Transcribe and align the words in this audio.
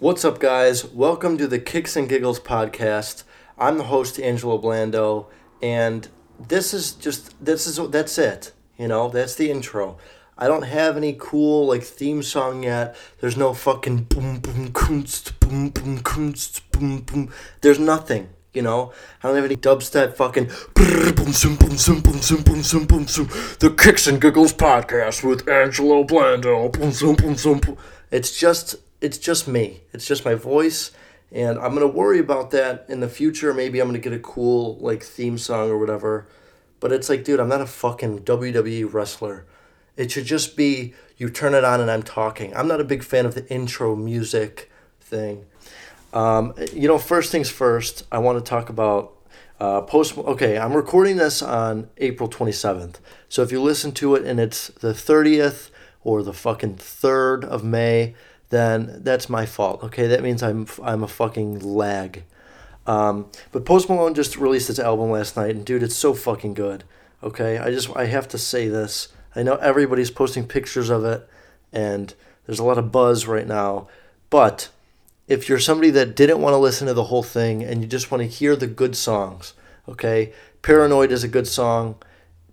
What's 0.00 0.24
up, 0.24 0.38
guys? 0.38 0.84
Welcome 0.84 1.38
to 1.38 1.48
the 1.48 1.58
Kicks 1.58 1.96
and 1.96 2.08
Giggles 2.08 2.38
podcast. 2.38 3.24
I'm 3.58 3.78
the 3.78 3.84
host, 3.84 4.20
Angelo 4.20 4.56
Blando, 4.56 5.26
and 5.60 6.06
this 6.38 6.72
is 6.72 6.92
just 6.92 7.34
this 7.44 7.66
is 7.66 7.80
that's 7.90 8.16
it. 8.16 8.52
You 8.76 8.86
know, 8.86 9.08
that's 9.08 9.34
the 9.34 9.50
intro. 9.50 9.98
I 10.38 10.46
don't 10.46 10.62
have 10.62 10.96
any 10.96 11.16
cool 11.18 11.66
like 11.66 11.82
theme 11.82 12.22
song 12.22 12.62
yet. 12.62 12.94
There's 13.18 13.36
no 13.36 13.52
fucking 13.54 14.04
boom 14.04 14.38
boom 14.38 14.68
kunst 14.72 15.40
boom 15.40 15.70
boom 15.70 15.98
kunst 15.98 16.70
boom 16.70 17.00
boom. 17.00 17.32
There's 17.62 17.80
nothing. 17.80 18.28
You 18.54 18.62
know, 18.62 18.92
I 19.20 19.26
don't 19.26 19.34
have 19.34 19.46
any 19.46 19.56
dubstep 19.56 20.14
fucking 20.14 20.48
boom 20.76 21.32
zoom 21.32 21.56
boom 21.56 21.76
zoom 21.76 22.02
boom 22.02 22.20
boom 22.22 22.86
boom. 22.86 23.04
The 23.58 23.74
Kicks 23.76 24.06
and 24.06 24.20
Giggles 24.20 24.52
podcast 24.52 25.28
with 25.28 25.48
Angelo 25.48 26.04
Blando. 26.04 26.70
Boom 26.70 26.92
zoom 26.92 27.16
boom 27.16 27.34
zoom. 27.34 27.60
It's 28.12 28.38
just 28.38 28.76
it's 29.00 29.18
just 29.18 29.48
me. 29.48 29.80
It's 29.92 30.06
just 30.06 30.24
my 30.24 30.34
voice, 30.34 30.92
and 31.30 31.58
I'm 31.58 31.74
gonna 31.74 31.86
worry 31.86 32.18
about 32.18 32.50
that 32.52 32.86
in 32.88 33.00
the 33.00 33.08
future. 33.08 33.54
Maybe 33.54 33.80
I'm 33.80 33.88
gonna 33.88 33.98
get 33.98 34.12
a 34.12 34.18
cool 34.18 34.76
like 34.80 35.02
theme 35.02 35.38
song 35.38 35.70
or 35.70 35.78
whatever. 35.78 36.26
But 36.80 36.92
it's 36.92 37.08
like, 37.08 37.24
dude, 37.24 37.40
I'm 37.40 37.48
not 37.48 37.60
a 37.60 37.66
fucking 37.66 38.20
WWE 38.20 38.92
wrestler. 38.92 39.44
It 39.96 40.12
should 40.12 40.26
just 40.26 40.56
be 40.56 40.94
you 41.16 41.28
turn 41.28 41.54
it 41.54 41.64
on 41.64 41.80
and 41.80 41.90
I'm 41.90 42.04
talking. 42.04 42.54
I'm 42.56 42.68
not 42.68 42.80
a 42.80 42.84
big 42.84 43.02
fan 43.02 43.26
of 43.26 43.34
the 43.34 43.48
intro 43.48 43.96
music 43.96 44.70
thing. 45.00 45.46
Um, 46.12 46.54
you 46.72 46.88
know, 46.88 46.98
first 46.98 47.32
things 47.32 47.50
first, 47.50 48.06
I 48.10 48.18
want 48.18 48.42
to 48.42 48.48
talk 48.48 48.68
about 48.68 49.14
uh, 49.60 49.82
post. 49.82 50.16
Okay, 50.16 50.56
I'm 50.56 50.72
recording 50.72 51.16
this 51.16 51.42
on 51.42 51.90
April 51.98 52.28
27th. 52.28 52.96
So 53.28 53.42
if 53.42 53.50
you 53.50 53.60
listen 53.60 53.92
to 53.92 54.14
it 54.14 54.24
and 54.24 54.38
it's 54.38 54.68
the 54.68 54.92
30th 54.92 55.70
or 56.04 56.22
the 56.22 56.32
fucking 56.32 56.76
3rd 56.76 57.44
of 57.44 57.64
May, 57.64 58.14
then 58.50 59.00
that's 59.02 59.28
my 59.28 59.46
fault. 59.46 59.82
Okay, 59.84 60.06
that 60.06 60.22
means 60.22 60.42
I'm 60.42 60.66
I'm 60.82 61.02
a 61.02 61.08
fucking 61.08 61.60
lag. 61.60 62.24
Um, 62.86 63.30
but 63.52 63.66
Post 63.66 63.88
Malone 63.88 64.14
just 64.14 64.36
released 64.38 64.68
his 64.68 64.80
album 64.80 65.10
last 65.10 65.36
night, 65.36 65.54
and 65.54 65.64
dude, 65.64 65.82
it's 65.82 65.96
so 65.96 66.14
fucking 66.14 66.54
good. 66.54 66.84
Okay, 67.22 67.58
I 67.58 67.70
just 67.70 67.94
I 67.96 68.06
have 68.06 68.28
to 68.28 68.38
say 68.38 68.68
this. 68.68 69.08
I 69.36 69.42
know 69.42 69.56
everybody's 69.56 70.10
posting 70.10 70.46
pictures 70.46 70.88
of 70.88 71.04
it, 71.04 71.28
and 71.72 72.14
there's 72.46 72.58
a 72.58 72.64
lot 72.64 72.78
of 72.78 72.90
buzz 72.90 73.26
right 73.26 73.46
now. 73.46 73.88
But 74.30 74.70
if 75.26 75.48
you're 75.48 75.58
somebody 75.58 75.90
that 75.90 76.16
didn't 76.16 76.40
want 76.40 76.54
to 76.54 76.58
listen 76.58 76.86
to 76.86 76.94
the 76.94 77.04
whole 77.04 77.22
thing 77.22 77.62
and 77.62 77.82
you 77.82 77.86
just 77.86 78.10
want 78.10 78.22
to 78.22 78.28
hear 78.28 78.56
the 78.56 78.66
good 78.66 78.96
songs, 78.96 79.52
okay, 79.86 80.32
Paranoid 80.62 81.12
is 81.12 81.22
a 81.22 81.28
good 81.28 81.46
song. 81.46 81.96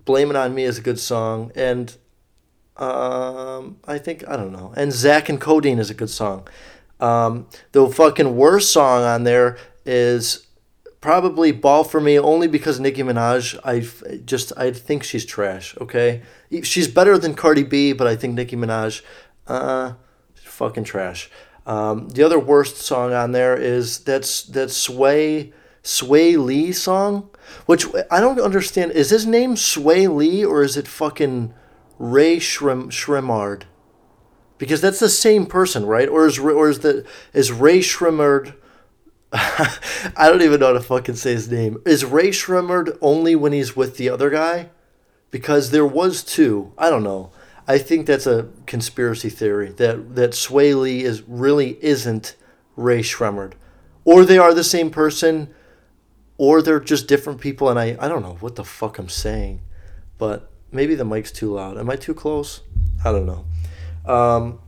Blame 0.03 0.29
It 0.29 0.35
On 0.35 0.53
Me 0.53 0.63
is 0.63 0.77
a 0.77 0.81
good 0.81 0.99
song. 0.99 1.51
And 1.55 1.95
um, 2.77 3.77
I 3.85 3.97
think, 3.97 4.27
I 4.27 4.35
don't 4.35 4.51
know. 4.51 4.73
And 4.75 4.91
Zack 4.91 5.29
and 5.29 5.39
Codeine 5.39 5.79
is 5.79 5.89
a 5.89 5.93
good 5.93 6.09
song. 6.09 6.47
Um, 6.99 7.47
the 7.71 7.87
fucking 7.89 8.35
worst 8.35 8.71
song 8.71 9.03
on 9.03 9.23
there 9.23 9.57
is 9.85 10.47
probably 11.01 11.51
Ball 11.51 11.83
for 11.83 12.01
Me 12.01 12.17
only 12.17 12.47
because 12.47 12.79
Nicki 12.79 13.03
Minaj, 13.03 13.59
I 13.63 14.19
just, 14.25 14.51
I 14.57 14.71
think 14.71 15.03
she's 15.03 15.25
trash, 15.25 15.75
okay? 15.79 16.23
She's 16.63 16.87
better 16.87 17.17
than 17.17 17.33
Cardi 17.33 17.63
B, 17.63 17.93
but 17.93 18.07
I 18.07 18.15
think 18.15 18.33
Nicki 18.33 18.55
Minaj, 18.55 19.01
uh, 19.47 19.93
fucking 20.35 20.85
trash. 20.85 21.29
Um, 21.65 22.09
the 22.09 22.23
other 22.23 22.39
worst 22.39 22.77
song 22.77 23.13
on 23.13 23.31
there 23.31 23.55
is 23.55 23.99
that's 23.99 24.43
that 24.43 24.69
Swae 24.69 25.51
Swae 25.83 26.43
Lee 26.43 26.71
song, 26.71 27.29
which 27.65 27.85
I 28.11 28.19
don't 28.19 28.39
understand. 28.39 28.91
Is 28.91 29.09
his 29.09 29.25
name 29.25 29.55
Swae 29.55 30.13
Lee 30.13 30.45
or 30.45 30.63
is 30.63 30.77
it 30.77 30.87
fucking 30.87 31.53
Rae 31.99 32.37
Sremmurd? 32.37 33.63
Because 34.57 34.81
that's 34.81 34.99
the 34.99 35.09
same 35.09 35.45
person, 35.45 35.85
right? 35.85 36.07
Or 36.07 36.25
is 36.25 36.39
or 36.39 36.69
is 36.69 36.79
the 36.79 37.05
is 37.33 37.51
Rae 37.51 37.79
Sremmurd? 37.79 38.55
I 39.33 40.29
don't 40.29 40.41
even 40.41 40.59
know 40.59 40.67
how 40.67 40.73
to 40.73 40.81
fucking 40.81 41.15
say 41.15 41.33
his 41.33 41.51
name. 41.51 41.81
Is 41.85 42.05
Rae 42.05 42.29
Sremmurd 42.29 42.97
only 43.01 43.35
when 43.35 43.51
he's 43.51 43.75
with 43.75 43.97
the 43.97 44.09
other 44.09 44.29
guy? 44.29 44.69
Because 45.29 45.71
there 45.71 45.85
was 45.85 46.23
two. 46.23 46.71
I 46.77 46.89
don't 46.89 47.03
know. 47.03 47.31
I 47.67 47.79
think 47.79 48.05
that's 48.05 48.27
a 48.27 48.49
conspiracy 48.65 49.29
theory 49.29 49.71
that 49.71 50.15
that 50.15 50.31
Swae 50.31 50.79
Lee 50.79 51.03
is 51.03 51.23
really 51.23 51.77
isn't 51.83 52.35
Rae 52.75 53.01
Sremmurd, 53.01 53.53
or 54.05 54.23
they 54.23 54.37
are 54.37 54.53
the 54.53 54.63
same 54.63 54.89
person, 54.89 55.53
or 56.37 56.61
they're 56.61 56.79
just 56.79 57.07
different 57.07 57.41
people. 57.41 57.69
And 57.69 57.79
I 57.79 57.97
I 57.99 58.07
don't 58.07 58.21
know 58.21 58.37
what 58.39 58.55
the 58.55 58.63
fuck 58.63 58.99
I'm 58.99 59.09
saying, 59.09 59.61
but 60.17 60.49
maybe 60.75 60.95
the 60.95 61.05
mic's 61.05 61.31
too 61.31 61.53
loud. 61.53 61.77
Am 61.77 61.89
I 61.89 61.95
too 61.95 62.13
close? 62.13 62.61
I 63.03 63.11
don't 63.11 63.25
know. 63.25 63.45
Um, 64.11 64.59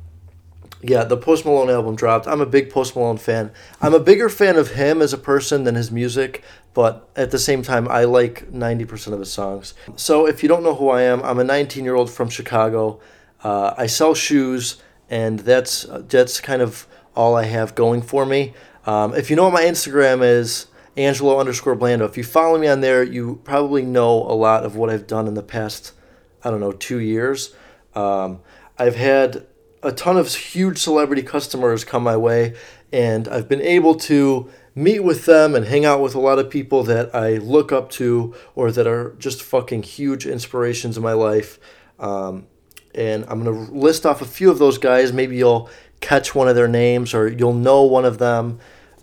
yeah, 0.81 1.03
the 1.03 1.17
Post 1.17 1.45
Malone 1.45 1.69
album 1.69 1.95
dropped. 1.95 2.27
I'm 2.27 2.41
a 2.41 2.45
big 2.45 2.69
Post 2.69 2.95
Malone 2.95 3.17
fan. 3.17 3.51
I'm 3.81 3.93
a 3.93 3.99
bigger 3.99 4.29
fan 4.29 4.57
of 4.57 4.71
him 4.71 5.01
as 5.01 5.11
a 5.11 5.17
person 5.17 5.63
than 5.63 5.75
his 5.75 5.91
music, 5.91 6.43
but 6.73 7.09
at 7.15 7.31
the 7.31 7.39
same 7.39 7.63
time, 7.63 7.87
I 7.87 8.03
like 8.03 8.51
90% 8.51 9.13
of 9.13 9.19
his 9.19 9.31
songs. 9.31 9.73
So 9.95 10.27
if 10.27 10.43
you 10.43 10.49
don't 10.49 10.63
know 10.63 10.75
who 10.75 10.89
I 10.89 11.01
am, 11.01 11.21
I'm 11.23 11.39
a 11.39 11.43
19 11.43 11.83
year 11.83 11.95
old 11.95 12.11
from 12.11 12.29
Chicago. 12.29 12.99
Uh, 13.43 13.73
I 13.77 13.87
sell 13.87 14.13
shoes, 14.13 14.81
and 15.09 15.39
that's 15.39 15.85
that's 15.89 16.39
kind 16.39 16.61
of 16.61 16.87
all 17.15 17.35
I 17.35 17.45
have 17.45 17.75
going 17.75 18.01
for 18.01 18.25
me. 18.25 18.53
Um, 18.85 19.13
if 19.15 19.29
you 19.29 19.35
know 19.35 19.45
what 19.45 19.53
my 19.53 19.63
Instagram 19.63 20.23
is, 20.23 20.67
Angelo 20.95 21.39
underscore 21.39 21.75
Blando. 21.75 22.05
If 22.05 22.17
you 22.17 22.23
follow 22.23 22.57
me 22.57 22.67
on 22.67 22.81
there, 22.81 23.03
you 23.03 23.39
probably 23.43 23.83
know 23.83 24.23
a 24.23 24.33
lot 24.33 24.63
of 24.63 24.75
what 24.75 24.89
I've 24.89 25.07
done 25.07 25.27
in 25.27 25.33
the 25.35 25.43
past, 25.43 25.93
I 26.47 26.49
don't 26.49 26.61
know, 26.61 26.71
two 26.71 26.99
years. 26.99 27.53
Um, 27.93 28.39
I've 28.77 28.95
had 28.95 29.45
a 29.83 29.91
ton 29.91 30.15
of 30.15 30.33
huge 30.33 30.77
celebrity 30.77 31.21
customers 31.21 31.83
come 31.83 32.03
my 32.03 32.15
way, 32.15 32.55
and 32.93 33.27
I've 33.27 33.49
been 33.49 33.61
able 33.61 33.95
to 33.95 34.49
meet 34.73 35.01
with 35.01 35.25
them 35.25 35.55
and 35.55 35.65
hang 35.65 35.83
out 35.83 36.01
with 36.01 36.15
a 36.15 36.19
lot 36.21 36.39
of 36.39 36.49
people 36.49 36.83
that 36.83 37.13
I 37.13 37.35
look 37.35 37.73
up 37.73 37.89
to 37.91 38.33
or 38.55 38.71
that 38.71 38.87
are 38.87 39.13
just 39.19 39.43
fucking 39.43 39.83
huge 39.83 40.25
inspirations 40.25 40.95
in 40.95 41.03
my 41.03 41.11
life. 41.11 41.59
Um, 41.99 42.47
and 42.95 43.25
I'm 43.27 43.43
going 43.43 43.65
to 43.65 43.73
list 43.73 44.05
off 44.05 44.21
a 44.21 44.25
few 44.25 44.49
of 44.49 44.57
those 44.57 44.77
guys. 44.77 45.11
Maybe 45.11 45.35
you'll 45.35 45.69
catch 45.99 46.33
one 46.33 46.47
of 46.47 46.55
their 46.55 46.69
names 46.69 47.13
or 47.13 47.27
you'll 47.27 47.53
know 47.53 47.83
one 47.83 48.05
of 48.05 48.19
them. 48.19 48.59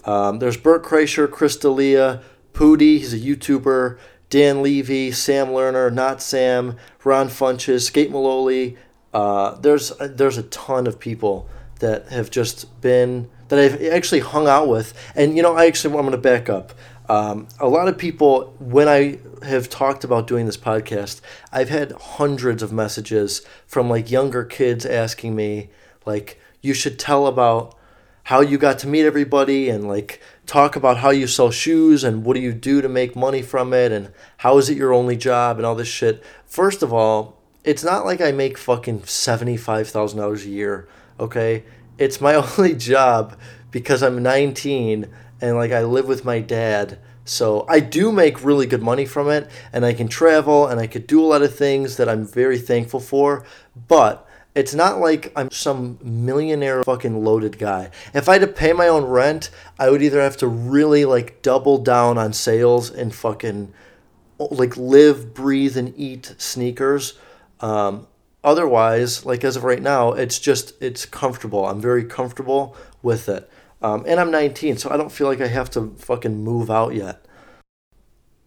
Um, 0.06 0.38
there's 0.38 0.56
Bert 0.56 0.82
Kreischer, 0.82 1.30
Chris 1.30 1.56
D'Elia, 1.56 2.22
Pooty, 2.54 2.98
he's 3.00 3.12
a 3.12 3.18
YouTuber, 3.18 3.98
Dan 4.30 4.62
Levy, 4.62 5.12
Sam 5.12 5.48
Lerner, 5.48 5.92
Not 5.92 6.20
Sam, 6.20 6.76
Ron 7.04 7.28
Funches, 7.28 7.82
Skate 7.82 8.10
Maloley, 8.10 8.76
uh, 9.14 9.54
there's 9.60 9.90
there's 9.98 10.36
a 10.36 10.42
ton 10.42 10.86
of 10.86 10.98
people 10.98 11.48
that 11.78 12.08
have 12.08 12.30
just 12.30 12.80
been 12.80 13.30
that 13.48 13.58
I've 13.58 13.80
actually 13.84 14.20
hung 14.20 14.48
out 14.48 14.68
with, 14.68 14.92
and 15.14 15.36
you 15.36 15.42
know 15.42 15.54
I 15.54 15.66
actually 15.66 15.94
I'm 15.94 16.00
going 16.00 16.12
to 16.12 16.18
back 16.18 16.48
up. 16.48 16.74
Um, 17.08 17.46
a 17.60 17.68
lot 17.68 17.86
of 17.86 17.96
people 17.96 18.54
when 18.58 18.88
I 18.88 19.20
have 19.46 19.68
talked 19.68 20.02
about 20.02 20.26
doing 20.26 20.46
this 20.46 20.56
podcast, 20.56 21.20
I've 21.52 21.68
had 21.68 21.92
hundreds 21.92 22.62
of 22.62 22.72
messages 22.72 23.42
from 23.66 23.88
like 23.88 24.10
younger 24.10 24.42
kids 24.42 24.84
asking 24.84 25.36
me 25.36 25.70
like 26.04 26.40
you 26.60 26.74
should 26.74 26.98
tell 26.98 27.26
about 27.28 27.76
how 28.24 28.40
you 28.40 28.58
got 28.58 28.78
to 28.80 28.88
meet 28.88 29.04
everybody 29.04 29.68
and 29.68 29.86
like 29.86 30.20
talk 30.46 30.76
about 30.76 30.98
how 30.98 31.10
you 31.10 31.26
sell 31.26 31.50
shoes 31.50 32.04
and 32.04 32.24
what 32.24 32.34
do 32.34 32.40
you 32.40 32.52
do 32.52 32.82
to 32.82 32.88
make 32.88 33.16
money 33.16 33.42
from 33.42 33.72
it 33.72 33.92
and 33.92 34.12
how 34.38 34.58
is 34.58 34.68
it 34.68 34.76
your 34.76 34.92
only 34.92 35.16
job 35.16 35.56
and 35.56 35.66
all 35.66 35.74
this 35.74 35.88
shit. 35.88 36.22
First 36.46 36.82
of 36.82 36.92
all, 36.92 37.40
it's 37.64 37.82
not 37.84 38.04
like 38.04 38.20
I 38.20 38.32
make 38.32 38.58
fucking 38.58 39.04
seventy-five 39.04 39.88
thousand 39.88 40.18
dollars 40.18 40.44
a 40.44 40.50
year. 40.50 40.86
Okay, 41.18 41.64
it's 41.98 42.20
my 42.20 42.34
only 42.58 42.74
job 42.74 43.38
because 43.70 44.02
I'm 44.02 44.22
nineteen 44.22 45.08
and 45.40 45.56
like 45.56 45.72
I 45.72 45.82
live 45.82 46.06
with 46.06 46.24
my 46.24 46.40
dad. 46.40 46.98
So 47.26 47.64
I 47.68 47.80
do 47.80 48.12
make 48.12 48.44
really 48.44 48.66
good 48.66 48.82
money 48.82 49.06
from 49.06 49.30
it, 49.30 49.50
and 49.72 49.84
I 49.86 49.94
can 49.94 50.08
travel 50.08 50.66
and 50.66 50.78
I 50.78 50.86
could 50.86 51.06
do 51.06 51.24
a 51.24 51.26
lot 51.26 51.40
of 51.40 51.56
things 51.56 51.96
that 51.96 52.08
I'm 52.08 52.26
very 52.26 52.58
thankful 52.58 53.00
for. 53.00 53.46
But 53.88 54.28
it's 54.54 54.74
not 54.74 55.00
like 55.00 55.32
I'm 55.34 55.50
some 55.50 55.98
millionaire 56.02 56.84
fucking 56.84 57.24
loaded 57.24 57.58
guy. 57.58 57.90
If 58.12 58.28
I 58.28 58.34
had 58.34 58.42
to 58.42 58.46
pay 58.46 58.72
my 58.72 58.88
own 58.88 59.04
rent, 59.04 59.50
I 59.78 59.90
would 59.90 60.02
either 60.02 60.20
have 60.20 60.36
to 60.38 60.46
really 60.46 61.04
like 61.04 61.42
double 61.42 61.78
down 61.78 62.18
on 62.18 62.32
sales 62.32 62.90
and 62.90 63.14
fucking 63.14 63.72
like 64.38 64.76
live, 64.76 65.34
breathe, 65.34 65.76
and 65.76 65.92
eat 65.96 66.34
sneakers 66.38 67.14
um, 67.60 68.06
otherwise, 68.42 69.24
like 69.24 69.42
as 69.44 69.56
of 69.56 69.64
right 69.64 69.82
now, 69.82 70.12
it's 70.12 70.38
just 70.38 70.74
it's 70.82 71.06
comfortable. 71.06 71.66
I'm 71.66 71.80
very 71.80 72.04
comfortable 72.04 72.76
with 73.02 73.28
it, 73.28 73.50
um, 73.82 74.04
and 74.06 74.20
I'm 74.20 74.30
19, 74.30 74.76
so 74.76 74.90
I 74.90 74.96
don't 74.96 75.12
feel 75.12 75.28
like 75.28 75.40
I 75.40 75.46
have 75.46 75.70
to 75.70 75.94
fucking 75.98 76.44
move 76.44 76.70
out 76.70 76.94
yet. 76.94 77.24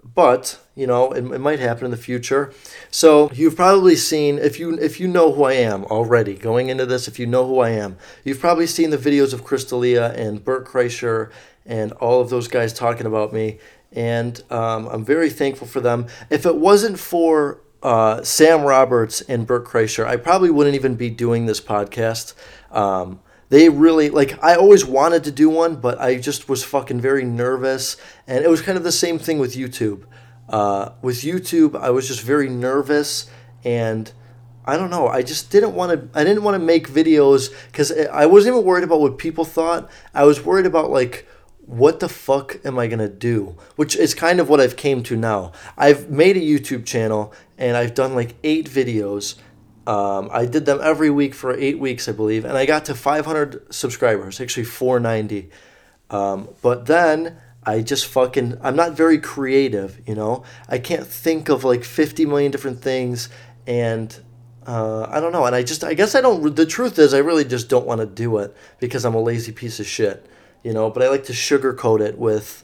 But 0.03 0.59
you 0.77 0.87
know, 0.87 1.11
it, 1.11 1.25
it 1.25 1.39
might 1.39 1.59
happen 1.59 1.85
in 1.85 1.91
the 1.91 1.97
future. 1.97 2.53
So 2.91 3.29
you've 3.33 3.55
probably 3.55 3.95
seen 3.95 4.37
if 4.37 4.59
you 4.59 4.75
if 4.75 4.99
you 4.99 5.07
know 5.07 5.33
who 5.33 5.43
I 5.43 5.53
am 5.53 5.83
already 5.85 6.35
going 6.35 6.69
into 6.69 6.85
this. 6.85 7.07
If 7.07 7.19
you 7.19 7.25
know 7.25 7.45
who 7.45 7.59
I 7.59 7.71
am, 7.71 7.97
you've 8.23 8.39
probably 8.39 8.67
seen 8.67 8.91
the 8.91 8.97
videos 8.97 9.33
of 9.33 9.43
Chris 9.43 9.65
D'Elia 9.65 10.13
and 10.13 10.43
Bert 10.43 10.65
Kreischer 10.65 11.31
and 11.65 11.91
all 11.93 12.21
of 12.21 12.29
those 12.29 12.47
guys 12.47 12.71
talking 12.71 13.05
about 13.05 13.33
me 13.33 13.59
and 13.91 14.43
um, 14.51 14.87
I'm 14.87 15.03
very 15.03 15.29
thankful 15.29 15.67
for 15.67 15.79
them. 15.79 16.07
If 16.29 16.45
it 16.45 16.55
wasn't 16.55 16.99
for 16.99 17.61
uh, 17.81 18.23
Sam 18.23 18.63
Roberts 18.63 19.21
and 19.21 19.47
Bert 19.47 19.65
Kreischer, 19.65 20.05
I 20.05 20.17
probably 20.17 20.49
wouldn't 20.49 20.75
even 20.75 20.95
be 20.95 21.09
doing 21.09 21.45
this 21.45 21.61
podcast. 21.61 22.33
Um, 22.71 23.19
they 23.49 23.69
really 23.69 24.09
like 24.09 24.41
I 24.43 24.55
always 24.55 24.83
wanted 24.83 25.23
to 25.23 25.31
do 25.31 25.49
one, 25.49 25.77
but 25.77 25.99
I 26.01 26.17
just 26.17 26.49
was 26.49 26.65
fucking 26.65 26.99
very 26.99 27.23
nervous, 27.23 27.95
and 28.27 28.43
it 28.43 28.49
was 28.49 28.61
kind 28.61 28.77
of 28.77 28.83
the 28.83 28.91
same 28.91 29.17
thing 29.19 29.39
with 29.39 29.55
YouTube. 29.55 30.03
Uh, 30.49 30.91
with 31.01 31.21
YouTube, 31.21 31.79
I 31.79 31.89
was 31.89 32.07
just 32.07 32.21
very 32.21 32.49
nervous, 32.49 33.29
and 33.63 34.11
I 34.65 34.77
don't 34.77 34.89
know. 34.89 35.07
I 35.07 35.21
just 35.21 35.51
didn't 35.51 35.73
want 35.73 35.91
to. 36.13 36.19
I 36.19 36.23
didn't 36.23 36.43
want 36.43 36.55
to 36.55 36.59
make 36.59 36.89
videos 36.89 37.53
because 37.67 37.91
I 37.91 38.25
wasn't 38.25 38.55
even 38.55 38.65
worried 38.65 38.83
about 38.83 39.01
what 39.01 39.17
people 39.17 39.45
thought. 39.45 39.89
I 40.13 40.23
was 40.23 40.43
worried 40.43 40.65
about 40.65 40.89
like 40.89 41.27
what 41.65 41.99
the 41.99 42.07
fuck 42.07 42.57
am 42.63 42.79
I 42.79 42.87
gonna 42.87 43.09
do? 43.09 43.57
Which 43.75 43.95
is 43.95 44.13
kind 44.13 44.39
of 44.39 44.47
what 44.47 44.61
I've 44.61 44.77
came 44.77 45.03
to 45.03 45.17
now. 45.17 45.51
I've 45.77 46.09
made 46.09 46.37
a 46.37 46.39
YouTube 46.39 46.85
channel 46.85 47.33
and 47.57 47.75
I've 47.75 47.93
done 47.93 48.15
like 48.15 48.35
eight 48.41 48.69
videos 48.69 49.35
um, 49.87 50.29
I 50.33 50.45
did 50.45 50.65
them 50.65 50.81
every 50.83 51.09
week 51.09 51.33
for 51.33 51.53
eight 51.53 51.79
weeks, 51.79 52.09
I 52.09 52.11
believe, 52.11 52.43
and 52.43 52.57
I 52.57 52.65
got 52.65 52.83
to 52.85 52.93
500 52.93 53.73
subscribers, 53.73 54.41
actually 54.41 54.65
490. 54.65 55.49
Um, 56.09 56.49
but 56.61 56.87
then 56.87 57.37
I 57.67 57.81
just 57.81 58.05
fucking, 58.07 58.59
I'm 58.63 58.77
not 58.77 58.93
very 58.93 59.19
creative, 59.19 60.01
you 60.07 60.15
know? 60.15 60.43
I 60.69 60.79
can't 60.79 61.05
think 61.05 61.49
of 61.49 61.65
like 61.65 61.83
50 61.83 62.25
million 62.25 62.49
different 62.49 62.81
things, 62.81 63.27
and 63.67 64.17
uh, 64.65 65.05
I 65.09 65.19
don't 65.19 65.33
know. 65.33 65.45
And 65.45 65.53
I 65.53 65.63
just, 65.63 65.83
I 65.83 65.93
guess 65.93 66.15
I 66.15 66.21
don't, 66.21 66.55
the 66.55 66.65
truth 66.65 66.97
is, 66.97 67.13
I 67.13 67.17
really 67.17 67.43
just 67.43 67.67
don't 67.67 67.85
want 67.85 67.99
to 67.99 68.07
do 68.07 68.37
it 68.37 68.55
because 68.79 69.03
I'm 69.03 69.15
a 69.15 69.21
lazy 69.21 69.51
piece 69.51 69.81
of 69.81 69.85
shit, 69.85 70.25
you 70.63 70.71
know? 70.71 70.89
But 70.89 71.03
I 71.03 71.09
like 71.09 71.25
to 71.25 71.33
sugarcoat 71.33 71.99
it 71.99 72.17
with, 72.17 72.63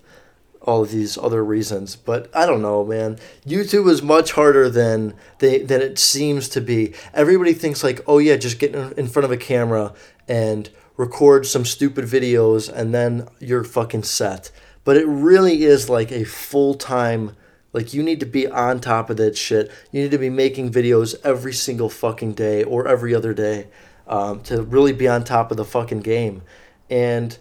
all 0.62 0.82
of 0.82 0.92
these 0.92 1.18
other 1.18 1.44
reasons. 1.44 1.98
But 1.98 2.30
I 2.34 2.46
don't 2.46 2.62
know, 2.62 2.86
man. 2.86 3.20
YouTube 3.46 3.90
is 3.90 4.02
much 4.02 4.32
harder 4.32 4.70
than 4.70 5.14
they 5.40 5.60
than 5.60 5.82
it 5.82 6.00
seems 6.00 6.48
to 6.50 6.62
be. 6.62 6.94
Everybody 7.14 7.52
thinks 7.52 7.84
like, 7.84 8.00
oh 8.08 8.18
yeah, 8.18 8.38
just 8.38 8.60
get 8.60 8.74
in 8.74 9.10
front 9.10 9.26
of 9.26 9.32
a 9.32 9.36
camera 9.36 9.94
and 10.26 10.70
record 10.96 11.46
some 11.46 11.66
stupid 11.66 12.06
videos 12.06 12.72
and 12.72 12.94
then 12.94 13.28
you're 13.40 13.66
fucking 13.66 14.04
set. 14.04 14.52
But 14.84 14.98
it 14.98 15.08
really 15.08 15.64
is 15.64 15.90
like 15.90 16.12
a 16.12 16.24
full 16.24 16.74
time. 16.74 17.36
Like 17.72 17.94
you 17.94 18.04
need 18.04 18.20
to 18.20 18.26
be 18.26 18.48
on 18.48 18.80
top 18.80 19.10
of 19.10 19.18
that 19.18 19.38
shit. 19.38 19.72
You 19.92 20.04
need 20.04 20.12
to 20.12 20.18
be 20.18 20.30
making 20.30 20.72
videos 20.72 21.16
every 21.24 21.54
single 21.54 21.90
fucking 21.90 22.34
day 22.34 22.64
or 22.64 22.88
every 22.88 23.16
other 23.16 23.34
day 23.34 23.68
um, 24.08 24.42
to 24.42 24.62
really 24.62 24.94
be 24.94 25.08
on 25.08 25.24
top 25.24 25.52
of 25.52 25.58
the 25.58 25.66
fucking 25.66 26.02
game. 26.02 26.44
And 26.90 27.38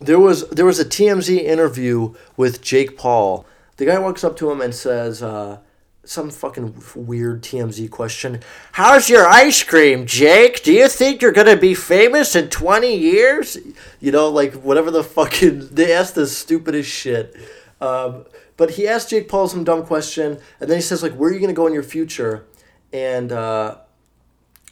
there 0.00 0.18
was 0.18 0.48
there 0.50 0.66
was 0.66 0.80
a 0.80 0.84
TMZ 0.84 1.42
interview 1.42 2.14
with 2.36 2.62
Jake 2.62 2.96
Paul. 2.96 3.46
The 3.76 3.86
guy 3.86 3.98
walks 3.98 4.24
up 4.24 4.36
to 4.38 4.50
him 4.50 4.60
and 4.60 4.74
says, 4.74 5.22
uh, 5.22 5.58
some 6.04 6.30
fucking 6.30 6.82
weird 6.94 7.42
TMZ 7.42 7.90
question. 7.90 8.40
How's 8.72 9.10
your 9.10 9.26
ice 9.26 9.62
cream, 9.62 10.06
Jake? 10.06 10.62
Do 10.62 10.72
you 10.72 10.88
think 10.88 11.22
you're 11.22 11.32
gonna 11.32 11.56
be 11.56 11.74
famous 11.74 12.34
in 12.34 12.48
twenty 12.48 12.96
years? 12.96 13.56
You 14.00 14.12
know, 14.12 14.28
like 14.28 14.54
whatever 14.54 14.90
the 14.90 15.04
fucking 15.04 15.68
they 15.68 15.92
asked 15.92 16.14
the 16.14 16.26
stupidest 16.26 16.90
shit. 16.90 17.36
Um, 17.80 18.26
but 18.56 18.72
he 18.72 18.86
asked 18.86 19.10
Jake 19.10 19.28
Paul 19.28 19.48
some 19.48 19.64
dumb 19.64 19.84
question, 19.84 20.38
and 20.60 20.70
then 20.70 20.76
he 20.76 20.82
says 20.82 21.02
like, 21.02 21.12
"Where 21.12 21.30
are 21.30 21.32
you 21.32 21.40
gonna 21.40 21.52
go 21.52 21.66
in 21.66 21.72
your 21.72 21.82
future?" 21.82 22.46
And 22.92 23.32
uh, 23.32 23.76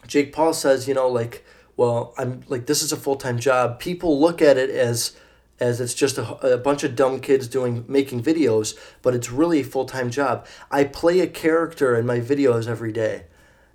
Jake 0.06 0.32
Paul 0.32 0.52
says, 0.52 0.88
"You 0.88 0.94
know, 0.94 1.08
like." 1.08 1.44
well, 1.78 2.12
I'm 2.18 2.42
like 2.48 2.66
this 2.66 2.82
is 2.82 2.92
a 2.92 2.96
full 2.96 3.16
time 3.16 3.38
job. 3.38 3.78
People 3.78 4.20
look 4.20 4.42
at 4.42 4.58
it 4.58 4.68
as 4.68 5.16
as 5.60 5.80
it's 5.80 5.94
just 5.94 6.18
a, 6.18 6.54
a 6.54 6.58
bunch 6.58 6.84
of 6.84 6.94
dumb 6.94 7.20
kids 7.20 7.48
doing 7.48 7.84
making 7.88 8.22
videos, 8.22 8.76
but 9.02 9.14
it's 9.14 9.30
really 9.30 9.60
a 9.60 9.64
full 9.64 9.84
time 9.84 10.10
job. 10.10 10.46
I 10.70 10.84
play 10.84 11.20
a 11.20 11.26
character 11.26 11.96
in 11.96 12.06
my 12.06 12.20
videos 12.20 12.68
every 12.68 12.92
day, 12.92 13.24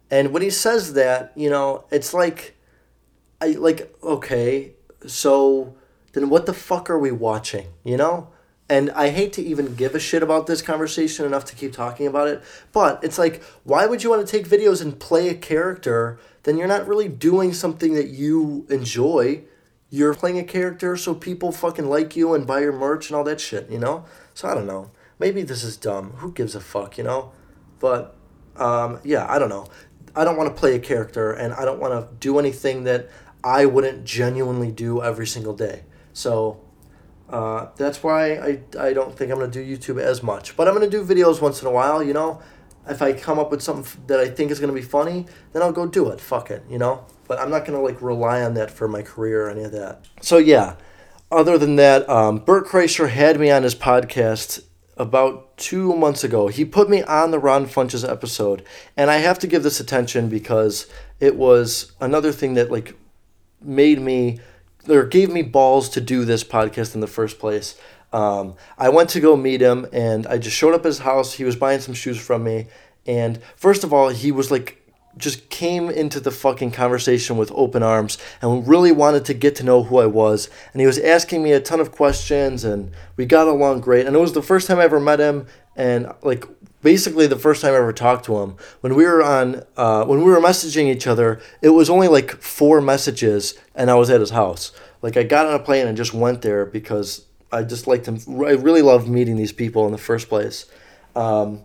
and 0.09 0.33
when 0.33 0.41
he 0.41 0.49
says 0.49 0.93
that, 0.93 1.31
you 1.35 1.49
know, 1.49 1.85
it's 1.91 2.13
like, 2.13 2.55
I 3.41 3.47
like 3.47 3.95
okay, 4.03 4.73
so 5.05 5.75
then 6.13 6.29
what 6.29 6.45
the 6.45 6.53
fuck 6.53 6.89
are 6.89 6.99
we 6.99 7.11
watching? 7.11 7.67
You 7.83 7.97
know. 7.97 8.29
And 8.69 8.91
I 8.91 9.09
hate 9.09 9.33
to 9.33 9.41
even 9.43 9.75
give 9.75 9.93
a 9.93 9.99
shit 9.99 10.23
about 10.23 10.47
this 10.47 10.61
conversation 10.61 11.25
enough 11.25 11.43
to 11.45 11.55
keep 11.55 11.73
talking 11.73 12.07
about 12.07 12.29
it, 12.29 12.41
but 12.71 13.03
it's 13.03 13.19
like, 13.19 13.43
why 13.65 13.85
would 13.85 14.03
you 14.03 14.09
want 14.09 14.25
to 14.25 14.31
take 14.31 14.47
videos 14.47 14.81
and 14.81 14.97
play 14.97 15.27
a 15.27 15.35
character 15.35 16.17
then 16.43 16.57
you're 16.57 16.67
not 16.67 16.87
really 16.87 17.07
doing 17.07 17.53
something 17.53 17.93
that 17.93 18.09
you 18.09 18.65
enjoy. 18.69 19.43
You're 19.93 20.15
playing 20.15 20.39
a 20.39 20.43
character 20.43 20.97
so 20.97 21.13
people 21.13 21.51
fucking 21.51 21.87
like 21.87 22.15
you 22.15 22.33
and 22.33 22.47
buy 22.47 22.61
your 22.61 22.71
merch 22.71 23.11
and 23.11 23.15
all 23.15 23.23
that 23.25 23.39
shit, 23.39 23.69
you 23.69 23.77
know? 23.77 24.05
So 24.33 24.49
I 24.49 24.55
don't 24.55 24.65
know. 24.65 24.89
Maybe 25.19 25.43
this 25.43 25.63
is 25.63 25.77
dumb. 25.77 26.13
Who 26.13 26.31
gives 26.31 26.55
a 26.55 26.59
fuck, 26.59 26.97
you 26.97 27.03
know? 27.03 27.31
But 27.77 28.15
um, 28.55 28.99
yeah, 29.03 29.27
I 29.29 29.37
don't 29.37 29.49
know. 29.49 29.67
I 30.15 30.23
don't 30.23 30.35
want 30.35 30.49
to 30.49 30.59
play 30.59 30.73
a 30.73 30.79
character 30.79 31.31
and 31.31 31.53
I 31.53 31.63
don't 31.63 31.79
want 31.79 31.93
to 31.93 32.15
do 32.15 32.39
anything 32.39 32.85
that 32.85 33.11
I 33.43 33.67
wouldn't 33.67 34.03
genuinely 34.03 34.71
do 34.71 35.03
every 35.03 35.27
single 35.27 35.53
day. 35.53 35.83
So 36.11 36.59
uh, 37.29 37.67
that's 37.75 38.01
why 38.01 38.33
I, 38.33 38.61
I 38.79 38.93
don't 38.93 39.15
think 39.15 39.31
I'm 39.31 39.37
going 39.37 39.51
to 39.51 39.63
do 39.63 39.77
YouTube 39.77 40.01
as 40.01 40.23
much. 40.23 40.57
But 40.57 40.67
I'm 40.67 40.73
going 40.73 40.89
to 40.89 40.97
do 40.97 41.05
videos 41.05 41.39
once 41.39 41.61
in 41.61 41.67
a 41.67 41.71
while, 41.71 42.01
you 42.01 42.13
know? 42.13 42.41
If 42.87 43.01
I 43.01 43.13
come 43.13 43.39
up 43.39 43.51
with 43.51 43.61
something 43.61 44.03
that 44.07 44.19
I 44.19 44.29
think 44.29 44.51
is 44.51 44.59
going 44.59 44.73
to 44.73 44.79
be 44.79 44.85
funny, 44.85 45.25
then 45.51 45.61
I'll 45.61 45.71
go 45.71 45.85
do 45.85 46.09
it. 46.09 46.19
Fuck 46.19 46.51
it, 46.51 46.63
you 46.69 46.77
know? 46.77 47.05
But 47.27 47.39
I'm 47.39 47.49
not 47.49 47.65
going 47.65 47.77
to 47.77 47.83
like 47.83 48.01
rely 48.01 48.41
on 48.41 48.53
that 48.55 48.71
for 48.71 48.87
my 48.87 49.01
career 49.01 49.47
or 49.47 49.49
any 49.49 49.63
of 49.63 49.71
that. 49.71 50.05
So 50.21 50.37
yeah, 50.37 50.75
other 51.31 51.57
than 51.57 51.77
that, 51.77 52.07
um, 52.09 52.39
Bert 52.39 52.67
Kreischer 52.67 53.09
had 53.09 53.39
me 53.39 53.49
on 53.49 53.63
his 53.63 53.75
podcast 53.75 54.63
about 54.97 55.57
two 55.57 55.95
months 55.95 56.23
ago. 56.23 56.47
He 56.47 56.65
put 56.65 56.89
me 56.89 57.01
on 57.03 57.31
the 57.31 57.39
Ron 57.39 57.65
Funches 57.65 58.07
episode, 58.07 58.63
and 58.95 59.09
I 59.09 59.17
have 59.17 59.39
to 59.39 59.47
give 59.47 59.63
this 59.63 59.79
attention 59.79 60.29
because 60.29 60.87
it 61.19 61.35
was 61.35 61.93
another 61.99 62.31
thing 62.31 62.53
that 62.55 62.69
like 62.69 62.95
made 63.61 64.01
me 64.01 64.39
or 64.87 65.05
gave 65.05 65.31
me 65.31 65.41
balls 65.41 65.89
to 65.89 66.01
do 66.01 66.25
this 66.25 66.43
podcast 66.43 66.93
in 66.93 67.01
the 67.01 67.07
first 67.07 67.39
place. 67.39 67.79
Um, 68.13 68.55
I 68.77 68.89
went 68.89 69.09
to 69.09 69.19
go 69.19 69.35
meet 69.35 69.61
him, 69.61 69.87
and 69.91 70.25
I 70.27 70.37
just 70.37 70.55
showed 70.55 70.73
up 70.73 70.81
at 70.81 70.85
his 70.85 70.99
house. 70.99 71.33
He 71.33 71.43
was 71.43 71.55
buying 71.55 71.81
some 71.81 71.93
shoes 71.93 72.19
from 72.19 72.43
me, 72.43 72.67
and 73.05 73.41
first 73.55 73.83
of 73.83 73.91
all, 73.91 74.09
he 74.09 74.31
was 74.31 74.51
like, 74.51 74.79
just 75.17 75.49
came 75.49 75.89
into 75.89 76.19
the 76.19 76.31
fucking 76.31 76.71
conversation 76.71 77.37
with 77.37 77.51
open 77.53 77.83
arms 77.83 78.17
and 78.41 78.67
really 78.67 78.91
wanted 78.91 79.23
to 79.25 79.33
get 79.33 79.55
to 79.55 79.63
know 79.63 79.83
who 79.83 79.99
I 79.99 80.07
was. 80.07 80.49
And 80.71 80.81
he 80.81 80.87
was 80.87 80.97
asking 80.97 81.43
me 81.43 81.51
a 81.51 81.59
ton 81.59 81.79
of 81.79 81.91
questions, 81.91 82.63
and 82.63 82.91
we 83.15 83.25
got 83.25 83.47
along 83.47 83.81
great. 83.81 84.05
And 84.05 84.15
it 84.15 84.19
was 84.19 84.33
the 84.33 84.41
first 84.41 84.67
time 84.67 84.79
I 84.79 84.83
ever 84.85 84.99
met 84.99 85.19
him, 85.19 85.45
and 85.75 86.11
like 86.21 86.45
basically 86.81 87.27
the 87.27 87.37
first 87.37 87.61
time 87.61 87.73
I 87.73 87.77
ever 87.77 87.93
talked 87.93 88.25
to 88.25 88.39
him. 88.39 88.57
When 88.81 88.95
we 88.95 89.05
were 89.05 89.23
on, 89.23 89.63
uh, 89.77 90.05
when 90.05 90.19
we 90.19 90.31
were 90.31 90.39
messaging 90.39 90.85
each 90.85 91.07
other, 91.07 91.41
it 91.61 91.69
was 91.69 91.89
only 91.89 92.07
like 92.07 92.31
four 92.41 92.81
messages, 92.81 93.55
and 93.75 93.89
I 93.89 93.95
was 93.95 94.09
at 94.09 94.19
his 94.19 94.31
house. 94.31 94.71
Like 95.01 95.17
I 95.17 95.23
got 95.23 95.47
on 95.47 95.53
a 95.53 95.59
plane 95.59 95.87
and 95.87 95.97
just 95.97 96.13
went 96.13 96.41
there 96.41 96.65
because 96.65 97.25
I 97.53 97.63
just 97.63 97.87
like 97.87 98.03
to. 98.05 98.13
I 98.45 98.53
really 98.53 98.81
love 98.81 99.07
meeting 99.07 99.37
these 99.37 99.51
people 99.51 99.85
in 99.85 99.91
the 99.91 99.97
first 99.97 100.27
place. 100.27 100.65
Um, 101.15 101.61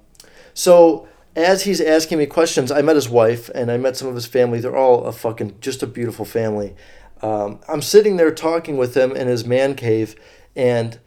so 0.55 1.09
as 1.35 1.63
he's 1.63 1.81
asking 1.81 2.19
me 2.19 2.27
questions, 2.27 2.71
I 2.71 2.83
met 2.83 2.97
his 2.97 3.09
wife 3.09 3.49
and 3.55 3.71
I 3.71 3.77
met 3.77 3.97
some 3.97 4.09
of 4.09 4.15
his 4.15 4.27
family. 4.27 4.61
They're 4.61 4.77
all 4.77 5.05
a 5.05 5.13
fucking 5.13 5.57
just 5.61 5.83
a 5.83 5.87
beautiful 5.87 6.25
family. 6.25 6.75
Um, 7.23 7.61
I'm 7.69 7.83
sitting 7.83 8.17
there 8.17 8.33
talking 8.33 8.77
with 8.77 8.97
him 8.97 9.17
in 9.17 9.27
his 9.27 9.45
man 9.45 9.75
cave, 9.75 10.15
and 10.55 10.99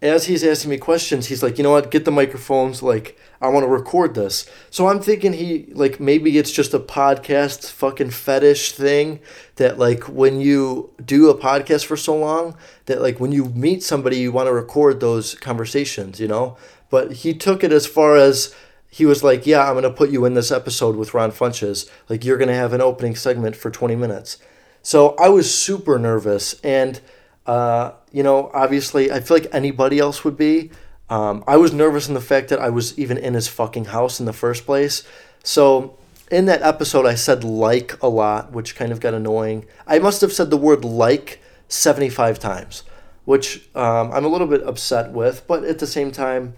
as 0.00 0.26
he's 0.26 0.44
asking 0.44 0.70
me 0.70 0.78
questions, 0.78 1.26
he's 1.26 1.42
like, 1.42 1.58
you 1.58 1.64
know 1.64 1.72
what, 1.72 1.90
get 1.90 2.04
the 2.04 2.12
microphones. 2.12 2.82
Like, 2.82 3.18
I 3.40 3.48
want 3.48 3.64
to 3.64 3.68
record 3.68 4.14
this. 4.14 4.48
So 4.70 4.86
I'm 4.86 5.00
thinking 5.00 5.32
he, 5.32 5.66
like, 5.72 5.98
maybe 5.98 6.38
it's 6.38 6.52
just 6.52 6.72
a 6.72 6.78
podcast 6.78 7.70
fucking 7.72 8.10
fetish 8.10 8.72
thing 8.72 9.18
that, 9.56 9.78
like, 9.78 10.04
when 10.04 10.40
you 10.40 10.90
do 11.04 11.28
a 11.30 11.36
podcast 11.36 11.84
for 11.84 11.96
so 11.96 12.16
long, 12.16 12.56
that, 12.86 13.02
like, 13.02 13.18
when 13.18 13.32
you 13.32 13.46
meet 13.46 13.82
somebody, 13.82 14.18
you 14.18 14.30
want 14.30 14.46
to 14.46 14.52
record 14.52 15.00
those 15.00 15.34
conversations, 15.34 16.20
you 16.20 16.28
know? 16.28 16.56
But 16.90 17.12
he 17.12 17.34
took 17.34 17.64
it 17.64 17.72
as 17.72 17.86
far 17.86 18.16
as 18.16 18.54
he 18.88 19.04
was 19.04 19.24
like, 19.24 19.46
yeah, 19.46 19.66
I'm 19.66 19.74
going 19.74 19.82
to 19.82 19.90
put 19.90 20.10
you 20.10 20.24
in 20.24 20.34
this 20.34 20.52
episode 20.52 20.94
with 20.94 21.12
Ron 21.12 21.32
Funches. 21.32 21.90
Like, 22.08 22.24
you're 22.24 22.38
going 22.38 22.48
to 22.48 22.54
have 22.54 22.72
an 22.72 22.80
opening 22.80 23.16
segment 23.16 23.56
for 23.56 23.70
20 23.70 23.96
minutes. 23.96 24.38
So 24.80 25.16
I 25.16 25.28
was 25.28 25.52
super 25.52 25.98
nervous. 25.98 26.58
And, 26.62 27.00
uh, 27.48 27.94
you 28.12 28.22
know, 28.22 28.50
obviously, 28.52 29.10
I 29.10 29.20
feel 29.20 29.38
like 29.38 29.48
anybody 29.52 29.98
else 29.98 30.22
would 30.22 30.36
be. 30.36 30.70
Um, 31.08 31.42
I 31.46 31.56
was 31.56 31.72
nervous 31.72 32.06
in 32.06 32.12
the 32.12 32.20
fact 32.20 32.50
that 32.50 32.60
I 32.60 32.68
was 32.68 32.96
even 32.98 33.16
in 33.16 33.32
his 33.32 33.48
fucking 33.48 33.86
house 33.86 34.20
in 34.20 34.26
the 34.26 34.34
first 34.34 34.66
place. 34.66 35.02
So 35.42 35.96
in 36.30 36.44
that 36.44 36.60
episode, 36.60 37.06
I 37.06 37.14
said 37.14 37.44
like 37.44 38.00
a 38.02 38.08
lot, 38.08 38.52
which 38.52 38.76
kind 38.76 38.92
of 38.92 39.00
got 39.00 39.14
annoying. 39.14 39.64
I 39.86 39.98
must 39.98 40.20
have 40.20 40.32
said 40.32 40.50
the 40.50 40.58
word 40.58 40.84
like 40.84 41.40
75 41.68 42.38
times, 42.38 42.82
which 43.24 43.66
um, 43.74 44.12
I'm 44.12 44.26
a 44.26 44.28
little 44.28 44.46
bit 44.46 44.62
upset 44.62 45.12
with, 45.12 45.46
but 45.46 45.64
at 45.64 45.78
the 45.78 45.86
same 45.86 46.12
time, 46.12 46.52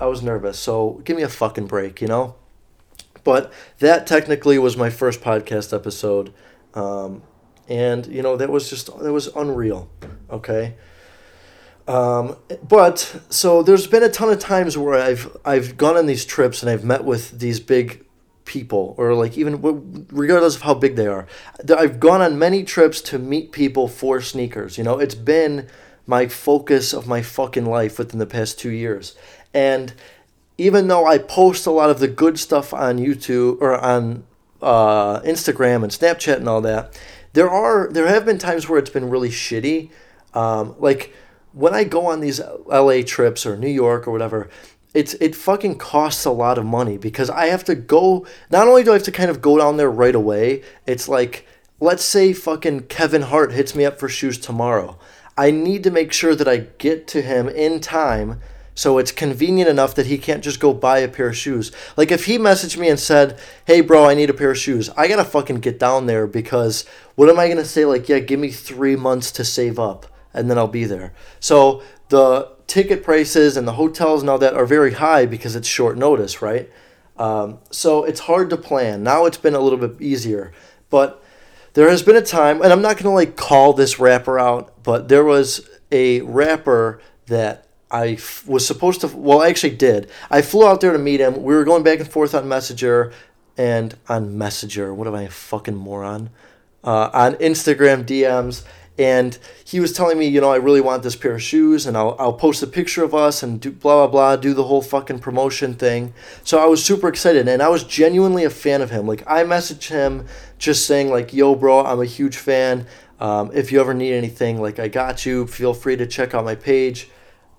I 0.00 0.06
was 0.06 0.22
nervous. 0.22 0.60
So 0.60 1.02
give 1.04 1.16
me 1.16 1.24
a 1.24 1.28
fucking 1.28 1.66
break, 1.66 2.00
you 2.00 2.06
know? 2.06 2.36
But 3.24 3.52
that 3.80 4.06
technically 4.06 4.60
was 4.60 4.76
my 4.76 4.90
first 4.90 5.20
podcast 5.20 5.74
episode. 5.74 6.32
Um, 6.74 7.22
and, 7.68 8.06
you 8.06 8.22
know, 8.22 8.36
that 8.36 8.50
was 8.50 8.70
just, 8.70 8.86
that 8.98 9.12
was 9.12 9.28
unreal, 9.28 9.90
okay? 10.30 10.74
Um, 11.88 12.36
but 12.68 13.20
so 13.30 13.62
there's 13.62 13.86
been 13.86 14.02
a 14.02 14.08
ton 14.08 14.28
of 14.30 14.40
times 14.40 14.76
where 14.76 15.00
I've 15.00 15.36
I've 15.44 15.76
gone 15.76 15.96
on 15.96 16.06
these 16.06 16.24
trips 16.24 16.60
and 16.60 16.68
I've 16.68 16.82
met 16.82 17.04
with 17.04 17.38
these 17.38 17.60
big 17.60 18.06
people 18.46 18.94
or 18.96 19.12
like 19.12 19.36
even 19.36 19.60
regardless 20.10 20.56
of 20.56 20.62
how 20.62 20.72
big 20.72 20.94
they 20.94 21.06
are 21.06 21.26
i've 21.76 22.00
gone 22.00 22.22
on 22.22 22.38
many 22.38 22.62
trips 22.62 23.00
to 23.00 23.18
meet 23.18 23.52
people 23.52 23.88
for 23.88 24.20
sneakers 24.20 24.78
you 24.78 24.84
know 24.84 24.98
it's 24.98 25.16
been 25.16 25.68
my 26.06 26.26
focus 26.28 26.94
of 26.94 27.08
my 27.08 27.20
fucking 27.20 27.66
life 27.66 27.98
within 27.98 28.20
the 28.20 28.26
past 28.26 28.58
two 28.58 28.70
years 28.70 29.16
and 29.52 29.92
even 30.56 30.86
though 30.86 31.04
i 31.04 31.18
post 31.18 31.66
a 31.66 31.70
lot 31.70 31.90
of 31.90 31.98
the 31.98 32.08
good 32.08 32.38
stuff 32.38 32.72
on 32.72 32.98
youtube 32.98 33.60
or 33.60 33.76
on 33.76 34.24
uh, 34.62 35.20
instagram 35.22 35.82
and 35.82 35.92
snapchat 35.92 36.36
and 36.36 36.48
all 36.48 36.60
that 36.60 36.98
there 37.36 37.50
are 37.50 37.88
there 37.92 38.08
have 38.08 38.24
been 38.24 38.38
times 38.38 38.68
where 38.68 38.78
it's 38.78 38.90
been 38.90 39.10
really 39.10 39.30
shitty 39.30 39.90
um, 40.34 40.74
like 40.78 41.14
when 41.52 41.74
i 41.74 41.84
go 41.84 42.06
on 42.06 42.20
these 42.20 42.40
la 42.66 43.00
trips 43.06 43.46
or 43.46 43.56
new 43.56 43.68
york 43.68 44.08
or 44.08 44.10
whatever 44.10 44.48
it's 44.96 45.12
it 45.14 45.36
fucking 45.36 45.76
costs 45.76 46.24
a 46.24 46.30
lot 46.30 46.56
of 46.56 46.64
money 46.64 46.96
because 46.96 47.28
I 47.28 47.46
have 47.48 47.64
to 47.64 47.74
go. 47.74 48.26
Not 48.50 48.66
only 48.66 48.82
do 48.82 48.92
I 48.92 48.94
have 48.94 49.02
to 49.02 49.12
kind 49.12 49.30
of 49.30 49.42
go 49.42 49.58
down 49.58 49.76
there 49.76 49.90
right 49.90 50.14
away, 50.14 50.62
it's 50.86 51.06
like 51.06 51.46
let's 51.80 52.02
say 52.02 52.32
fucking 52.32 52.84
Kevin 52.84 53.20
Hart 53.20 53.52
hits 53.52 53.74
me 53.74 53.84
up 53.84 54.00
for 54.00 54.08
shoes 54.08 54.38
tomorrow. 54.38 54.98
I 55.36 55.50
need 55.50 55.84
to 55.84 55.90
make 55.90 56.14
sure 56.14 56.34
that 56.34 56.48
I 56.48 56.68
get 56.78 57.06
to 57.08 57.20
him 57.20 57.46
in 57.46 57.80
time 57.80 58.40
so 58.76 58.98
it's 58.98 59.10
convenient 59.10 59.68
enough 59.68 59.94
that 59.96 60.06
he 60.06 60.18
can't 60.18 60.44
just 60.44 60.60
go 60.60 60.72
buy 60.72 60.98
a 60.98 61.08
pair 61.08 61.30
of 61.30 61.36
shoes. 61.36 61.72
Like 61.96 62.12
if 62.12 62.26
he 62.26 62.38
messaged 62.38 62.76
me 62.76 62.88
and 62.88 63.00
said, 63.00 63.40
"Hey 63.64 63.80
bro, 63.80 64.04
I 64.04 64.14
need 64.14 64.30
a 64.30 64.34
pair 64.34 64.52
of 64.52 64.58
shoes." 64.58 64.90
I 64.96 65.08
got 65.08 65.16
to 65.16 65.24
fucking 65.24 65.60
get 65.60 65.80
down 65.80 66.06
there 66.06 66.28
because 66.28 66.84
what 67.16 67.28
am 67.28 67.40
I 67.40 67.46
going 67.46 67.56
to 67.56 67.64
say 67.64 67.84
like, 67.86 68.08
"Yeah, 68.08 68.20
give 68.20 68.38
me 68.38 68.50
3 68.50 68.94
months 68.94 69.32
to 69.32 69.44
save 69.44 69.80
up 69.80 70.06
and 70.32 70.48
then 70.48 70.58
I'll 70.58 70.68
be 70.68 70.84
there." 70.84 71.14
So 71.40 71.82
the 72.10 72.52
ticket 72.66 73.02
prices 73.02 73.56
and 73.56 73.66
the 73.66 73.72
hotels 73.72 74.20
and 74.20 74.30
all 74.30 74.38
that 74.38 74.54
are 74.54 74.66
very 74.66 74.92
high 74.92 75.24
because 75.26 75.56
it's 75.56 75.66
short 75.66 75.96
notice, 75.96 76.42
right? 76.42 76.70
Um, 77.16 77.60
so 77.70 78.04
it's 78.04 78.20
hard 78.20 78.50
to 78.50 78.56
plan. 78.58 79.02
Now 79.02 79.24
it's 79.24 79.38
been 79.38 79.54
a 79.54 79.60
little 79.60 79.78
bit 79.78 80.00
easier, 80.02 80.52
but 80.90 81.22
there 81.72 81.88
has 81.88 82.02
been 82.02 82.16
a 82.16 82.22
time, 82.22 82.60
and 82.60 82.72
I'm 82.72 82.82
not 82.82 82.98
gonna 82.98 83.14
like 83.14 83.36
call 83.36 83.72
this 83.72 83.98
rapper 83.98 84.38
out, 84.38 84.82
but 84.82 85.08
there 85.08 85.24
was 85.24 85.68
a 85.90 86.20
rapper 86.22 87.00
that 87.26 87.65
I 87.96 88.08
f- 88.10 88.46
was 88.46 88.66
supposed 88.66 89.00
to. 89.00 89.06
Well, 89.08 89.40
I 89.40 89.48
actually 89.48 89.74
did. 89.74 90.10
I 90.30 90.42
flew 90.42 90.66
out 90.66 90.82
there 90.82 90.92
to 90.92 90.98
meet 90.98 91.20
him. 91.20 91.42
We 91.42 91.54
were 91.54 91.64
going 91.64 91.82
back 91.82 91.98
and 91.98 92.08
forth 92.08 92.34
on 92.34 92.46
Messenger 92.46 93.10
and 93.56 93.96
on 94.06 94.36
Messenger. 94.36 94.92
What 94.92 95.08
am 95.08 95.14
I, 95.14 95.22
a 95.22 95.30
fucking 95.30 95.76
moron? 95.76 96.28
Uh, 96.84 97.08
on 97.14 97.34
Instagram 97.36 98.04
DMs, 98.04 98.64
and 98.98 99.38
he 99.64 99.80
was 99.80 99.94
telling 99.94 100.18
me, 100.18 100.26
you 100.26 100.42
know, 100.42 100.52
I 100.52 100.56
really 100.56 100.82
want 100.82 101.02
this 101.02 101.16
pair 101.16 101.34
of 101.34 101.42
shoes, 101.42 101.86
and 101.86 101.96
I'll, 101.96 102.14
I'll 102.18 102.34
post 102.34 102.62
a 102.62 102.66
picture 102.66 103.02
of 103.02 103.14
us 103.14 103.42
and 103.42 103.60
do 103.60 103.72
blah 103.72 104.06
blah 104.06 104.12
blah, 104.12 104.36
do 104.36 104.52
the 104.52 104.64
whole 104.64 104.82
fucking 104.82 105.20
promotion 105.20 105.74
thing. 105.74 106.12
So 106.44 106.58
I 106.58 106.66
was 106.66 106.84
super 106.84 107.08
excited, 107.08 107.48
and 107.48 107.62
I 107.62 107.70
was 107.70 107.82
genuinely 107.82 108.44
a 108.44 108.50
fan 108.50 108.82
of 108.82 108.90
him. 108.90 109.06
Like 109.06 109.24
I 109.26 109.42
messaged 109.44 109.88
him 109.88 110.26
just 110.58 110.86
saying 110.86 111.08
like, 111.08 111.32
"Yo, 111.32 111.54
bro, 111.54 111.84
I'm 111.84 112.00
a 112.00 112.04
huge 112.04 112.36
fan. 112.36 112.86
Um, 113.18 113.50
if 113.54 113.72
you 113.72 113.80
ever 113.80 113.94
need 113.94 114.12
anything, 114.12 114.60
like 114.60 114.78
I 114.78 114.88
got 114.88 115.24
you. 115.24 115.46
Feel 115.46 115.72
free 115.72 115.96
to 115.96 116.06
check 116.06 116.34
out 116.34 116.44
my 116.44 116.54
page, 116.54 117.08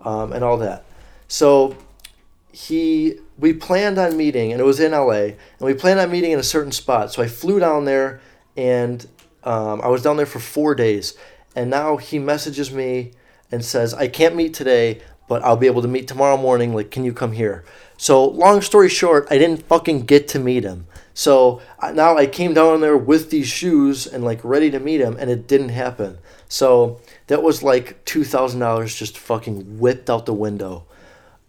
um, 0.03 0.33
and 0.33 0.43
all 0.43 0.57
that." 0.57 0.85
So 1.27 1.75
he 2.51 3.15
we 3.37 3.53
planned 3.53 3.97
on 3.97 4.17
meeting, 4.17 4.51
and 4.51 4.59
it 4.59 4.65
was 4.65 4.79
in 4.79 4.91
LA, 4.91 5.11
and 5.11 5.35
we 5.61 5.73
planned 5.73 5.99
on 5.99 6.11
meeting 6.11 6.31
in 6.31 6.39
a 6.39 6.43
certain 6.43 6.71
spot. 6.71 7.13
So 7.13 7.21
I 7.21 7.27
flew 7.27 7.59
down 7.59 7.85
there, 7.85 8.19
and 8.55 9.05
um, 9.43 9.81
I 9.81 9.87
was 9.87 10.01
down 10.01 10.17
there 10.17 10.25
for 10.25 10.39
four 10.39 10.73
days, 10.75 11.15
and 11.55 11.69
now 11.69 11.97
he 11.97 12.19
messages 12.19 12.71
me 12.71 13.11
and 13.51 13.63
says, 13.63 13.93
I 13.93 14.07
can't 14.07 14.35
meet 14.35 14.53
today, 14.53 15.01
but 15.29 15.43
I'll 15.43 15.55
be 15.57 15.67
able 15.67 15.81
to 15.81 15.87
meet 15.87 16.07
tomorrow 16.07 16.37
morning. 16.37 16.73
Like, 16.73 16.91
can 16.91 17.03
you 17.03 17.13
come 17.13 17.31
here? 17.31 17.63
So, 17.97 18.25
long 18.25 18.61
story 18.61 18.89
short, 18.89 19.27
I 19.29 19.37
didn't 19.37 19.63
fucking 19.63 20.01
get 20.01 20.27
to 20.29 20.39
meet 20.39 20.63
him. 20.63 20.87
So 21.13 21.61
now 21.93 22.15
I 22.15 22.27
came 22.27 22.53
down 22.53 22.81
there 22.81 22.95
with 22.95 23.31
these 23.31 23.47
shoes 23.47 24.05
and 24.05 24.23
like 24.23 24.39
ready 24.43 24.69
to 24.69 24.79
meet 24.79 25.01
him, 25.01 25.17
and 25.19 25.31
it 25.31 25.47
didn't 25.47 25.69
happen. 25.69 26.19
So 26.47 27.01
that 27.27 27.43
was 27.43 27.63
like 27.63 28.03
two 28.05 28.23
thousand 28.23 28.59
dollars 28.59 28.95
just 28.95 29.17
fucking 29.17 29.79
whipped 29.79 30.09
out 30.09 30.25
the 30.25 30.33
window. 30.33 30.85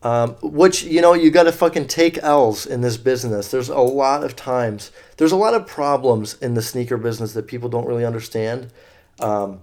Um, 0.01 0.37
which 0.43 0.85
you 0.85 1.01
know 1.01 1.15
you 1.15 1.31
got 1.33 1.45
to 1.45 1.53
fucking 1.53 1.89
take 1.89 2.19
L's 2.19 2.67
in 2.67 2.83
this 2.83 2.97
business. 2.97 3.51
There's 3.51 3.69
a 3.69 3.79
lot 3.79 4.23
of 4.23 4.37
times, 4.37 4.93
there's 5.17 5.33
a 5.33 5.37
lot 5.37 5.55
of 5.55 5.67
problems 5.67 6.35
in 6.35 6.55
the 6.55 6.63
sneaker 6.63 6.97
business 6.97 7.33
that 7.33 7.49
people 7.49 7.69
don't 7.69 7.87
really 7.87 8.05
understand. 8.05 8.71
Um, 9.19 9.63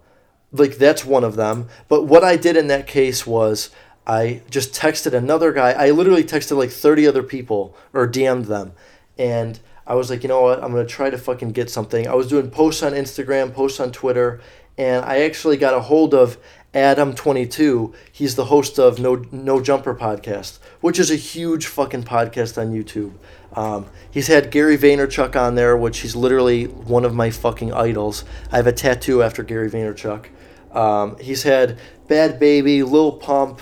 like 0.52 0.78
that's 0.78 1.06
one 1.06 1.24
of 1.24 1.38
them. 1.38 1.70
But 1.88 2.04
what 2.04 2.24
I 2.24 2.36
did 2.36 2.58
in 2.58 2.68
that 2.68 2.86
case 2.86 3.26
was 3.26 3.70
I 4.06 4.42
just 4.50 4.74
texted 4.74 5.14
another 5.14 5.54
guy. 5.54 5.72
I 5.72 5.92
literally 5.92 6.24
texted 6.24 6.58
like 6.58 6.70
30 6.70 7.08
other 7.08 7.24
people 7.24 7.76
or 7.94 8.08
DM'd 8.08 8.46
them, 8.46 8.74
and 9.18 9.60
I 9.88 9.96
was 9.96 10.10
like, 10.10 10.24
you 10.24 10.30
know 10.30 10.42
what? 10.42 10.64
I'm 10.64 10.72
gonna 10.72 10.86
try 10.86 11.10
to 11.10 11.18
fucking 11.18 11.52
get 11.52 11.70
something. 11.70 12.08
I 12.08 12.14
was 12.16 12.28
doing 12.28 12.52
posts 12.52 12.84
on 12.84 12.92
Instagram, 12.92 13.54
posts 13.54 13.80
on 13.80 13.92
Twitter, 13.92 14.42
and 14.78 15.06
I 15.06 15.22
actually 15.22 15.58
got 15.58 15.74
a 15.74 15.82
hold 15.82 16.14
of 16.14 16.38
Adam22. 16.74 17.94
He's 18.12 18.36
the 18.36 18.46
host 18.46 18.78
of 18.78 19.00
No 19.00 19.26
No 19.32 19.62
Jumper 19.62 19.96
podcast, 19.96 20.60
which 20.82 21.00
is 21.00 21.10
a 21.10 21.16
huge 21.16 21.68
fucking 21.68 22.04
podcast 22.04 22.62
on 22.62 22.74
YouTube. 22.74 23.14
Um, 23.54 23.86
he's 24.12 24.28
had 24.28 24.52
Gary 24.52 24.78
Vaynerchuk 24.78 25.36
on 25.36 25.56
there, 25.56 25.78
which 25.78 26.00
he's 26.00 26.16
literally 26.16 26.66
one 26.66 27.06
of 27.06 27.14
my 27.16 27.30
fucking 27.30 27.72
idols. 27.74 28.26
I 28.52 28.58
have 28.58 28.68
a 28.68 28.74
tattoo 28.74 29.24
after 29.24 29.44
Gary 29.44 29.70
Vaynerchuk. 29.70 30.28
Um, 30.72 31.18
he's 31.20 31.44
had 31.44 31.80
Bhad 32.10 32.38
Bhabie, 32.38 32.84
Lil 32.84 33.14
Pump, 33.14 33.62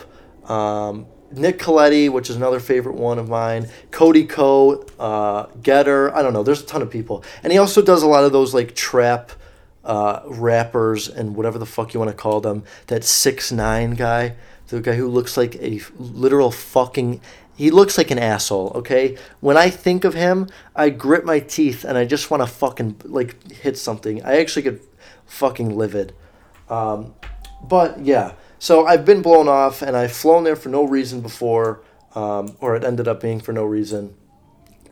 um, 0.49 1.05
Nick 1.31 1.59
Colletti, 1.59 2.09
which 2.11 2.31
is 2.31 2.35
another 2.35 2.59
favorite 2.59 2.95
one 2.95 3.19
of 3.19 3.29
mine, 3.29 3.69
Cody 3.91 4.25
Ko, 4.25 4.83
uh, 4.99 5.45
Getter. 5.61 6.15
I 6.15 6.23
don't 6.23 6.33
know. 6.33 6.41
There's 6.41 6.63
a 6.63 6.65
ton 6.65 6.81
of 6.81 6.89
people, 6.89 7.23
and 7.43 7.53
he 7.53 7.59
also 7.59 7.83
does 7.83 8.01
a 8.01 8.07
lot 8.07 8.23
of 8.23 8.31
those 8.31 8.55
like 8.55 8.73
trap 8.73 9.31
uh, 9.83 10.21
rappers 10.27 11.07
and 11.07 11.35
whatever 11.35 11.59
the 11.59 11.65
fuck 11.65 11.93
you 11.93 11.99
want 11.99 12.11
to 12.11 12.17
call 12.17 12.41
them. 12.41 12.63
That 12.87 13.03
six 13.03 13.51
nine 13.51 13.91
guy, 13.91 14.35
the 14.67 14.81
guy 14.81 14.95
who 14.95 15.07
looks 15.07 15.37
like 15.37 15.55
a 15.55 15.81
literal 15.97 16.51
fucking. 16.51 17.21
He 17.55 17.69
looks 17.69 17.99
like 17.99 18.09
an 18.09 18.17
asshole. 18.17 18.71
Okay, 18.75 19.17
when 19.39 19.57
I 19.57 19.69
think 19.69 20.05
of 20.05 20.15
him, 20.15 20.49
I 20.75 20.89
grit 20.89 21.23
my 21.23 21.39
teeth 21.39 21.83
and 21.83 21.97
I 21.97 22.05
just 22.05 22.31
want 22.31 22.41
to 22.41 22.47
fucking 22.47 23.01
like 23.03 23.51
hit 23.51 23.77
something. 23.77 24.23
I 24.23 24.39
actually 24.39 24.63
get 24.63 24.81
fucking 25.27 25.75
livid. 25.75 26.13
Um, 26.69 27.13
but 27.61 27.99
yeah, 27.99 28.33
so 28.59 28.85
I've 28.85 29.05
been 29.05 29.21
blown 29.21 29.47
off 29.47 29.81
and 29.81 29.95
I've 29.95 30.13
flown 30.13 30.43
there 30.43 30.55
for 30.55 30.69
no 30.69 30.83
reason 30.83 31.21
before, 31.21 31.81
um, 32.15 32.57
or 32.59 32.75
it 32.75 32.83
ended 32.83 33.07
up 33.07 33.21
being 33.21 33.39
for 33.39 33.53
no 33.53 33.65
reason, 33.65 34.15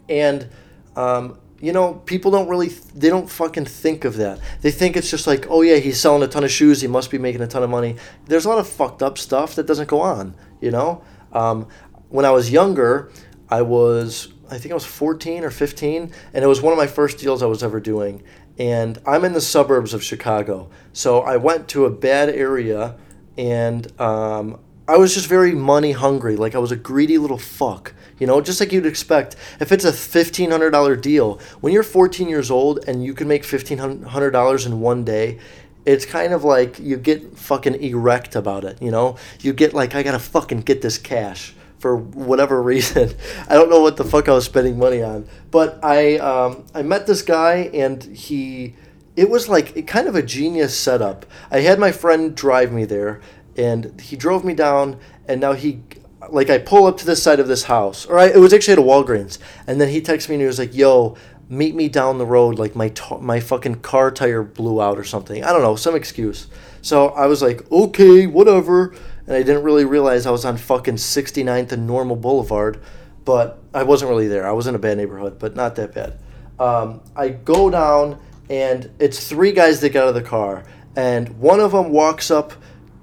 and 0.08 0.50
um, 0.96 1.40
you 1.62 1.72
know, 1.72 1.94
people 1.94 2.32
don't 2.32 2.50
really, 2.50 2.70
they 2.70 3.10
don't 3.10 3.30
fucking 3.30 3.66
think 3.66 4.04
of 4.04 4.18
that. 4.18 4.40
They 4.62 4.72
think 4.72 4.98
it's 4.98 5.10
just 5.12 5.28
like, 5.28 5.46
oh 5.50 5.62
yeah, 5.62 5.78
he's 5.78 6.02
selling 6.02 6.24
a 6.24 6.28
ton 6.28 6.44
of 6.44 6.52
shoes, 6.52 6.82
he 6.82 6.88
must 6.88 7.12
be 7.12 7.20
making 7.20 7.42
a 7.42 7.48
ton 7.48 7.62
of 7.62 7.70
money. 7.70 7.96
There's 8.26 8.46
a 8.46 8.50
lot 8.50 8.58
of 8.58 8.68
fucked 8.68 9.04
up 9.04 9.18
stuff 9.18 9.56
that 9.56 9.68
doesn't 9.68 9.88
go 9.88 10.02
on, 10.02 10.36
you 10.60 10.72
know? 10.72 11.04
Um, 11.32 11.68
when 12.10 12.26
I 12.26 12.32
was 12.32 12.52
younger, 12.52 13.12
I 13.50 13.62
was, 13.62 14.34
I 14.50 14.58
think 14.58 14.72
I 14.72 14.74
was 14.74 14.86
14 14.86 15.44
or 15.44 15.52
15, 15.52 16.12
and 16.34 16.44
it 16.44 16.48
was 16.48 16.62
one 16.62 16.74
of 16.74 16.78
my 16.78 16.88
first 16.88 17.20
deals 17.20 17.44
I 17.44 17.46
was 17.46 17.64
ever 17.64 17.80
doing. 17.80 18.24
And 18.58 19.00
I'm 19.06 19.24
in 19.24 19.34
the 19.34 19.42
suburbs 19.42 19.94
of 19.94 20.04
Chicago. 20.04 20.70
So 20.94 21.22
I 21.22 21.38
went 21.38 21.68
to 21.70 21.86
a 21.86 21.90
bad 21.90 22.30
area, 22.30 22.98
and 23.38 23.88
um, 24.02 24.60
I 24.88 24.98
was 24.98 25.14
just 25.14 25.28
very 25.28 25.54
money 25.54 25.94
hungry. 25.94 26.36
Like 26.36 26.56
I 26.56 26.60
was 26.60 26.72
a 26.72 26.76
greedy 26.76 27.18
little 27.18 27.38
fuck. 27.38 27.94
You 28.22 28.28
know, 28.28 28.40
just 28.40 28.60
like 28.60 28.72
you'd 28.72 28.86
expect. 28.86 29.36
If 29.60 29.72
it's 29.72 29.84
a 29.84 29.92
$1,500 29.92 31.02
deal, 31.02 31.40
when 31.60 31.74
you're 31.74 31.82
14 31.82 32.30
years 32.30 32.52
old 32.52 32.88
and 32.88 33.04
you 33.04 33.16
can 33.16 33.28
make 33.28 33.42
$1,500 33.42 34.66
in 34.68 34.80
one 34.80 35.04
day, 35.04 35.40
it's 35.88 36.06
kind 36.06 36.32
of 36.32 36.44
like 36.44 36.78
you 36.78 36.98
get 36.98 37.36
fucking 37.36 37.82
erect 37.82 38.36
about 38.36 38.64
it, 38.64 38.80
you 38.80 38.92
know? 38.92 39.18
You 39.40 39.54
get 39.54 39.74
like, 39.74 39.96
I 39.96 40.04
gotta 40.04 40.20
fucking 40.20 40.62
get 40.62 40.84
this 40.84 41.00
cash 41.00 41.56
for 41.80 41.96
whatever 41.96 42.62
reason. 42.72 43.12
I 43.50 43.56
don't 43.56 43.72
know 43.72 43.82
what 43.82 43.98
the 43.98 44.04
fuck 44.04 44.30
I 44.30 44.34
was 44.34 44.46
spending 44.46 44.78
money 44.78 45.02
on. 45.02 45.28
But 45.50 45.84
I, 45.84 46.18
um, 46.18 46.66
I 46.76 46.84
met 46.84 47.08
this 47.08 47.24
guy 47.24 47.72
and 47.74 48.04
he, 48.04 48.76
it 49.16 49.32
was 49.32 49.50
like 49.50 49.88
kind 49.88 50.08
of 50.08 50.14
a 50.14 50.22
genius 50.22 50.78
setup. 50.78 51.26
I 51.50 51.62
had 51.62 51.80
my 51.80 51.92
friend 51.92 52.36
drive 52.36 52.72
me 52.72 52.86
there 52.86 53.20
and 53.58 54.00
he 54.00 54.16
drove 54.16 54.46
me 54.46 54.54
down 54.54 55.00
and 55.28 55.42
now 55.42 55.54
he 55.54 55.82
like 56.30 56.50
I 56.50 56.58
pull 56.58 56.86
up 56.86 56.98
to 56.98 57.06
the 57.06 57.16
side 57.16 57.40
of 57.40 57.48
this 57.48 57.64
house, 57.64 58.06
or 58.06 58.20
I, 58.20 58.28
it 58.28 58.38
was 58.38 58.54
actually 58.54 58.74
at 58.74 58.80
a 58.80 58.84
Walgreens, 58.84 59.38
and 59.66 59.82
then 59.82 59.90
he 59.90 60.02
texts 60.02 60.30
me 60.30 60.36
and 60.36 60.42
he 60.42 60.48
was 60.48 60.60
like, 60.60 60.76
"Yo, 60.76 61.16
meet 61.50 61.76
me 61.76 61.90
down 61.90 62.18
the 62.18 62.26
road. 62.26 62.60
Like 62.60 62.76
my 62.76 62.90
t- 62.90 63.18
my 63.20 63.40
fucking 63.40 63.76
car 63.76 64.12
tire 64.12 64.44
blew 64.44 64.82
out 64.82 64.98
or 64.98 65.04
something. 65.04 65.44
I 65.44 65.52
don't 65.52 65.62
know, 65.62 65.76
some 65.76 65.96
excuse." 65.96 66.48
So 66.82 67.10
I 67.10 67.26
was 67.26 67.42
like, 67.42 67.70
"Okay, 67.72 68.28
whatever," 68.28 68.94
and 69.26 69.36
I 69.36 69.44
didn't 69.44 69.64
really 69.64 69.86
realize 69.86 70.26
I 70.26 70.32
was 70.32 70.46
on 70.46 70.58
fucking 70.58 70.96
69th 70.96 71.72
and 71.72 71.88
Normal 71.88 72.16
Boulevard, 72.16 72.82
but 73.26 73.60
I 73.74 73.84
wasn't 73.84 74.10
really 74.10 74.28
there. 74.28 74.48
I 74.48 74.52
was 74.52 74.68
in 74.68 74.76
a 74.76 74.80
bad 74.80 74.98
neighborhood, 74.98 75.40
but 75.40 75.56
not 75.56 75.76
that 75.76 75.94
bad. 75.94 76.20
Um, 76.60 77.02
I 77.16 77.30
go 77.30 77.70
down, 77.70 78.20
and 78.50 78.92
it's 79.00 79.28
three 79.28 79.52
guys 79.52 79.82
that 79.82 79.90
get 79.90 80.04
out 80.04 80.10
of 80.10 80.16
the 80.16 80.22
car, 80.22 80.64
and 80.96 81.40
one 81.40 81.60
of 81.60 81.72
them 81.72 81.90
walks 81.90 82.30
up 82.30 82.54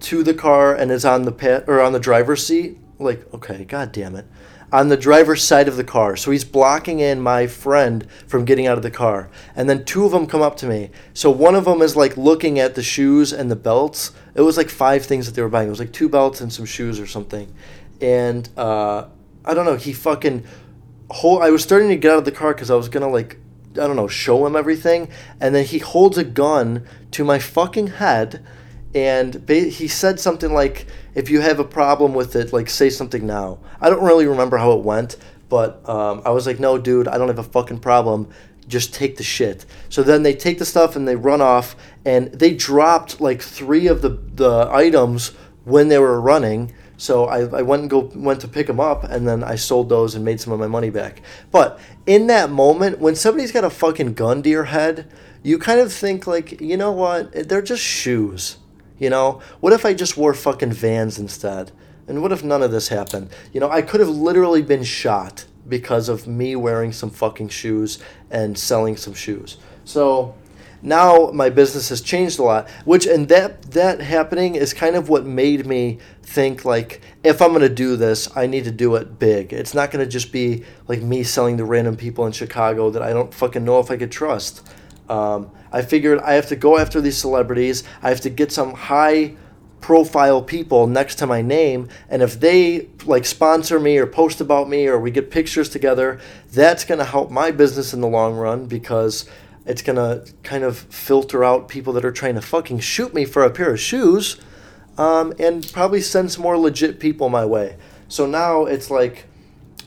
to 0.01 0.23
the 0.23 0.35
car 0.35 0.75
and 0.75 0.93
is 0.93 1.05
on 1.05 1.23
the 1.23 1.33
pit 1.33 1.65
or 1.67 1.81
on 1.81 1.93
the 1.93 1.99
driver's 1.99 2.47
seat 2.47 2.79
like, 2.99 3.33
okay, 3.35 3.65
god 3.65 3.93
damn 3.93 4.17
it. 4.17 4.27
on 4.71 4.89
the 4.89 4.97
driver's 4.97 5.43
side 5.43 5.69
of 5.69 5.77
the 5.77 5.85
car. 5.85 6.17
So 6.17 6.31
he's 6.31 6.45
blocking 6.45 7.01
in 7.01 7.21
my 7.21 7.47
friend 7.47 8.07
from 8.27 8.45
getting 8.45 8.67
out 8.67 8.77
of 8.77 8.83
the 8.83 8.91
car. 8.91 9.31
And 9.57 9.69
then 9.69 9.85
two 9.85 10.05
of 10.05 10.13
them 10.13 10.27
come 10.27 10.43
up 10.43 10.57
to 10.59 10.67
me. 10.67 10.91
So 11.15 11.31
one 11.31 11.55
of 11.55 11.65
them 11.65 11.81
is 11.81 11.97
like 11.97 12.17
looking 12.17 12.59
at 12.59 12.75
the 12.75 12.83
shoes 12.83 13.33
and 13.33 13.51
the 13.51 13.57
belts. 13.57 14.13
It 14.35 14.43
was 14.43 14.57
like 14.57 14.69
five 14.69 15.07
things 15.07 15.27
that 15.27 15.33
they 15.33 15.43
were 15.43 15.49
buying. 15.49 15.69
It 15.69 15.71
was 15.71 15.79
like 15.81 15.93
two 15.93 16.09
belts 16.09 16.41
and 16.41 16.53
some 16.53 16.67
shoes 16.67 17.01
or 17.01 17.07
something. 17.07 17.53
And 18.01 18.49
uh, 18.57 19.07
I 19.45 19.55
don't 19.55 19.65
know. 19.65 19.77
He 19.77 19.93
fucking. 19.93 20.45
I 21.11 21.49
was 21.51 21.63
starting 21.63 21.89
to 21.89 21.97
get 21.97 22.13
out 22.13 22.19
of 22.19 22.25
the 22.27 22.33
car 22.33 22.53
because 22.53 22.71
I 22.71 22.75
was 22.75 22.91
gonna 22.91 23.09
like 23.09 23.39
I 23.73 23.87
don't 23.87 23.97
know 23.97 24.09
show 24.09 24.45
him 24.47 24.55
everything. 24.55 25.09
And 25.41 25.55
then 25.55 25.65
he 25.65 25.79
holds 25.79 26.19
a 26.19 26.25
gun 26.25 26.87
to 27.13 27.25
my 27.25 27.39
fucking 27.39 27.87
head 27.87 28.45
and 28.95 29.45
ba- 29.45 29.69
he 29.69 29.89
said 29.89 30.19
something 30.19 30.53
like, 30.53 30.87
"If 31.15 31.31
you 31.31 31.41
have 31.41 31.59
a 31.59 31.65
problem 31.65 32.15
with 32.15 32.35
it, 32.37 32.53
like 32.53 32.71
say 32.71 32.91
something 32.91 33.27
now." 33.27 33.59
I 33.81 33.91
don't 33.91 34.03
really 34.03 34.27
remember 34.27 34.57
how 34.59 34.73
it 34.73 34.85
went, 34.85 35.17
but 35.49 35.87
um, 35.89 36.23
I 36.25 36.31
was 36.31 36.47
like, 36.47 36.59
"No, 36.59 36.79
dude, 36.79 37.09
I 37.09 37.19
don't 37.19 37.29
have 37.29 37.39
a 37.39 37.43
fucking 37.43 37.81
problem. 37.81 38.29
Just 38.67 38.95
take 38.95 39.17
the 39.17 39.25
shit." 39.25 39.67
So 39.89 40.03
then 40.03 40.23
they 40.23 40.35
take 40.35 40.59
the 40.59 40.65
stuff 40.65 40.97
and 40.97 41.07
they 41.07 41.17
run 41.17 41.41
off, 41.41 41.77
and 42.05 42.33
they 42.33 42.55
dropped 42.55 43.21
like 43.21 43.43
three 43.43 43.87
of 43.87 44.03
the 44.03 44.11
the 44.35 44.69
items 44.71 45.33
when 45.65 45.89
they 45.89 45.99
were 45.99 46.21
running. 46.21 46.73
So 46.97 47.27
I, 47.27 47.41
I 47.59 47.63
went 47.63 47.83
and 47.83 47.91
go 47.91 48.11
went 48.15 48.41
to 48.41 48.49
pick 48.49 48.67
them 48.67 48.81
up, 48.81 49.05
and 49.05 49.29
then 49.29 49.45
I 49.45 49.57
sold 49.57 49.91
those 49.91 50.15
and 50.15 50.25
made 50.25 50.41
some 50.41 50.53
of 50.53 50.59
my 50.59 50.67
money 50.67 50.91
back. 50.91 51.21
But 51.51 51.79
in 52.07 52.27
that 52.29 52.51
moment, 52.51 53.01
when 53.01 53.15
somebody's 53.15 53.53
got 53.53 53.65
a 53.65 53.71
fucking 53.71 54.15
gun 54.15 54.43
to 54.43 54.49
your 54.49 54.65
head, 54.65 55.11
you 55.43 55.59
kind 55.59 55.79
of 55.79 55.93
think 55.93 56.27
like, 56.27 56.61
you 56.61 56.77
know 56.77 56.91
what? 56.91 57.49
They're 57.49 57.63
just 57.63 57.83
shoes 57.83 58.57
you 58.99 59.11
know, 59.11 59.41
what 59.61 59.73
if 59.73 59.85
I 59.85 59.95
just 59.95 60.17
wore 60.17 60.35
fucking 60.35 60.73
vans 60.73 61.19
instead? 61.19 61.73
And 62.07 62.23
what 62.23 62.33
if 62.33 62.43
none 62.43 62.63
of 62.63 62.71
this 62.71 62.89
happened? 62.89 63.31
You 63.53 63.61
know, 63.61 63.71
I 63.71 63.83
could 63.83 64.01
have 64.01 64.09
literally 64.09 64.63
been 64.63 64.83
shot 64.83 65.45
because 65.69 66.09
of 66.09 66.27
me 66.27 66.57
wearing 66.57 66.93
some 66.93 67.11
fucking 67.11 67.51
shoes 67.51 67.99
and 68.31 68.59
selling 68.59 68.97
some 68.97 69.15
shoes. 69.15 69.59
So 69.85 70.35
now 70.81 71.31
my 71.33 71.51
business 71.51 71.89
has 71.89 72.01
changed 72.01 72.39
a 72.39 72.43
lot, 72.43 72.71
which 72.85 73.07
and 73.07 73.29
that 73.29 73.63
that 73.73 74.01
happening 74.01 74.55
is 74.55 74.73
kind 74.73 74.97
of 74.97 75.09
what 75.09 75.27
made 75.27 75.67
me 75.67 75.99
think 76.23 76.65
like 76.65 77.01
if 77.25 77.43
I'm 77.43 77.49
going 77.49 77.63
to 77.63 77.69
do 77.69 77.97
this, 77.97 78.35
I 78.37 78.47
need 78.47 78.65
to 78.65 78.71
do 78.71 78.95
it 78.97 79.19
big. 79.19 79.53
It's 79.53 79.75
not 79.75 79.91
going 79.91 80.05
to 80.05 80.11
just 80.11 80.33
be 80.33 80.65
like 80.87 81.03
me 81.03 81.25
selling 81.25 81.57
to 81.59 81.65
random 81.65 81.97
people 81.97 82.27
in 82.27 82.33
Chicago 82.33 82.91
that 82.91 83.03
I 83.03 83.13
don't 83.13 83.35
fucking 83.35 83.65
know 83.65 83.81
if 83.81 83.91
I 83.91 83.97
could 83.97 84.13
trust. 84.13 84.67
Um, 85.09 85.51
I 85.73 85.83
figured 85.83 86.21
I 86.21 86.35
have 86.35 86.49
to 86.49 86.57
go 86.57 86.79
after 86.79 87.01
these 87.01 87.17
celebrities. 87.17 87.85
I 88.03 88.09
have 88.09 88.21
to 88.23 88.31
get 88.31 88.53
some 88.53 88.75
high 88.75 89.37
profile 89.81 90.43
people 90.43 90.87
next 90.87 91.17
to 91.17 91.27
my 91.27 91.41
name 91.41 91.89
and 92.09 92.21
if 92.21 92.39
they 92.41 92.89
like 93.05 93.25
sponsor 93.25 93.79
me 93.79 93.97
or 93.97 94.07
post 94.07 94.41
about 94.41 94.69
me 94.69 94.87
or 94.87 94.99
we 94.99 95.11
get 95.11 95.31
pictures 95.31 95.69
together 95.69 96.19
that's 96.51 96.85
going 96.85 96.99
to 96.99 97.05
help 97.05 97.31
my 97.31 97.51
business 97.51 97.95
in 97.95 98.01
the 98.01 98.09
long 98.09 98.35
run 98.35 98.67
because 98.67 99.29
it's 99.67 99.83
going 99.83 99.97
to 99.97 100.31
kind 100.43 100.65
of 100.65 100.79
filter 100.79 101.45
out 101.45 101.69
people 101.69 101.93
that 101.93 102.05
are 102.05 102.13
trying 102.13 102.35
to 102.35 102.41
fucking 102.41 102.81
shoot 102.81 103.15
me 103.15 103.25
for 103.25 103.45
a 103.45 103.51
pair 103.51 103.73
of 103.73 103.79
shoes 103.79 104.37
um, 104.97 105.33
and 105.39 105.71
probably 105.73 106.01
send 106.01 106.33
some 106.33 106.43
more 106.43 106.59
legit 106.59 106.99
people 106.99 107.29
my 107.29 107.45
way 107.45 107.77
so 108.09 108.27
now 108.27 108.65
it's 108.65 108.91
like 108.91 109.27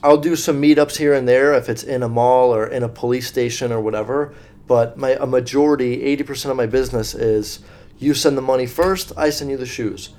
i'll 0.02 0.16
do 0.16 0.34
some 0.34 0.60
meetups 0.60 0.96
here 0.96 1.12
and 1.12 1.28
there 1.28 1.52
if 1.52 1.68
it's 1.68 1.82
in 1.82 2.02
a 2.02 2.08
mall 2.08 2.54
or 2.54 2.66
in 2.66 2.82
a 2.82 2.88
police 2.88 3.26
station 3.26 3.70
or 3.70 3.80
whatever 3.80 4.34
but 4.66 4.96
my 4.96 5.10
a 5.10 5.26
majority, 5.26 5.98
80% 6.16 6.50
of 6.50 6.56
my 6.56 6.66
business 6.66 7.14
is 7.14 7.60
you 7.98 8.14
send 8.14 8.36
the 8.36 8.42
money 8.42 8.66
first, 8.66 9.12
I 9.16 9.30
send 9.30 9.50
you 9.50 9.56
the 9.56 9.66
shoes. 9.66 10.10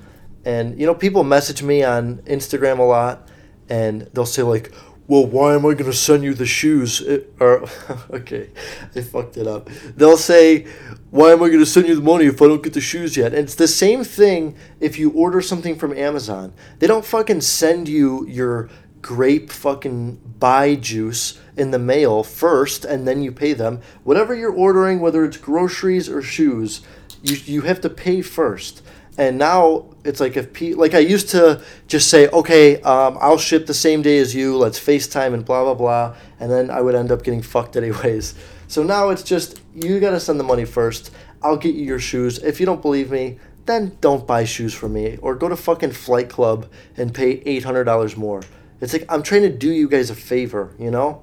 And 0.44 0.78
you 0.78 0.86
know, 0.86 0.94
people 0.94 1.24
message 1.24 1.62
me 1.62 1.82
on 1.82 2.18
Instagram 2.18 2.78
a 2.78 2.82
lot 2.82 3.28
and 3.68 4.02
they'll 4.12 4.26
say 4.26 4.42
like, 4.42 4.72
"Well, 5.06 5.26
why 5.26 5.54
am 5.54 5.60
I 5.60 5.74
going 5.74 5.90
to 5.90 5.92
send 5.92 6.22
you 6.22 6.34
the 6.34 6.46
shoes?" 6.46 7.00
It, 7.00 7.34
or 7.40 7.66
okay, 8.10 8.50
I 8.94 9.00
fucked 9.00 9.36
it 9.36 9.46
up. 9.46 9.70
They'll 9.96 10.18
say, 10.18 10.66
"Why 11.10 11.32
am 11.32 11.42
I 11.42 11.48
going 11.48 11.60
to 11.60 11.66
send 11.66 11.88
you 11.88 11.94
the 11.94 12.02
money 12.02 12.26
if 12.26 12.42
I 12.42 12.46
don't 12.46 12.62
get 12.62 12.74
the 12.74 12.80
shoes 12.80 13.16
yet?" 13.16 13.32
And 13.32 13.44
it's 13.44 13.54
the 13.54 13.68
same 13.68 14.04
thing 14.04 14.56
if 14.80 14.98
you 14.98 15.10
order 15.10 15.40
something 15.40 15.76
from 15.76 15.96
Amazon. 15.96 16.52
They 16.78 16.86
don't 16.86 17.04
fucking 17.04 17.40
send 17.40 17.88
you 17.88 18.26
your 18.26 18.68
grape 19.00 19.50
fucking 19.50 20.20
buy 20.38 20.74
juice 20.74 21.38
in 21.56 21.70
the 21.70 21.78
mail 21.78 22.22
first 22.22 22.84
and 22.84 23.06
then 23.06 23.22
you 23.22 23.32
pay 23.32 23.52
them. 23.52 23.80
Whatever 24.02 24.34
you're 24.34 24.52
ordering, 24.52 25.00
whether 25.00 25.24
it's 25.24 25.36
groceries 25.36 26.08
or 26.08 26.22
shoes, 26.22 26.80
you, 27.22 27.36
you 27.44 27.60
have 27.62 27.80
to 27.82 27.90
pay 27.90 28.22
first. 28.22 28.82
And 29.16 29.38
now 29.38 29.86
it's 30.04 30.18
like 30.20 30.36
if 30.36 30.52
pe- 30.52 30.74
like 30.74 30.94
I 30.94 30.98
used 30.98 31.28
to 31.30 31.62
just 31.86 32.10
say, 32.10 32.26
okay, 32.28 32.80
um, 32.82 33.16
I'll 33.20 33.38
ship 33.38 33.66
the 33.66 33.74
same 33.74 34.02
day 34.02 34.18
as 34.18 34.34
you. 34.34 34.56
Let's 34.56 34.78
FaceTime 34.80 35.34
and 35.34 35.44
blah 35.44 35.62
blah 35.62 35.74
blah, 35.74 36.16
and 36.40 36.50
then 36.50 36.68
I 36.70 36.80
would 36.80 36.96
end 36.96 37.12
up 37.12 37.22
getting 37.22 37.42
fucked 37.42 37.76
anyways. 37.76 38.34
So 38.66 38.82
now 38.82 39.10
it's 39.10 39.22
just 39.22 39.60
you 39.74 40.00
gotta 40.00 40.18
send 40.18 40.40
the 40.40 40.44
money 40.44 40.64
first. 40.64 41.12
I'll 41.42 41.56
get 41.56 41.76
you 41.76 41.84
your 41.84 42.00
shoes. 42.00 42.38
If 42.38 42.58
you 42.58 42.66
don't 42.66 42.82
believe 42.82 43.12
me, 43.12 43.38
then 43.66 43.96
don't 44.00 44.26
buy 44.26 44.44
shoes 44.44 44.74
from 44.74 44.94
me 44.94 45.18
or 45.22 45.36
go 45.36 45.48
to 45.48 45.56
fucking 45.56 45.92
Flight 45.92 46.28
Club 46.28 46.66
and 46.96 47.14
pay 47.14 47.42
eight 47.46 47.62
hundred 47.62 47.84
dollars 47.84 48.16
more. 48.16 48.42
It's 48.80 48.92
like 48.92 49.04
I'm 49.08 49.22
trying 49.22 49.42
to 49.42 49.48
do 49.48 49.70
you 49.70 49.88
guys 49.88 50.10
a 50.10 50.16
favor, 50.16 50.74
you 50.76 50.90
know. 50.90 51.22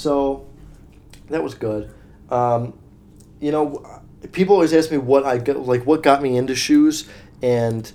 So 0.00 0.46
that 1.28 1.42
was 1.42 1.52
good. 1.52 1.92
Um, 2.30 2.72
you 3.38 3.52
know, 3.52 4.00
people 4.32 4.54
always 4.54 4.72
ask 4.72 4.90
me 4.90 4.96
what 4.96 5.26
I 5.26 5.36
got, 5.36 5.58
like 5.58 5.84
what 5.84 6.02
got 6.02 6.22
me 6.22 6.38
into 6.38 6.54
shoes, 6.54 7.06
and 7.42 7.92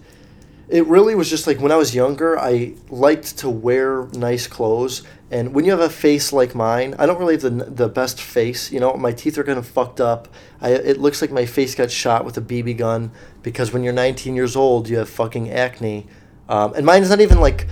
it 0.70 0.86
really 0.86 1.15
was 1.15 1.32
just 1.32 1.48
like 1.48 1.60
when 1.60 1.72
I 1.72 1.78
was 1.78 1.96
younger, 1.96 2.38
I 2.38 2.76
liked 2.91 3.39
to 3.39 3.50
wear 3.50 4.06
nice 4.13 4.46
clothes. 4.46 5.02
And 5.32 5.56
when 5.56 5.65
you 5.65 5.72
have 5.72 5.80
a 5.80 5.89
face 5.89 6.32
like 6.32 6.54
mine, 6.54 6.94
I 7.00 7.08
don't 7.08 7.18
really 7.18 7.34
have 7.34 7.41
the, 7.41 7.50
the 7.50 7.89
best 7.89 8.22
face. 8.22 8.72
You 8.72 8.80
know, 8.80 8.94
my 8.94 9.12
teeth 9.12 9.39
are 9.39 9.44
kind 9.44 9.58
of 9.58 9.68
fucked 9.68 10.00
up. 10.00 10.28
I, 10.62 10.74
it 10.74 11.00
looks 11.00 11.24
like 11.24 11.32
my 11.32 11.48
face 11.48 11.74
got 11.74 11.89
shot 11.89 12.24
with 12.24 12.38
a 12.38 12.41
BB 12.41 12.78
gun 12.78 13.12
because 13.41 13.74
when 13.74 13.84
you're 13.84 13.94
19 13.94 14.36
years 14.36 14.56
old, 14.56 14.88
you 14.89 14.98
have 14.98 15.10
fucking 15.10 15.50
acne. 15.50 16.06
Um, 16.50 16.76
and 16.76 16.86
mine's 16.86 17.10
not 17.10 17.20
even 17.20 17.39
like 17.39 17.68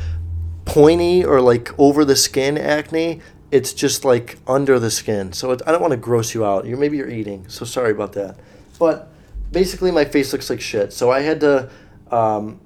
pointy 0.65 1.23
or 1.23 1.41
like 1.41 1.77
over 1.77 2.05
the 2.05 2.15
skin 2.15 2.57
acne 2.57 3.21
it's 3.53 3.71
just 3.71 4.03
like 4.03 4.39
under 4.47 4.79
the 4.79 4.89
skin. 4.89 5.31
So 5.31 5.51
it, 5.51 5.61
I 5.67 5.71
don't 5.71 5.79
want 5.79 5.91
to 5.91 5.97
gross 5.97 6.33
you 6.33 6.43
out. 6.43 6.65
You 6.65 6.75
maybe 6.75 6.97
you're 6.97 7.09
eating. 7.09 7.47
So 7.49 7.65
sorry 7.65 7.91
about 7.91 8.13
that. 8.13 8.39
But 8.79 9.13
basically, 9.51 9.91
my 9.91 10.05
face 10.05 10.33
looks 10.33 10.49
like 10.49 10.59
shit. 10.59 10.91
So 10.91 11.11
I 11.11 11.19
had 11.19 11.39
to, 11.41 11.69
um, 12.09 12.59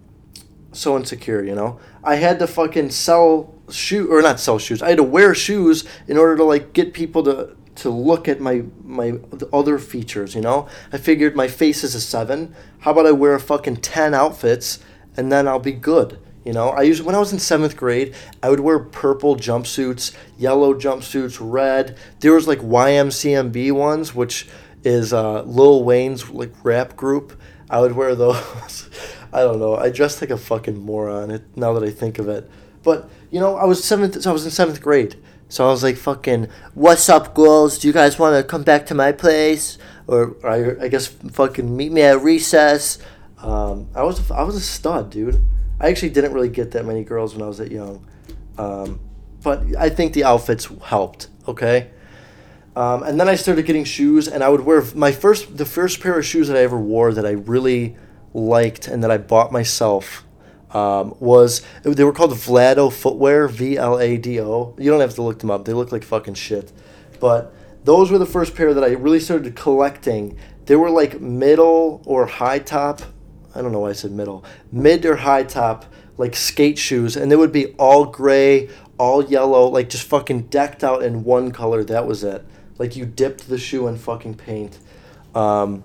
so 0.72 0.96
insecure, 0.96 1.44
you 1.44 1.56
know. 1.56 1.78
I 2.06 2.16
had 2.16 2.40
to 2.40 2.48
fucking 2.48 2.92
sell 2.92 3.54
shoe 3.70 4.10
or 4.10 4.22
not 4.22 4.40
sell 4.40 4.60
shoes. 4.60 4.82
I 4.82 4.88
had 4.88 4.98
to 4.98 5.04
wear 5.04 5.36
shoes 5.36 5.84
in 6.08 6.18
order 6.18 6.38
to 6.38 6.46
like 6.46 6.72
get 6.72 6.94
people 6.94 7.22
to 7.24 7.58
to 7.76 7.90
look 7.90 8.30
at 8.30 8.40
my 8.40 8.64
my 8.82 9.20
other 9.52 9.80
features. 9.80 10.36
You 10.36 10.42
know. 10.42 10.70
I 10.94 11.00
figured 11.00 11.36
my 11.36 11.50
face 11.50 11.84
is 11.84 11.96
a 11.96 12.02
seven. 12.02 12.56
How 12.80 12.92
about 12.92 13.08
I 13.08 13.12
wear 13.12 13.34
a 13.34 13.42
fucking 13.42 13.78
ten 13.78 14.14
outfits 14.14 14.80
and 15.18 15.30
then 15.34 15.50
I'll 15.50 15.60
be 15.60 15.74
good. 15.74 16.18
You 16.48 16.54
know, 16.54 16.70
I 16.70 16.84
used 16.84 17.04
when 17.04 17.14
I 17.14 17.20
was 17.20 17.34
in 17.34 17.40
seventh 17.40 17.76
grade, 17.76 18.16
I 18.42 18.50
would 18.50 18.62
wear 18.62 18.80
purple 18.80 19.36
jumpsuits, 19.36 20.16
yellow 20.38 20.74
jumpsuits, 20.74 21.40
red. 21.42 21.98
There 22.22 22.32
was 22.32 22.48
like 22.48 22.60
YMCMB 22.60 23.74
ones, 23.74 24.16
which 24.16 24.48
is 24.82 25.12
uh, 25.12 25.42
Lil 25.42 25.84
Wayne's 25.84 26.30
like 26.30 26.54
rap 26.64 26.96
group. 26.96 27.38
I 27.70 27.82
would 27.82 27.98
wear 27.98 28.16
those. 28.24 28.90
I 29.34 29.42
don't 29.42 29.60
know. 29.60 29.76
I 29.76 29.90
dressed 29.90 30.22
like 30.22 30.30
a 30.30 30.38
fucking 30.38 30.78
moron. 30.78 31.32
It, 31.32 31.44
now 31.58 31.74
that 31.74 31.84
I 31.84 31.92
think 31.92 32.18
of 32.18 32.30
it, 32.30 32.50
but 32.82 33.10
you 33.30 33.42
know, 33.42 33.58
I 33.58 33.66
was 33.66 33.84
seventh. 33.84 34.22
So 34.22 34.30
I 34.30 34.34
was 34.34 34.46
in 34.46 34.52
seventh 34.52 34.82
grade. 34.82 35.18
So 35.50 35.68
I 35.68 35.70
was 35.70 35.84
like, 35.84 35.98
"Fucking, 35.98 36.48
what's 36.76 37.10
up, 37.10 37.36
girls? 37.36 37.78
Do 37.78 37.90
you 37.90 37.94
guys 37.94 38.18
want 38.18 38.38
to 38.38 38.50
come 38.50 38.64
back 38.64 38.86
to 38.86 38.96
my 38.96 39.12
place, 39.12 39.78
or, 40.08 40.38
or 40.42 40.50
I, 40.50 40.86
I 40.86 40.88
guess 40.88 41.08
fucking 41.08 41.76
meet 41.76 41.92
me 41.92 42.04
at 42.04 42.22
recess?" 42.22 43.00
Um, 43.40 43.90
I 43.94 44.04
was 44.04 44.32
I 44.32 44.44
was 44.44 44.56
a 44.56 44.62
stud, 44.62 45.10
dude. 45.10 45.44
I 45.80 45.90
actually 45.90 46.10
didn't 46.10 46.34
really 46.34 46.50
get 46.50 46.72
that 46.72 46.86
many 46.86 47.04
girls 47.04 47.34
when 47.34 47.44
I 47.44 47.48
was 47.48 47.60
that 47.60 47.72
young, 47.72 48.06
um, 48.58 49.00
but 49.44 49.64
I 49.78 49.90
think 49.90 50.14
the 50.14 50.24
outfits 50.24 50.70
helped. 50.84 51.30
Okay, 51.48 51.92
um, 52.76 53.04
and 53.04 53.20
then 53.20 53.30
I 53.30 53.36
started 53.36 53.66
getting 53.66 53.84
shoes, 53.84 54.28
and 54.28 54.44
I 54.44 54.50
would 54.50 54.62
wear 54.62 54.84
my 54.96 55.12
first 55.12 55.58
the 55.58 55.66
first 55.66 56.00
pair 56.00 56.18
of 56.18 56.26
shoes 56.26 56.48
that 56.48 56.58
I 56.58 56.62
ever 56.62 56.80
wore 56.80 57.14
that 57.14 57.26
I 57.26 57.32
really 57.32 57.96
liked 58.34 58.88
and 58.88 59.04
that 59.04 59.12
I 59.12 59.18
bought 59.18 59.52
myself 59.52 60.26
um, 60.72 61.16
was 61.20 61.62
they 61.84 62.04
were 62.04 62.12
called 62.12 62.32
Vlado 62.32 62.92
footwear 62.92 63.48
V 63.48 63.78
L 63.78 64.00
A 64.00 64.18
D 64.18 64.40
O. 64.42 64.76
You 64.78 64.90
don't 64.90 65.00
have 65.00 65.16
to 65.16 65.22
look 65.22 65.40
them 65.40 65.52
up; 65.52 65.66
they 65.66 65.74
look 65.74 65.92
like 65.92 66.04
fucking 66.04 66.36
shit, 66.36 66.72
but 67.20 67.54
those 67.84 68.12
were 68.12 68.18
the 68.18 68.26
first 68.26 68.56
pair 68.56 68.74
that 68.74 68.84
I 68.84 68.90
really 68.90 69.20
started 69.20 69.56
collecting. 69.56 70.38
They 70.66 70.76
were 70.76 70.90
like 70.90 71.22
middle 71.22 72.02
or 72.06 72.26
high 72.26 72.60
top 72.60 73.02
I 73.58 73.62
don't 73.62 73.72
know 73.72 73.80
why 73.80 73.90
I 73.90 73.94
said 73.94 74.12
middle, 74.12 74.44
mid 74.72 75.06
or 75.06 75.18
high 75.18 75.44
top, 75.44 75.86
like 76.18 76.36
skate 76.36 76.78
shoes, 76.78 77.16
and 77.16 77.32
they 77.32 77.36
would 77.36 77.52
be 77.52 77.68
all 77.74 78.06
gray, 78.06 78.70
all 78.98 79.24
yellow, 79.24 79.68
like 79.68 79.90
just 79.90 80.04
fucking 80.04 80.44
decked 80.44 80.84
out 80.84 81.04
in 81.04 81.24
one 81.24 81.52
color. 81.52 81.84
That 81.84 82.06
was 82.06 82.24
it. 82.24 82.46
Like 82.78 82.96
you 82.96 83.06
dipped 83.06 83.50
the 83.50 83.58
shoe 83.58 83.88
in 83.88 83.98
fucking 83.98 84.36
paint. 84.36 84.80
Um, 85.34 85.84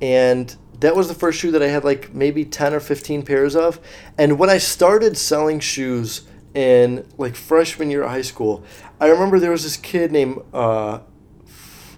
and 0.00 0.54
that 0.80 0.94
was 0.94 1.08
the 1.08 1.14
first 1.14 1.40
shoe 1.40 1.50
that 1.50 1.62
I 1.62 1.68
had 1.68 1.84
like 1.84 2.14
maybe 2.14 2.44
10 2.44 2.72
or 2.72 2.80
15 2.80 3.24
pairs 3.24 3.56
of. 3.56 3.80
And 4.16 4.38
when 4.38 4.48
I 4.48 4.58
started 4.58 5.16
selling 5.16 5.58
shoes 5.58 6.22
in 6.54 7.06
like 7.16 7.34
freshman 7.36 7.90
year 7.90 8.02
of 8.02 8.10
high 8.10 8.22
school. 8.22 8.64
I 9.00 9.06
remember 9.08 9.38
there 9.38 9.50
was 9.50 9.64
this 9.64 9.76
kid 9.76 10.10
named 10.12 10.42
uh, 10.52 11.00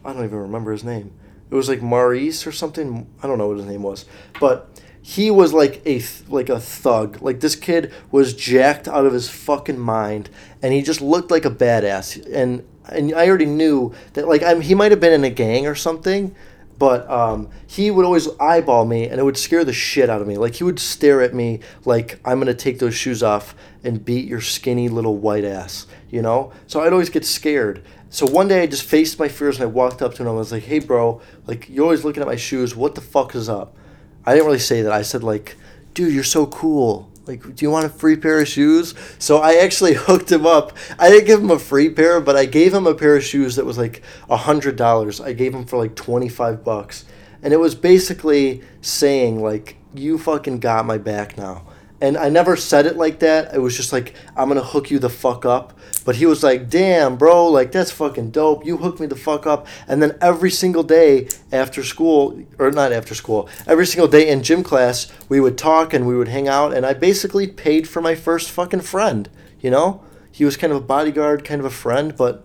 I 0.04 0.12
don't 0.12 0.24
even 0.24 0.38
remember 0.38 0.72
his 0.72 0.84
name. 0.84 1.12
It 1.50 1.54
was 1.54 1.68
like 1.68 1.82
Maurice 1.82 2.46
or 2.46 2.52
something. 2.52 3.08
I 3.22 3.26
don't 3.26 3.38
know 3.38 3.48
what 3.48 3.56
his 3.56 3.66
name 3.66 3.82
was, 3.82 4.04
but 4.38 4.79
he 5.02 5.30
was 5.30 5.52
like 5.52 5.82
a 5.86 6.02
like 6.28 6.48
a 6.48 6.60
thug. 6.60 7.20
Like 7.22 7.40
this 7.40 7.56
kid 7.56 7.92
was 8.10 8.34
jacked 8.34 8.86
out 8.86 9.06
of 9.06 9.12
his 9.12 9.28
fucking 9.28 9.78
mind, 9.78 10.30
and 10.62 10.72
he 10.72 10.82
just 10.82 11.00
looked 11.00 11.30
like 11.30 11.44
a 11.44 11.50
badass. 11.50 12.22
And 12.32 12.66
and 12.88 13.14
I 13.14 13.28
already 13.28 13.46
knew 13.46 13.94
that 14.12 14.28
like 14.28 14.42
I'm, 14.42 14.60
he 14.60 14.74
might 14.74 14.90
have 14.90 15.00
been 15.00 15.12
in 15.12 15.24
a 15.24 15.30
gang 15.30 15.66
or 15.66 15.74
something, 15.74 16.34
but 16.78 17.08
um, 17.10 17.48
he 17.66 17.90
would 17.90 18.04
always 18.04 18.28
eyeball 18.38 18.84
me, 18.84 19.08
and 19.08 19.18
it 19.18 19.24
would 19.24 19.38
scare 19.38 19.64
the 19.64 19.72
shit 19.72 20.10
out 20.10 20.20
of 20.20 20.26
me. 20.26 20.36
Like 20.36 20.56
he 20.56 20.64
would 20.64 20.78
stare 20.78 21.22
at 21.22 21.34
me 21.34 21.60
like 21.84 22.20
I'm 22.24 22.38
gonna 22.38 22.54
take 22.54 22.78
those 22.78 22.94
shoes 22.94 23.22
off 23.22 23.54
and 23.82 24.04
beat 24.04 24.28
your 24.28 24.42
skinny 24.42 24.90
little 24.90 25.16
white 25.16 25.44
ass, 25.44 25.86
you 26.10 26.20
know. 26.20 26.52
So 26.66 26.82
I'd 26.82 26.92
always 26.92 27.10
get 27.10 27.24
scared. 27.24 27.82
So 28.10 28.26
one 28.26 28.48
day 28.48 28.62
I 28.62 28.66
just 28.66 28.82
faced 28.82 29.18
my 29.18 29.28
fears 29.28 29.56
and 29.56 29.62
I 29.62 29.66
walked 29.66 30.02
up 30.02 30.14
to 30.14 30.22
him. 30.22 30.26
And 30.26 30.36
I 30.36 30.38
was 30.38 30.52
like, 30.52 30.64
"Hey, 30.64 30.78
bro, 30.78 31.22
like 31.46 31.68
you're 31.70 31.84
always 31.84 32.04
looking 32.04 32.22
at 32.22 32.26
my 32.26 32.36
shoes. 32.36 32.76
What 32.76 32.94
the 32.94 33.00
fuck 33.00 33.34
is 33.34 33.48
up?" 33.48 33.76
I 34.24 34.32
didn't 34.32 34.46
really 34.46 34.58
say 34.58 34.82
that. 34.82 34.92
I 34.92 35.02
said 35.02 35.22
like, 35.22 35.56
"Dude, 35.94 36.12
you're 36.12 36.24
so 36.24 36.46
cool. 36.46 37.08
Like, 37.26 37.42
do 37.42 37.64
you 37.64 37.70
want 37.70 37.86
a 37.86 37.88
free 37.88 38.16
pair 38.16 38.40
of 38.40 38.48
shoes?" 38.48 38.94
So 39.18 39.38
I 39.38 39.54
actually 39.54 39.94
hooked 40.06 40.30
him 40.30 40.46
up. 40.46 40.76
I 40.98 41.08
didn't 41.08 41.26
give 41.26 41.40
him 41.40 41.50
a 41.50 41.58
free 41.58 41.90
pair, 41.90 42.20
but 42.20 42.36
I 42.36 42.44
gave 42.46 42.74
him 42.74 42.86
a 42.86 42.94
pair 42.94 43.16
of 43.16 43.24
shoes 43.24 43.56
that 43.56 43.66
was 43.66 43.78
like 43.78 44.02
a 44.28 44.36
hundred 44.36 44.76
dollars. 44.76 45.20
I 45.20 45.32
gave 45.32 45.54
him 45.54 45.64
for 45.64 45.76
like 45.76 45.94
twenty 45.94 46.28
five 46.28 46.64
bucks, 46.64 47.04
and 47.42 47.52
it 47.52 47.58
was 47.58 47.74
basically 47.74 48.62
saying 48.80 49.42
like, 49.42 49.76
"You 49.94 50.18
fucking 50.18 50.60
got 50.60 50.86
my 50.86 50.98
back 50.98 51.36
now." 51.36 51.66
And 52.02 52.16
I 52.16 52.30
never 52.30 52.56
said 52.56 52.86
it 52.86 52.96
like 52.96 53.18
that. 53.18 53.54
It 53.54 53.58
was 53.58 53.76
just 53.76 53.92
like, 53.92 54.14
I'm 54.34 54.48
gonna 54.48 54.62
hook 54.62 54.90
you 54.90 54.98
the 54.98 55.10
fuck 55.10 55.44
up. 55.44 55.78
But 56.10 56.16
he 56.16 56.26
was 56.26 56.42
like, 56.42 56.68
damn, 56.68 57.14
bro, 57.14 57.46
like 57.46 57.70
that's 57.70 57.92
fucking 57.92 58.32
dope. 58.32 58.66
You 58.66 58.78
hooked 58.78 58.98
me 58.98 59.06
the 59.06 59.14
fuck 59.14 59.46
up. 59.46 59.68
And 59.86 60.02
then 60.02 60.18
every 60.20 60.50
single 60.50 60.82
day 60.82 61.28
after 61.52 61.84
school, 61.84 62.36
or 62.58 62.72
not 62.72 62.90
after 62.90 63.14
school, 63.14 63.48
every 63.64 63.86
single 63.86 64.08
day 64.08 64.28
in 64.28 64.42
gym 64.42 64.64
class, 64.64 65.06
we 65.28 65.38
would 65.38 65.56
talk 65.56 65.94
and 65.94 66.08
we 66.08 66.16
would 66.16 66.26
hang 66.26 66.48
out. 66.48 66.74
And 66.74 66.84
I 66.84 66.94
basically 66.94 67.46
paid 67.46 67.88
for 67.88 68.02
my 68.02 68.16
first 68.16 68.50
fucking 68.50 68.80
friend, 68.80 69.28
you 69.60 69.70
know? 69.70 70.02
He 70.32 70.44
was 70.44 70.56
kind 70.56 70.72
of 70.72 70.78
a 70.78 70.84
bodyguard, 70.84 71.44
kind 71.44 71.60
of 71.60 71.64
a 71.64 71.70
friend, 71.70 72.16
but 72.16 72.44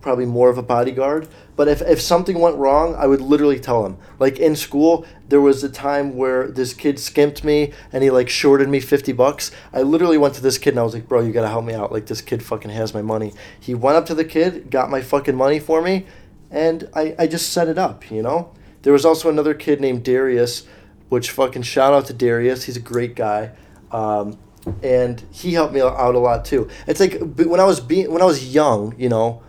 probably 0.00 0.26
more 0.26 0.50
of 0.50 0.58
a 0.58 0.62
bodyguard. 0.62 1.28
But 1.56 1.68
if, 1.68 1.82
if 1.82 2.00
something 2.00 2.38
went 2.38 2.56
wrong, 2.56 2.94
I 2.94 3.06
would 3.06 3.20
literally 3.20 3.60
tell 3.60 3.84
him. 3.86 3.96
Like 4.18 4.38
in 4.38 4.56
school, 4.56 5.06
there 5.28 5.40
was 5.40 5.62
a 5.62 5.68
time 5.68 6.16
where 6.16 6.48
this 6.48 6.74
kid 6.74 6.98
skimped 6.98 7.44
me 7.44 7.72
and 7.92 8.02
he 8.02 8.10
like 8.10 8.28
shorted 8.28 8.68
me 8.68 8.80
50 8.80 9.12
bucks. 9.12 9.50
I 9.72 9.82
literally 9.82 10.18
went 10.18 10.34
to 10.34 10.42
this 10.42 10.58
kid 10.58 10.70
and 10.70 10.80
I 10.80 10.82
was 10.82 10.94
like, 10.94 11.08
bro, 11.08 11.20
you 11.20 11.32
gotta 11.32 11.48
help 11.48 11.64
me 11.64 11.74
out. 11.74 11.92
Like 11.92 12.06
this 12.06 12.20
kid 12.20 12.42
fucking 12.42 12.70
has 12.70 12.94
my 12.94 13.02
money. 13.02 13.32
He 13.58 13.74
went 13.74 13.96
up 13.96 14.06
to 14.06 14.14
the 14.14 14.24
kid, 14.24 14.70
got 14.70 14.90
my 14.90 15.00
fucking 15.00 15.36
money 15.36 15.60
for 15.60 15.82
me, 15.82 16.06
and 16.50 16.88
I, 16.94 17.14
I 17.18 17.26
just 17.26 17.52
set 17.52 17.68
it 17.68 17.78
up, 17.78 18.10
you 18.10 18.22
know? 18.22 18.52
There 18.82 18.92
was 18.92 19.04
also 19.04 19.30
another 19.30 19.54
kid 19.54 19.80
named 19.80 20.04
Darius, 20.04 20.66
which 21.08 21.30
fucking 21.30 21.62
shout 21.62 21.94
out 21.94 22.06
to 22.06 22.12
Darius. 22.12 22.64
He's 22.64 22.76
a 22.76 22.80
great 22.80 23.16
guy. 23.16 23.52
Um, 23.90 24.38
and 24.82 25.22
he 25.30 25.52
helped 25.54 25.74
me 25.74 25.80
out 25.80 26.14
a 26.14 26.18
lot 26.18 26.44
too. 26.44 26.68
It's 26.86 27.00
like 27.00 27.18
when 27.36 27.60
I 27.60 27.64
was 27.64 27.80
being 27.80 28.10
when 28.10 28.22
I 28.22 28.24
was 28.24 28.54
young, 28.54 28.94
you 28.98 29.08
know, 29.08 29.42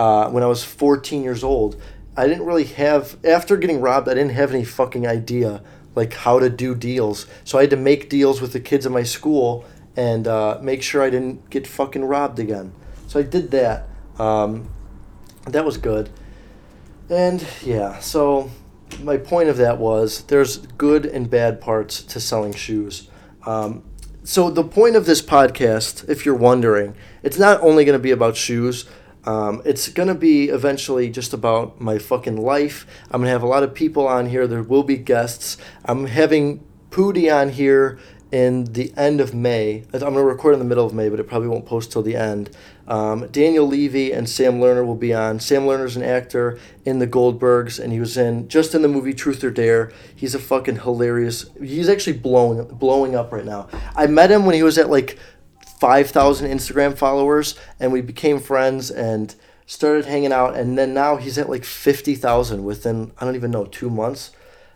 uh, 0.00 0.30
when 0.30 0.42
I 0.42 0.46
was 0.46 0.64
14 0.64 1.22
years 1.22 1.44
old. 1.44 1.80
I 2.16 2.26
didn't 2.26 2.46
really 2.46 2.64
have, 2.64 3.22
after 3.22 3.58
getting 3.58 3.82
robbed, 3.82 4.08
I 4.08 4.14
didn't 4.14 4.32
have 4.32 4.50
any 4.50 4.64
fucking 4.64 5.06
idea 5.06 5.62
like 5.94 6.14
how 6.14 6.38
to 6.38 6.48
do 6.48 6.74
deals. 6.74 7.26
So 7.44 7.58
I 7.58 7.62
had 7.62 7.70
to 7.70 7.76
make 7.76 8.08
deals 8.08 8.40
with 8.40 8.54
the 8.54 8.60
kids 8.60 8.86
in 8.86 8.92
my 8.92 9.02
school 9.02 9.66
and 9.96 10.26
uh, 10.26 10.58
make 10.62 10.82
sure 10.82 11.02
I 11.02 11.10
didn't 11.10 11.50
get 11.50 11.66
fucking 11.66 12.02
robbed 12.02 12.38
again. 12.38 12.72
So 13.08 13.20
I 13.20 13.24
did 13.24 13.50
that. 13.50 13.88
Um, 14.18 14.70
that 15.48 15.66
was 15.66 15.76
good. 15.76 16.08
And 17.10 17.46
yeah, 17.62 17.98
so 17.98 18.50
my 19.02 19.18
point 19.18 19.50
of 19.50 19.58
that 19.58 19.76
was 19.76 20.22
there's 20.24 20.58
good 20.58 21.04
and 21.04 21.28
bad 21.28 21.60
parts 21.60 22.02
to 22.04 22.20
selling 22.20 22.54
shoes. 22.54 23.10
Um, 23.44 23.82
so 24.24 24.48
the 24.48 24.64
point 24.64 24.96
of 24.96 25.04
this 25.04 25.20
podcast, 25.20 26.08
if 26.08 26.24
you're 26.24 26.34
wondering, 26.34 26.94
it's 27.22 27.38
not 27.38 27.60
only 27.60 27.84
going 27.84 27.98
to 27.98 28.02
be 28.02 28.12
about 28.12 28.36
shoes. 28.36 28.86
Um, 29.24 29.62
it's 29.64 29.88
gonna 29.88 30.14
be 30.14 30.48
eventually 30.48 31.10
just 31.10 31.32
about 31.32 31.80
my 31.80 31.98
fucking 31.98 32.36
life. 32.36 32.86
I'm 33.10 33.20
gonna 33.20 33.30
have 33.30 33.42
a 33.42 33.46
lot 33.46 33.62
of 33.62 33.74
people 33.74 34.06
on 34.06 34.26
here. 34.26 34.46
There 34.46 34.62
will 34.62 34.82
be 34.82 34.96
guests. 34.96 35.56
I'm 35.84 36.06
having 36.06 36.64
Pooty 36.90 37.30
on 37.30 37.50
here 37.50 37.98
in 38.32 38.64
the 38.72 38.92
end 38.96 39.20
of 39.20 39.34
May. 39.34 39.84
I'm 39.92 40.00
gonna 40.00 40.22
record 40.22 40.54
in 40.54 40.58
the 40.60 40.64
middle 40.64 40.86
of 40.86 40.94
May, 40.94 41.08
but 41.08 41.20
it 41.20 41.24
probably 41.28 41.48
won't 41.48 41.66
post 41.66 41.92
till 41.92 42.02
the 42.02 42.16
end. 42.16 42.50
Um, 42.86 43.28
Daniel 43.28 43.66
Levy 43.66 44.12
and 44.12 44.28
Sam 44.28 44.58
Lerner 44.58 44.84
will 44.84 44.96
be 44.96 45.12
on. 45.14 45.38
Sam 45.38 45.62
Lerner's 45.62 45.96
an 45.96 46.02
actor 46.02 46.58
in 46.84 46.98
The 46.98 47.06
Goldbergs, 47.06 47.78
and 47.78 47.92
he 47.92 48.00
was 48.00 48.16
in 48.16 48.48
just 48.48 48.74
in 48.74 48.82
the 48.82 48.88
movie 48.88 49.14
Truth 49.14 49.44
or 49.44 49.50
Dare. 49.50 49.92
He's 50.14 50.34
a 50.34 50.38
fucking 50.38 50.80
hilarious. 50.80 51.46
He's 51.60 51.88
actually 51.88 52.18
blowing 52.18 52.64
blowing 52.64 53.14
up 53.14 53.32
right 53.32 53.44
now. 53.44 53.68
I 53.94 54.06
met 54.06 54.30
him 54.30 54.44
when 54.44 54.54
he 54.54 54.62
was 54.62 54.78
at 54.78 54.90
like 54.90 55.18
5,000 55.80 56.50
Instagram 56.50 56.96
followers 56.96 57.54
and 57.80 57.92
we 57.92 58.02
became 58.02 58.38
friends 58.38 58.90
and 58.90 59.34
started 59.66 60.04
hanging 60.04 60.32
out. 60.32 60.54
And 60.54 60.76
then 60.76 60.92
now 60.92 61.16
he's 61.16 61.38
at 61.38 61.48
like 61.48 61.64
50,000 61.64 62.64
within, 62.64 63.12
I 63.18 63.24
don't 63.24 63.34
even 63.34 63.50
know, 63.50 63.64
two 63.64 63.88
months. 63.90 64.30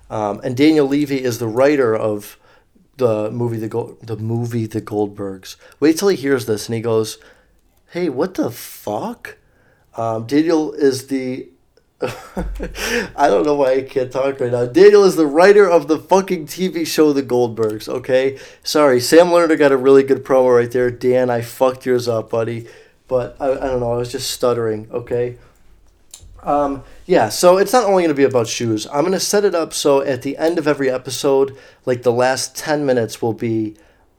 Um, 0.08 0.40
and 0.42 0.56
Daniel 0.56 0.86
Levy 0.86 1.22
is 1.22 1.38
the 1.38 1.48
writer 1.48 1.94
of 1.94 2.38
the 2.96 3.30
movie 3.30 3.58
the 3.58 3.68
Gold, 3.68 3.98
the 4.02 4.16
movie 4.16 4.66
The 4.66 4.80
Goldbergs. 4.80 5.56
Wait 5.80 5.98
till 5.98 6.08
he 6.08 6.16
hears 6.16 6.46
this 6.46 6.68
and 6.68 6.74
he 6.74 6.80
goes, 6.80 7.18
"Hey, 7.90 8.08
what 8.08 8.34
the 8.34 8.50
fuck?" 8.50 9.36
Um, 9.96 10.26
Daniel 10.26 10.72
is 10.72 11.08
the 11.08 11.48
I 13.16 13.28
don't 13.28 13.44
know 13.44 13.54
why 13.54 13.74
I 13.74 13.82
can't 13.82 14.10
talk 14.10 14.40
right 14.40 14.52
now. 14.52 14.66
Daniel 14.66 15.04
is 15.04 15.16
the 15.16 15.26
writer 15.26 15.68
of 15.68 15.88
the 15.88 15.98
fucking 15.98 16.46
TV 16.46 16.86
show 16.86 17.12
The 17.12 17.22
Goldbergs, 17.22 17.88
okay? 17.88 18.38
Sorry, 18.62 19.00
Sam 19.00 19.26
Lerner 19.26 19.58
got 19.58 19.72
a 19.72 19.76
really 19.76 20.02
good 20.02 20.24
promo 20.24 20.56
right 20.56 20.70
there. 20.70 20.90
Dan, 20.90 21.30
I 21.30 21.40
fucked 21.40 21.86
yours 21.86 22.08
up, 22.08 22.30
buddy. 22.30 22.66
But 23.06 23.36
I, 23.38 23.50
I 23.52 23.66
don't 23.66 23.80
know, 23.80 23.92
I 23.92 23.96
was 23.96 24.12
just 24.12 24.30
stuttering, 24.30 24.88
okay? 24.90 25.36
Um, 26.42 26.84
yeah, 27.06 27.28
so 27.30 27.56
it's 27.56 27.72
not 27.72 27.84
only 27.84 28.02
going 28.02 28.08
to 28.08 28.14
be 28.14 28.24
about 28.24 28.48
shoes. 28.48 28.86
I'm 28.86 29.00
going 29.00 29.12
to 29.12 29.20
set 29.20 29.44
it 29.44 29.54
up 29.54 29.72
so 29.72 30.00
at 30.02 30.22
the 30.22 30.36
end 30.36 30.58
of 30.58 30.68
every 30.68 30.90
episode, 30.90 31.56
like 31.86 32.02
the 32.02 32.12
last 32.12 32.56
10 32.56 32.84
minutes 32.84 33.20
will 33.22 33.32
be 33.32 33.76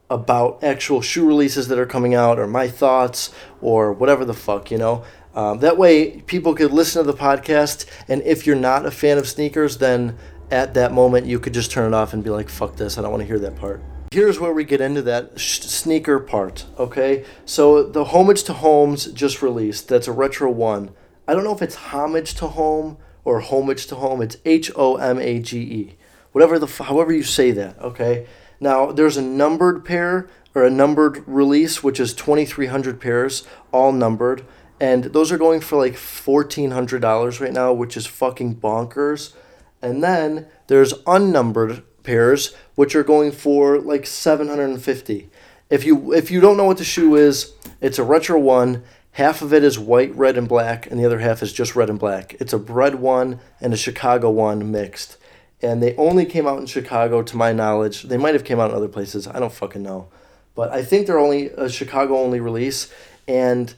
about 0.10 0.64
actual 0.64 1.02
shoe 1.02 1.26
releases 1.26 1.68
that 1.68 1.80
are 1.80 1.86
coming 1.86 2.14
out 2.14 2.40
or 2.40 2.48
my 2.48 2.68
thoughts 2.68 3.32
or 3.62 3.92
whatever 3.92 4.26
the 4.26 4.34
fuck, 4.34 4.70
you 4.72 4.78
know? 4.78 5.04
Um, 5.36 5.60
that 5.60 5.78
way, 5.78 6.22
people 6.22 6.56
could 6.56 6.72
listen 6.72 7.04
to 7.04 7.12
the 7.12 7.18
podcast, 7.18 7.86
and 8.08 8.22
if 8.24 8.48
you're 8.48 8.56
not 8.56 8.86
a 8.86 8.92
fan 8.92 9.18
of 9.18 9.28
sneakers, 9.28 9.78
then 9.78 10.18
at 10.50 10.74
that 10.76 10.94
moment 10.94 11.26
you 11.26 11.40
could 11.40 11.54
just 11.54 11.72
turn 11.72 11.92
it 11.92 11.96
off 11.96 12.14
and 12.14 12.24
be 12.24 12.30
like, 12.30 12.50
"Fuck 12.50 12.78
this! 12.78 12.98
I 12.98 13.02
don't 13.02 13.12
want 13.12 13.22
to 13.22 13.28
hear 13.28 13.40
that 13.40 13.58
part." 13.58 13.82
Here's 14.12 14.40
where 14.40 14.54
we 14.54 14.64
get 14.64 14.80
into 14.80 15.02
that 15.02 15.38
sh- 15.38 15.60
sneaker 15.60 16.20
part. 16.20 16.66
Okay, 16.80 17.26
so 17.44 17.84
the 17.84 18.06
Homage 18.06 18.44
to 18.44 18.54
Homes 18.54 19.08
just 19.08 19.42
released. 19.42 19.90
That's 19.90 20.08
a 20.08 20.14
retro 20.14 20.50
one. 20.50 20.92
I 21.28 21.34
don't 21.34 21.44
know 21.44 21.54
if 21.54 21.62
it's 21.62 21.76
Homage 21.76 22.34
to 22.36 22.48
Home 22.48 22.98
or 23.26 23.42
Homage 23.42 23.88
to 23.88 23.96
Home. 23.96 24.22
It's 24.22 24.38
H 24.46 24.72
O 24.78 24.96
M 24.96 25.20
A 25.20 25.40
G 25.40 25.60
E. 25.60 25.98
Whatever 26.32 26.60
the 26.60 26.68
however 26.84 27.12
you 27.12 27.24
say 27.24 27.52
that. 27.52 27.78
Okay. 27.82 28.26
Now 28.62 28.94
there's 28.94 29.18
a 29.18 29.22
numbered 29.22 29.84
pair 29.84 30.30
or 30.54 30.64
a 30.64 30.70
numbered 30.70 31.22
release, 31.28 31.84
which 31.84 32.00
is 32.00 32.14
2,300 32.14 33.02
pairs, 33.02 33.46
all 33.74 33.92
numbered 33.92 34.46
and 34.80 35.06
those 35.06 35.32
are 35.32 35.38
going 35.38 35.62
for 35.62 35.78
like 35.78 35.96
fourteen 35.96 36.72
hundred 36.72 37.02
dollars 37.02 37.40
right 37.40 37.54
now, 37.54 37.74
which 37.74 37.96
is 37.96 38.06
fucking 38.06 38.56
bonkers. 38.58 39.34
And 39.82 40.04
then 40.04 40.48
there's 40.68 40.94
unnumbered 41.06 41.84
pairs, 42.04 42.56
which 42.76 42.96
are 42.96 43.04
going 43.04 43.32
for 43.32 43.80
like 43.80 44.06
seven 44.06 44.48
hundred 44.48 44.70
and 44.70 44.82
fifty. 44.82 45.30
If 45.70 45.86
you 45.86 46.14
if 46.14 46.32
you 46.32 46.40
don't 46.42 46.58
know 46.58 46.66
what 46.66 46.78
the 46.78 46.84
shoe 46.84 47.16
is, 47.16 47.54
it's 47.82 48.00
a 48.00 48.04
retro 48.04 48.40
one. 48.40 48.84
Half 49.12 49.42
of 49.42 49.54
it 49.54 49.64
is 49.64 49.80
white, 49.80 50.14
red, 50.14 50.38
and 50.38 50.48
black, 50.48 50.92
and 50.92 51.00
the 51.00 51.06
other 51.06 51.20
half 51.20 51.42
is 51.42 51.54
just 51.54 51.74
red 51.74 51.90
and 51.90 51.98
black. 51.98 52.36
It's 52.42 52.52
a 52.52 52.60
bread 52.60 52.96
one 52.96 53.40
and 53.62 53.74
a 53.74 53.78
Chicago 53.78 54.30
one 54.30 54.72
mixed. 54.72 55.16
And 55.62 55.82
they 55.82 55.96
only 55.96 56.26
came 56.26 56.46
out 56.46 56.60
in 56.60 56.66
Chicago, 56.66 57.22
to 57.24 57.38
my 57.38 57.54
knowledge. 57.54 58.04
They 58.04 58.18
might 58.18 58.34
have 58.34 58.44
came 58.44 58.60
out 58.60 58.72
in 58.72 58.76
other 58.76 58.90
places. 58.90 59.26
I 59.26 59.40
don't 59.40 59.54
fucking 59.54 59.82
know. 59.82 60.10
But 60.54 60.72
I 60.72 60.84
think 60.84 61.08
they're 61.08 61.18
only 61.18 61.48
a 61.48 61.70
Chicago 61.70 62.18
only 62.18 62.42
release. 62.42 62.92
And 63.26 63.74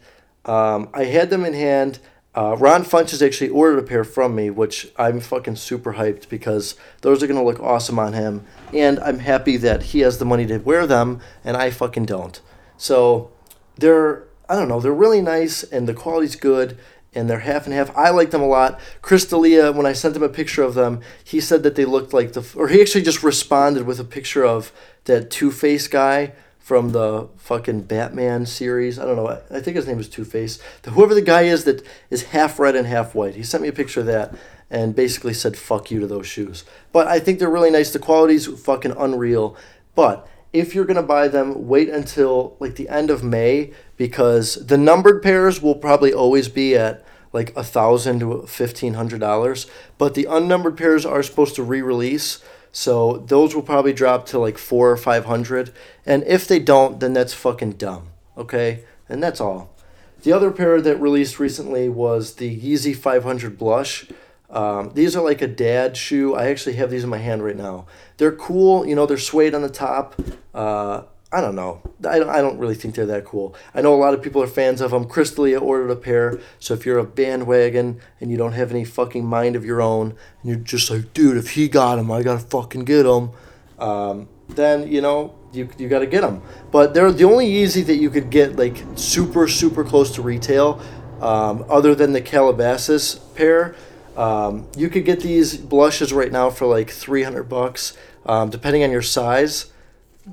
um, 0.47 0.89
I 0.93 1.05
had 1.05 1.29
them 1.29 1.45
in 1.45 1.53
hand. 1.53 1.99
Uh, 2.33 2.55
Ron 2.55 2.83
Funches 2.83 3.25
actually 3.25 3.49
ordered 3.49 3.79
a 3.79 3.83
pair 3.83 4.03
from 4.03 4.35
me, 4.35 4.49
which 4.49 4.91
I'm 4.97 5.19
fucking 5.19 5.55
super 5.55 5.93
hyped 5.93 6.29
because 6.29 6.75
those 7.01 7.23
are 7.23 7.27
gonna 7.27 7.43
look 7.43 7.59
awesome 7.59 7.97
on 7.97 8.13
him, 8.13 8.45
and 8.73 8.99
I'm 8.99 9.19
happy 9.19 9.57
that 9.57 9.83
he 9.83 10.01
has 10.01 10.19
the 10.19 10.25
money 10.25 10.45
to 10.47 10.59
wear 10.59 10.85
them 10.85 11.19
and 11.43 11.57
I 11.57 11.71
fucking 11.71 12.05
don't. 12.05 12.39
So 12.77 13.31
they're 13.75 14.23
I 14.47 14.55
don't 14.55 14.69
know 14.69 14.79
they're 14.79 14.93
really 14.93 15.21
nice 15.21 15.63
and 15.63 15.87
the 15.87 15.93
quality's 15.93 16.35
good 16.35 16.77
and 17.13 17.27
they're 17.27 17.39
half 17.39 17.65
and 17.65 17.73
half. 17.73 17.95
I 17.97 18.11
like 18.11 18.29
them 18.29 18.41
a 18.41 18.47
lot. 18.47 18.79
Chris 19.01 19.25
D'Elia, 19.25 19.71
when 19.71 19.87
I 19.87 19.93
sent 19.93 20.15
him 20.15 20.21
a 20.21 20.29
picture 20.29 20.61
of 20.61 20.75
them, 20.75 21.01
he 21.23 21.39
said 21.39 21.63
that 21.63 21.73
they 21.73 21.85
looked 21.85 22.13
like 22.13 22.33
the 22.33 22.47
or 22.55 22.67
he 22.67 22.79
actually 22.79 23.01
just 23.01 23.23
responded 23.23 23.87
with 23.87 23.99
a 23.99 24.03
picture 24.03 24.45
of 24.45 24.71
that 25.05 25.31
Two 25.31 25.51
Face 25.51 25.87
guy 25.87 26.33
from 26.67 26.91
the 26.91 27.29
fucking 27.37 27.79
Batman 27.83 28.45
series. 28.45 28.99
I 28.99 29.05
don't 29.05 29.15
know. 29.15 29.41
I 29.49 29.61
think 29.61 29.77
his 29.77 29.87
name 29.87 30.01
is 30.01 30.09
Two 30.09 30.25
Face. 30.25 30.59
Whoever 30.83 31.13
the 31.13 31.21
guy 31.21 31.43
is 31.43 31.63
that 31.63 31.81
is 32.09 32.23
half 32.23 32.59
red 32.59 32.75
and 32.75 32.85
half 32.85 33.15
white. 33.15 33.35
He 33.35 33.43
sent 33.43 33.63
me 33.63 33.69
a 33.69 33.71
picture 33.71 34.01
of 34.01 34.05
that 34.07 34.35
and 34.69 34.93
basically 34.93 35.33
said 35.33 35.55
fuck 35.55 35.89
you 35.91 36.01
to 36.01 36.07
those 36.07 36.27
shoes. 36.27 36.65
But 36.91 37.07
I 37.07 37.21
think 37.21 37.39
they're 37.39 37.49
really 37.49 37.71
nice. 37.71 37.93
The 37.93 37.99
quality's 37.99 38.47
fucking 38.47 38.95
unreal. 38.97 39.55
But 39.95 40.27
if 40.51 40.75
you're 40.75 40.83
gonna 40.83 41.03
buy 41.03 41.29
them, 41.29 41.69
wait 41.69 41.87
until 41.87 42.57
like 42.59 42.75
the 42.75 42.89
end 42.89 43.11
of 43.11 43.23
May 43.23 43.71
because 43.95 44.55
the 44.55 44.77
numbered 44.77 45.23
pairs 45.23 45.61
will 45.61 45.75
probably 45.75 46.11
always 46.11 46.49
be 46.49 46.75
at 46.75 47.01
like 47.31 47.55
a 47.55 47.63
thousand 47.63 48.19
to 48.19 48.45
fifteen 48.45 48.95
hundred 48.95 49.21
dollars. 49.21 49.67
But 49.97 50.15
the 50.15 50.25
unnumbered 50.25 50.75
pairs 50.75 51.05
are 51.05 51.23
supposed 51.23 51.55
to 51.55 51.63
re-release. 51.63 52.43
So 52.77 53.23
those 53.25 53.55
will 53.55 53.63
probably 53.63 53.91
drop 53.91 54.27
to 54.27 54.37
like 54.37 54.59
four 54.59 54.91
or 54.91 54.97
five 54.97 55.25
hundred. 55.25 55.73
And 56.05 56.23
if 56.27 56.47
they 56.47 56.59
don't, 56.59 56.99
then 56.99 57.11
that's 57.11 57.33
fucking 57.33 57.71
dumb. 57.71 58.09
Okay? 58.37 58.83
And 59.09 59.21
that's 59.21 59.41
all. 59.41 59.73
The 60.21 60.31
other 60.31 60.51
pair 60.51 60.79
that 60.79 60.97
released 60.97 61.39
recently 61.39 61.89
was 61.89 62.35
the 62.35 62.55
Yeezy 62.55 62.95
500 62.95 63.57
Blush. 63.57 64.05
Um, 64.51 64.91
these 64.93 65.15
are 65.15 65.23
like 65.23 65.41
a 65.41 65.47
dad 65.47 65.97
shoe. 65.97 66.35
I 66.35 66.49
actually 66.49 66.75
have 66.75 66.91
these 66.91 67.03
in 67.03 67.09
my 67.09 67.17
hand 67.17 67.43
right 67.43 67.57
now. 67.57 67.87
They're 68.17 68.31
cool. 68.35 68.85
You 68.85 68.93
know, 68.93 69.07
they're 69.07 69.17
suede 69.17 69.55
on 69.55 69.63
the 69.63 69.69
top. 69.69 70.13
Uh, 70.53 71.01
I 71.29 71.41
don't 71.41 71.55
know. 71.55 71.81
I 72.07 72.19
don't, 72.19 72.29
I 72.29 72.39
don't 72.41 72.57
really 72.57 72.75
think 72.75 72.95
they're 72.95 73.05
that 73.07 73.25
cool. 73.25 73.53
I 73.75 73.81
know 73.81 73.93
a 73.93 73.99
lot 73.99 74.13
of 74.13 74.21
people 74.21 74.41
are 74.41 74.47
fans 74.47 74.79
of 74.79 74.91
them. 74.91 75.05
Chris 75.05 75.31
D'Elia 75.31 75.59
ordered 75.59 75.91
a 75.91 75.95
pair. 75.97 76.39
So 76.57 76.73
if 76.73 76.85
you're 76.85 76.99
a 76.99 77.03
bandwagon 77.03 77.99
and 78.21 78.31
you 78.31 78.37
don't 78.37 78.53
have 78.53 78.71
any 78.71 78.85
fucking 78.85 79.25
mind 79.25 79.57
of 79.57 79.65
your 79.65 79.81
own, 79.81 80.11
and 80.11 80.17
you're 80.43 80.55
just 80.55 80.89
like, 80.89 81.13
dude, 81.13 81.35
if 81.35 81.51
he 81.51 81.67
got 81.67 81.97
them, 81.97 82.09
I 82.11 82.23
gotta 82.23 82.39
fucking 82.39 82.85
get 82.85 83.03
them. 83.03 83.31
Um, 83.77 84.29
then 84.47 84.89
you 84.89 85.01
know 85.01 85.35
you 85.51 85.67
you 85.77 85.89
gotta 85.89 86.05
get 86.05 86.21
them. 86.21 86.41
But 86.71 86.93
they're 86.93 87.11
the 87.11 87.25
only 87.25 87.51
Yeezy 87.51 87.85
that 87.87 87.97
you 87.97 88.09
could 88.09 88.29
get 88.29 88.55
like 88.55 88.81
super 88.95 89.49
super 89.49 89.83
close 89.83 90.15
to 90.15 90.21
retail, 90.21 90.81
um, 91.19 91.65
other 91.69 91.93
than 91.93 92.13
the 92.13 92.21
Calabasas 92.21 93.15
pair. 93.35 93.75
Um, 94.15 94.65
you 94.77 94.89
could 94.89 95.03
get 95.03 95.19
these 95.19 95.57
blushes 95.57 96.13
right 96.13 96.31
now 96.31 96.49
for 96.49 96.65
like 96.67 96.89
three 96.89 97.23
hundred 97.23 97.49
bucks, 97.49 97.97
um, 98.25 98.49
depending 98.49 98.83
on 98.85 98.91
your 98.91 99.01
size 99.01 99.73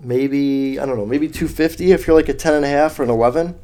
maybe 0.03 0.79
I 0.79 0.87
don't 0.87 0.97
know, 0.97 1.07
maybe 1.07 1.29
250 1.29 1.93
if 1.93 2.07
you're 2.07 2.17
like 2.17 2.29
a 2.29 2.35
10 2.35 2.55
and 2.55 2.65
a 2.65 2.69
half 2.69 2.99
or 2.99 3.03
an 3.03 3.11
11. 3.11 3.59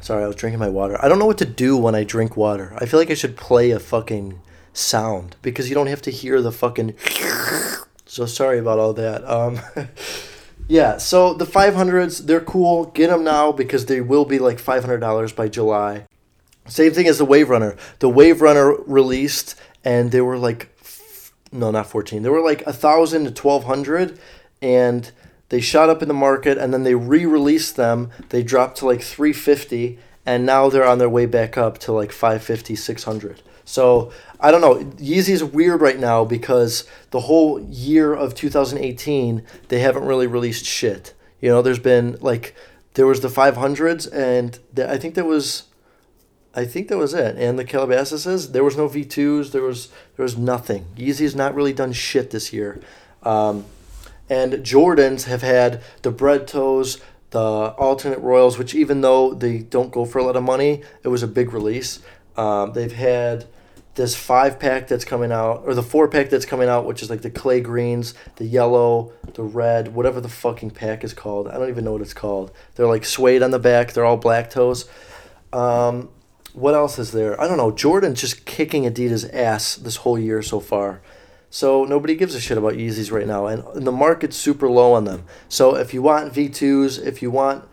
Sorry, 0.00 0.22
I 0.22 0.26
was 0.26 0.36
drinking 0.36 0.60
my 0.60 0.68
water. 0.68 1.02
I 1.02 1.08
don't 1.08 1.18
know 1.18 1.26
what 1.26 1.38
to 1.38 1.46
do 1.46 1.76
when 1.78 1.94
I 1.94 2.04
drink 2.04 2.36
water. 2.36 2.74
I 2.76 2.86
feel 2.86 3.00
like 3.00 3.10
I 3.10 3.14
should 3.14 3.36
play 3.36 3.70
a 3.70 3.78
fucking 3.78 4.40
sound 4.72 5.36
because 5.40 5.68
you 5.68 5.74
don't 5.74 5.86
have 5.86 6.02
to 6.02 6.10
hear 6.10 6.42
the 6.42 6.52
fucking 6.52 6.94
So 8.06 8.26
sorry 8.26 8.58
about 8.58 8.78
all 8.78 8.92
that. 8.94 9.24
Um 9.24 9.60
Yeah, 10.66 10.96
so 10.96 11.34
the 11.34 11.44
500s, 11.44 12.24
they're 12.24 12.40
cool. 12.40 12.86
Get 12.86 13.10
them 13.10 13.22
now 13.22 13.52
because 13.52 13.84
they 13.84 14.00
will 14.00 14.24
be 14.24 14.38
like 14.38 14.56
$500 14.56 15.36
by 15.36 15.46
July. 15.46 16.06
Same 16.66 16.92
thing 16.92 17.06
as 17.06 17.18
the 17.18 17.26
Wave 17.26 17.50
Runner. 17.50 17.76
The 17.98 18.08
Wave 18.08 18.40
Runner 18.40 18.74
released 18.86 19.56
and 19.84 20.10
they 20.10 20.22
were 20.22 20.38
like 20.38 20.70
no, 21.52 21.70
not 21.70 21.86
14. 21.86 22.22
They 22.22 22.28
were 22.28 22.40
like 22.40 22.62
a 22.62 22.72
1000 22.72 23.24
to 23.24 23.42
1200 23.42 24.18
and 24.62 25.10
they 25.48 25.60
shot 25.60 25.88
up 25.88 26.02
in 26.02 26.08
the 26.08 26.14
market 26.14 26.58
and 26.58 26.72
then 26.72 26.82
they 26.82 26.94
re-released 26.94 27.76
them 27.76 28.10
they 28.30 28.42
dropped 28.42 28.78
to 28.78 28.86
like 28.86 29.02
350 29.02 29.98
and 30.26 30.46
now 30.46 30.68
they're 30.68 30.86
on 30.86 30.98
their 30.98 31.08
way 31.08 31.26
back 31.26 31.56
up 31.56 31.78
to 31.78 31.92
like 31.92 32.12
550 32.12 32.74
600 32.74 33.42
so 33.64 34.12
i 34.40 34.50
don't 34.50 34.60
know 34.60 34.76
yeezy's 34.96 35.44
weird 35.44 35.80
right 35.80 35.98
now 35.98 36.24
because 36.24 36.88
the 37.10 37.20
whole 37.20 37.60
year 37.60 38.14
of 38.14 38.34
2018 38.34 39.42
they 39.68 39.80
haven't 39.80 40.04
really 40.04 40.26
released 40.26 40.64
shit 40.64 41.14
you 41.40 41.48
know 41.48 41.62
there's 41.62 41.78
been 41.78 42.16
like 42.20 42.54
there 42.94 43.06
was 43.06 43.20
the 43.20 43.28
500s 43.28 44.12
and 44.12 44.58
the, 44.72 44.90
i 44.90 44.98
think 44.98 45.14
there 45.14 45.24
was 45.24 45.64
I 46.54 46.64
think 46.64 46.88
that 46.88 46.98
was 46.98 47.14
it. 47.14 47.36
And 47.36 47.58
the 47.58 47.64
Calabasas, 47.64 48.52
there 48.52 48.62
was 48.62 48.76
no 48.76 48.88
V2s. 48.88 49.50
There 49.50 49.62
was 49.62 49.88
there 50.16 50.22
was 50.22 50.38
nothing. 50.38 50.86
Yeezy's 50.96 51.34
not 51.34 51.54
really 51.54 51.72
done 51.72 51.92
shit 51.92 52.30
this 52.30 52.52
year. 52.52 52.80
Um, 53.24 53.64
and 54.28 54.52
Jordans 54.54 55.24
have 55.24 55.42
had 55.42 55.82
the 56.02 56.10
bread 56.10 56.46
toes, 56.46 57.00
the 57.30 57.40
alternate 57.40 58.20
royals, 58.20 58.58
which 58.58 58.74
even 58.74 59.00
though 59.00 59.34
they 59.34 59.58
don't 59.58 59.90
go 59.90 60.04
for 60.04 60.18
a 60.18 60.24
lot 60.24 60.36
of 60.36 60.42
money, 60.42 60.82
it 61.02 61.08
was 61.08 61.22
a 61.22 61.28
big 61.28 61.52
release. 61.52 62.00
Um, 62.36 62.72
they've 62.72 62.92
had 62.92 63.46
this 63.94 64.16
five 64.16 64.58
pack 64.58 64.88
that's 64.88 65.04
coming 65.04 65.30
out, 65.30 65.62
or 65.66 65.74
the 65.74 65.82
four 65.82 66.08
pack 66.08 66.28
that's 66.28 66.46
coming 66.46 66.68
out, 66.68 66.84
which 66.84 67.02
is 67.02 67.10
like 67.10 67.22
the 67.22 67.30
clay 67.30 67.60
greens, 67.60 68.14
the 68.36 68.44
yellow, 68.44 69.12
the 69.34 69.42
red, 69.42 69.94
whatever 69.94 70.20
the 70.20 70.28
fucking 70.28 70.70
pack 70.70 71.04
is 71.04 71.14
called. 71.14 71.48
I 71.48 71.54
don't 71.54 71.68
even 71.68 71.84
know 71.84 71.92
what 71.92 72.02
it's 72.02 72.14
called. 72.14 72.50
They're 72.74 72.88
like 72.88 73.04
suede 73.04 73.42
on 73.42 73.50
the 73.52 73.58
back. 73.58 73.92
They're 73.92 74.04
all 74.04 74.16
black 74.16 74.50
toes. 74.50 74.88
Um, 75.52 76.08
what 76.54 76.74
else 76.74 76.98
is 76.98 77.12
there? 77.12 77.40
I 77.40 77.46
don't 77.46 77.56
know. 77.56 77.70
Jordan 77.70 78.14
just 78.14 78.44
kicking 78.46 78.84
Adidas' 78.84 79.32
ass 79.32 79.76
this 79.76 79.96
whole 79.96 80.18
year 80.18 80.42
so 80.42 80.60
far. 80.60 81.00
So 81.54 81.84
nobody 81.84 82.16
gives 82.16 82.34
a 82.34 82.40
shit 82.40 82.58
about 82.58 82.72
Yeezys 82.72 83.12
right 83.12 83.28
now, 83.28 83.46
and, 83.46 83.62
the 83.86 83.92
market's 83.92 84.36
super 84.36 84.68
low 84.68 84.92
on 84.92 85.04
them. 85.04 85.22
So 85.48 85.76
if 85.76 85.94
you 85.94 86.02
want 86.02 86.32
V2s, 86.32 87.06
if 87.06 87.22
you 87.22 87.30
want, 87.30 87.68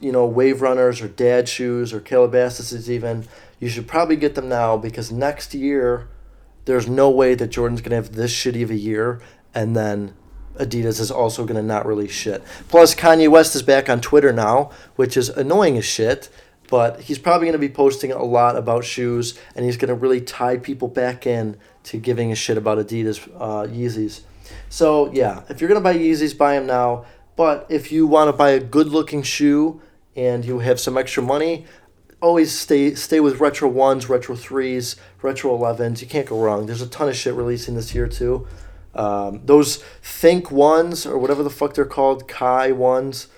you 0.00 0.10
know, 0.10 0.24
Wave 0.24 0.62
Runners 0.62 1.02
or 1.02 1.08
Dad 1.08 1.46
shoes 1.46 1.92
or 1.92 2.00
Calabasas 2.00 2.90
even, 2.90 3.28
you 3.60 3.68
should 3.68 3.86
probably 3.86 4.16
get 4.16 4.34
them 4.34 4.48
now 4.48 4.78
because 4.78 5.12
next 5.12 5.52
year, 5.52 6.08
there's 6.64 6.88
no 6.88 7.10
way 7.10 7.34
that 7.34 7.48
Jordan's 7.48 7.82
gonna 7.82 7.96
have 7.96 8.14
this 8.14 8.32
shitty 8.34 8.62
of 8.62 8.70
a 8.70 8.74
year, 8.74 9.20
and 9.54 9.76
then 9.76 10.14
Adidas 10.56 10.98
is 10.98 11.10
also 11.10 11.44
gonna 11.44 11.62
not 11.62 11.84
release 11.84 12.12
shit. 12.12 12.42
Plus, 12.68 12.94
Kanye 12.94 13.28
West 13.28 13.54
is 13.54 13.62
back 13.62 13.90
on 13.90 14.00
Twitter 14.00 14.32
now, 14.32 14.70
which 14.96 15.18
is 15.18 15.28
annoying 15.28 15.76
as 15.76 15.84
shit 15.84 16.30
but 16.68 17.00
he's 17.00 17.18
probably 17.18 17.46
going 17.46 17.52
to 17.52 17.58
be 17.58 17.68
posting 17.68 18.12
a 18.12 18.22
lot 18.22 18.56
about 18.56 18.84
shoes 18.84 19.38
and 19.56 19.64
he's 19.64 19.76
going 19.76 19.88
to 19.88 19.94
really 19.94 20.20
tie 20.20 20.58
people 20.58 20.86
back 20.86 21.26
in 21.26 21.56
to 21.84 21.98
giving 21.98 22.32
a 22.32 22.34
shit 22.34 22.56
about 22.56 22.78
Adidas 22.78 23.28
uh, 23.36 23.66
Yeezys. 23.66 24.20
So 24.68 25.12
yeah, 25.12 25.42
if 25.48 25.60
you're 25.60 25.68
gonna 25.68 25.80
buy 25.80 25.96
Yeezys, 25.96 26.36
buy 26.36 26.54
them 26.54 26.66
now. 26.66 27.04
But 27.36 27.66
if 27.68 27.92
you 27.92 28.06
want 28.06 28.28
to 28.28 28.32
buy 28.32 28.50
a 28.50 28.60
good 28.60 28.88
looking 28.88 29.22
shoe 29.22 29.80
and 30.16 30.44
you 30.44 30.58
have 30.58 30.80
some 30.80 30.98
extra 30.98 31.22
money, 31.22 31.66
always 32.20 32.52
stay 32.52 32.94
stay 32.94 33.20
with 33.20 33.40
retro 33.40 33.68
ones, 33.68 34.08
retro 34.08 34.34
threes, 34.34 34.96
retro 35.22 35.54
elevens. 35.54 36.02
You 36.02 36.08
can't 36.08 36.26
go 36.26 36.40
wrong. 36.40 36.66
There's 36.66 36.82
a 36.82 36.88
ton 36.88 37.08
of 37.08 37.16
shit 37.16 37.34
releasing 37.34 37.74
this 37.74 37.94
year 37.94 38.08
too. 38.08 38.46
Um, 38.94 39.42
those 39.44 39.76
Think 40.02 40.50
ones 40.50 41.06
or 41.06 41.18
whatever 41.18 41.42
the 41.42 41.50
fuck 41.50 41.74
they're 41.74 41.84
called, 41.84 42.26
Kai 42.26 42.72
ones. 42.72 43.28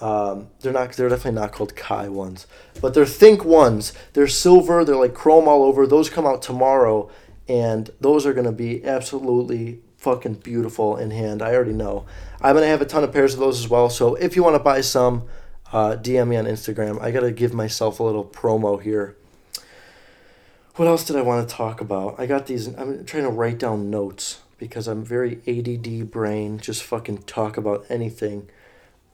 Um, 0.00 0.48
they're 0.60 0.72
not. 0.72 0.92
They're 0.92 1.08
definitely 1.08 1.40
not 1.40 1.52
called 1.52 1.76
Kai 1.76 2.08
ones, 2.08 2.46
but 2.80 2.94
they're 2.94 3.06
Think 3.06 3.44
ones. 3.44 3.92
They're 4.14 4.26
silver. 4.26 4.84
They're 4.84 4.96
like 4.96 5.14
chrome 5.14 5.46
all 5.46 5.62
over. 5.62 5.86
Those 5.86 6.08
come 6.08 6.26
out 6.26 6.42
tomorrow, 6.42 7.10
and 7.52 7.90
those 8.00 8.24
are 8.24 8.32
going 8.32 8.46
to 8.46 8.52
be 8.52 8.82
absolutely 8.82 9.80
fucking 9.98 10.36
beautiful 10.36 10.96
in 10.96 11.10
hand. 11.10 11.42
I 11.42 11.54
already 11.54 11.74
know. 11.74 12.06
I'm 12.40 12.54
going 12.54 12.64
to 12.64 12.68
have 12.70 12.80
a 12.80 12.86
ton 12.86 13.04
of 13.04 13.12
pairs 13.12 13.34
of 13.34 13.40
those 13.40 13.60
as 13.60 13.68
well. 13.68 13.90
So 13.90 14.14
if 14.14 14.36
you 14.36 14.42
want 14.42 14.56
to 14.56 14.62
buy 14.62 14.80
some, 14.80 15.24
uh, 15.70 15.96
DM 15.96 16.28
me 16.28 16.36
on 16.36 16.46
Instagram. 16.46 17.00
I 17.02 17.10
got 17.10 17.20
to 17.20 17.30
give 17.30 17.52
myself 17.52 18.00
a 18.00 18.04
little 18.04 18.24
promo 18.24 18.80
here. 18.80 19.16
What 20.76 20.88
else 20.88 21.04
did 21.04 21.16
I 21.16 21.20
want 21.20 21.46
to 21.46 21.54
talk 21.54 21.82
about? 21.82 22.18
I 22.18 22.24
got 22.24 22.46
these. 22.46 22.68
I'm 22.68 23.04
trying 23.04 23.24
to 23.24 23.28
write 23.28 23.58
down 23.58 23.90
notes 23.90 24.40
because 24.56 24.88
I'm 24.88 25.04
very 25.04 25.42
ADD 25.46 26.10
brain. 26.10 26.58
Just 26.58 26.82
fucking 26.82 27.24
talk 27.24 27.58
about 27.58 27.84
anything. 27.90 28.48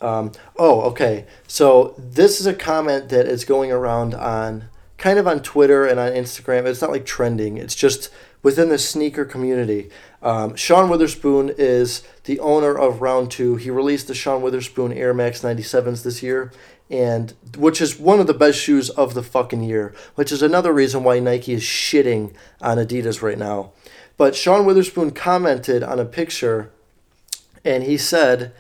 Um, 0.01 0.31
oh, 0.57 0.83
okay. 0.83 1.27
So 1.49 1.97
this 1.99 2.41
is 2.41 2.47
a 2.47 2.55
comment 2.55 3.09
that 3.09 3.27
is 3.27 3.45
going 3.45 3.73
around 3.73 4.15
on 4.15 4.69
kind 4.99 5.19
of 5.19 5.27
on 5.27 5.41
Twitter 5.41 5.87
and 5.87 5.99
on 5.99 6.13
Instagram. 6.13 6.67
It's 6.67 6.83
not 6.83 6.91
like 6.91 7.07
trending. 7.07 7.57
It's 7.57 7.75
just 7.75 8.11
within 8.43 8.69
the 8.69 8.79
sneaker 8.79 9.25
community. 9.25 9.91
Um, 10.23 10.55
Sean 10.57 10.89
Wotherspoon 10.89 11.55
is 11.57 12.03
the 12.25 12.41
owner 12.41 12.77
of 12.77 13.01
Round 13.01 13.31
Two. 13.31 13.57
He 13.57 13.71
released 13.71 14.09
the 14.09 14.15
Sean 14.15 14.43
Wotherspoon 14.43 14.93
Air 14.93 15.15
Max 15.15 15.43
97s 15.43 16.03
this 16.03 16.23
year, 16.23 16.53
and 16.91 17.35
which 17.57 17.81
is 17.81 17.99
one 17.99 18.21
of 18.21 18.27
the 18.27 18.35
best 18.35 18.59
shoes 18.59 18.91
of 18.91 19.15
the 19.15 19.23
fucking 19.23 19.63
year. 19.63 19.95
Which 20.15 20.33
is 20.33 20.43
another 20.43 20.73
reason 20.73 21.05
why 21.05 21.21
Nike 21.21 21.53
is 21.53 21.63
shitting 21.63 22.35
on 22.61 22.79
Adidas 22.79 23.23
right 23.23 23.39
now. 23.39 23.73
But 24.17 24.35
Sean 24.35 24.65
Wotherspoon 24.65 25.13
commented 25.13 25.83
on 25.83 26.01
a 26.01 26.05
picture, 26.05 26.71
and 27.65 27.85
he 27.85 27.97
said, 27.97 28.53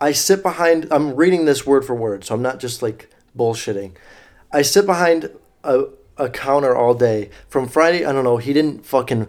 "I 0.00 0.12
sit 0.12 0.42
behind. 0.42 0.88
I'm 0.90 1.14
reading 1.14 1.44
this 1.44 1.66
word 1.66 1.84
for 1.84 1.94
word, 1.94 2.24
so 2.24 2.34
I'm 2.34 2.42
not 2.42 2.60
just 2.60 2.82
like 2.82 3.10
bullshitting. 3.36 3.92
I 4.52 4.62
sit 4.62 4.86
behind 4.86 5.30
a, 5.64 5.84
a 6.16 6.28
counter 6.28 6.76
all 6.76 6.94
day. 6.94 7.30
From 7.48 7.68
Friday, 7.68 8.04
I 8.04 8.12
don't 8.12 8.24
know, 8.24 8.36
he 8.36 8.52
didn't 8.52 8.84
fucking 8.84 9.28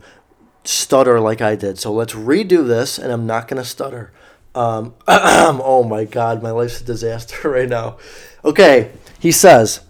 stutter 0.64 1.20
like 1.20 1.42
I 1.42 1.56
did. 1.56 1.80
So 1.80 1.92
let's 1.92 2.14
redo 2.14 2.66
this, 2.66 2.98
and 2.98 3.12
I'm 3.12 3.26
not 3.26 3.48
going 3.48 3.62
to 3.62 3.68
stutter. 3.68 4.12
Um, 4.56 4.94
oh 5.08 5.84
my 5.84 6.06
God, 6.06 6.44
my 6.44 6.52
life's 6.52 6.82
a 6.82 6.84
disaster 6.84 7.50
right 7.50 7.70
now. 7.70 7.98
Okay, 8.46 8.92
he 9.20 9.32
says, 9.32 9.82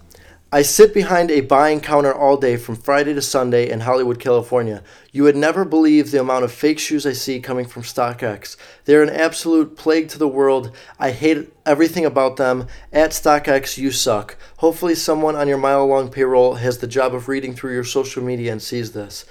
I 0.52 0.62
sit 0.62 0.94
behind 0.94 1.30
a 1.30 1.40
buying 1.40 1.80
counter 1.80 2.14
all 2.14 2.36
day 2.36 2.56
from 2.56 2.76
Friday 2.76 3.12
to 3.14 3.22
Sunday 3.22 3.68
in 3.68 3.80
Hollywood, 3.80 4.20
California. 4.20 4.82
You 5.14 5.22
would 5.22 5.36
never 5.36 5.64
believe 5.64 6.10
the 6.10 6.20
amount 6.20 6.42
of 6.42 6.50
fake 6.50 6.80
shoes 6.80 7.06
I 7.06 7.12
see 7.12 7.38
coming 7.38 7.66
from 7.66 7.84
StockX. 7.84 8.56
They're 8.84 9.04
an 9.04 9.10
absolute 9.10 9.76
plague 9.76 10.08
to 10.08 10.18
the 10.18 10.26
world. 10.26 10.74
I 10.98 11.12
hate 11.12 11.52
everything 11.64 12.04
about 12.04 12.36
them. 12.36 12.66
At 12.92 13.12
StockX, 13.12 13.78
you 13.78 13.92
suck. 13.92 14.36
Hopefully, 14.56 14.96
someone 14.96 15.36
on 15.36 15.46
your 15.46 15.56
mile 15.56 15.86
long 15.86 16.10
payroll 16.10 16.54
has 16.54 16.78
the 16.78 16.88
job 16.88 17.14
of 17.14 17.28
reading 17.28 17.54
through 17.54 17.74
your 17.74 17.84
social 17.84 18.24
media 18.24 18.50
and 18.50 18.60
sees 18.60 18.90
this. 18.90 19.24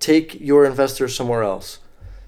Take 0.00 0.40
your 0.40 0.64
investors 0.64 1.14
somewhere 1.14 1.44
else. 1.44 1.78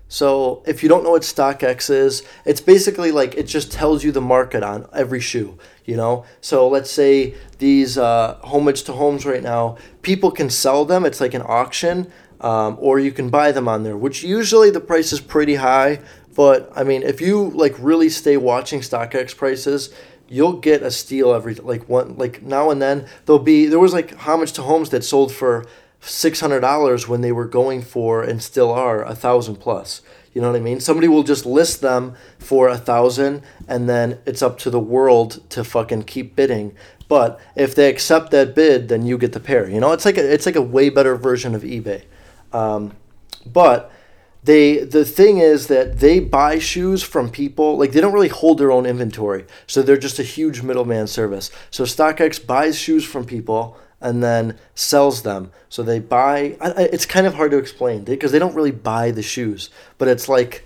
So 0.07 0.63
if 0.65 0.85
you 0.85 0.89
don't 0.89 1.03
know 1.03 1.11
what 1.11 1.23
StockX 1.23 1.91
is, 1.91 2.23
it's 2.45 2.61
basically 2.61 3.11
like 3.11 3.35
it 3.37 3.49
just 3.49 3.73
tells 3.73 4.05
you 4.05 4.13
the 4.13 4.21
market 4.21 4.63
on 4.63 4.89
every 4.93 5.21
shoe. 5.21 5.59
You 5.85 5.97
know, 5.97 6.25
so 6.41 6.69
let's 6.69 6.93
say 6.93 7.35
these 7.59 7.99
uh, 7.99 8.39
homage 8.45 8.85
to 8.85 8.93
homes 8.93 9.27
right 9.27 9.43
now, 9.43 9.79
people 10.03 10.31
can 10.31 10.49
sell 10.49 10.85
them. 10.85 11.05
It's 11.05 11.21
like 11.21 11.35
an 11.35 11.43
auction, 11.45 12.13
um, 12.41 12.77
or 12.81 12.99
you 12.99 13.13
can 13.13 13.29
buy 13.29 13.53
them 13.53 13.69
on 13.69 13.83
there, 13.83 13.97
which 13.97 14.23
usually 14.23 14.71
the 14.71 14.81
price 14.81 15.13
is 15.13 15.21
pretty 15.21 15.57
high. 15.57 16.01
But 16.35 16.73
I 16.75 16.85
mean, 16.85 17.03
if 17.03 17.21
you 17.21 17.51
like 17.51 17.75
really 17.79 18.09
stay 18.09 18.37
watching 18.37 18.81
StockX 18.81 19.37
prices, 19.37 19.93
you'll 20.29 20.55
get 20.55 20.83
a 20.83 20.91
steal 20.91 21.35
every 21.35 21.55
like 21.55 21.89
one 21.89 22.17
like 22.17 22.43
now 22.43 22.71
and 22.71 22.81
then. 22.81 23.07
There'll 23.27 23.43
be 23.43 23.67
there 23.67 23.79
was 23.79 23.93
like 23.93 24.15
homage 24.17 24.53
to 24.53 24.63
homes 24.63 24.91
that 24.91 25.05
sold 25.05 25.33
for 25.33 25.67
six 26.01 26.41
hundred 26.41 26.61
dollars 26.61 27.07
when 27.07 27.21
they 27.21 27.33
were 27.33 27.47
going 27.47 27.83
for 27.83 28.23
and 28.23 28.43
still 28.43 28.71
are 28.71 29.03
a 29.05 29.15
thousand 29.15 29.57
plus. 29.57 30.03
You 30.33 30.41
know 30.41 30.51
what 30.51 30.57
I 30.57 30.61
mean? 30.61 30.79
Somebody 30.79 31.09
will 31.09 31.25
just 31.25 31.45
list 31.45 31.81
them 31.81 32.15
for 32.39 32.69
a 32.69 32.79
thousand, 32.79 33.43
and 33.67 33.89
then 33.89 34.21
it's 34.27 34.43
up 34.43 34.59
to 34.59 34.71
the 34.71 34.79
world 34.79 35.43
to 35.51 35.65
fucking 35.65 36.05
keep 36.05 36.37
bidding. 36.37 36.73
But 37.09 37.41
if 37.57 37.75
they 37.75 37.91
accept 37.91 38.31
that 38.31 38.55
bid, 38.55 38.89
then 38.89 39.05
you 39.05 39.19
get 39.19 39.33
the 39.33 39.41
pair. 39.41 39.69
You 39.69 39.81
know, 39.81 39.91
it's 39.91 40.05
like 40.05 40.17
a, 40.17 40.33
it's 40.33 40.47
like 40.47 40.55
a 40.55 40.63
way 40.63 40.89
better 40.89 41.17
version 41.17 41.57
of 41.57 41.63
eBay. 41.63 42.05
Um, 42.53 42.97
but 43.47 43.91
they 44.43 44.79
the 44.79 45.05
thing 45.05 45.39
is 45.39 45.67
that 45.67 46.01
they 46.01 46.19
buy 46.19 46.59
shoes 46.59 47.03
from 47.03 47.31
people 47.31 47.77
like 47.77 47.93
they 47.93 48.01
don't 48.01 48.13
really 48.13 48.29
hold 48.29 48.59
their 48.59 48.73
own 48.73 48.87
inventory, 48.87 49.45
so 49.67 49.83
they're 49.83 49.97
just 49.97 50.19
a 50.19 50.25
huge 50.25 50.63
middleman 50.63 51.07
service. 51.07 51.51
So 51.71 51.85
StockX 51.85 52.45
buys 52.45 52.79
shoes 52.79 53.05
from 53.05 53.25
people 53.25 53.77
and 54.01 54.23
then 54.23 54.59
sells 54.75 55.23
them. 55.23 55.53
So 55.69 55.83
they 55.83 55.99
buy. 55.99 56.57
It's 56.61 57.07
kind 57.07 57.27
of 57.27 57.35
hard 57.35 57.51
to 57.51 57.59
explain 57.59 58.05
because 58.05 58.33
they 58.33 58.39
don't 58.39 58.55
really 58.55 58.71
buy 58.71 59.11
the 59.11 59.23
shoes, 59.23 59.71
but 59.99 60.09
it's 60.09 60.29
like 60.29 60.65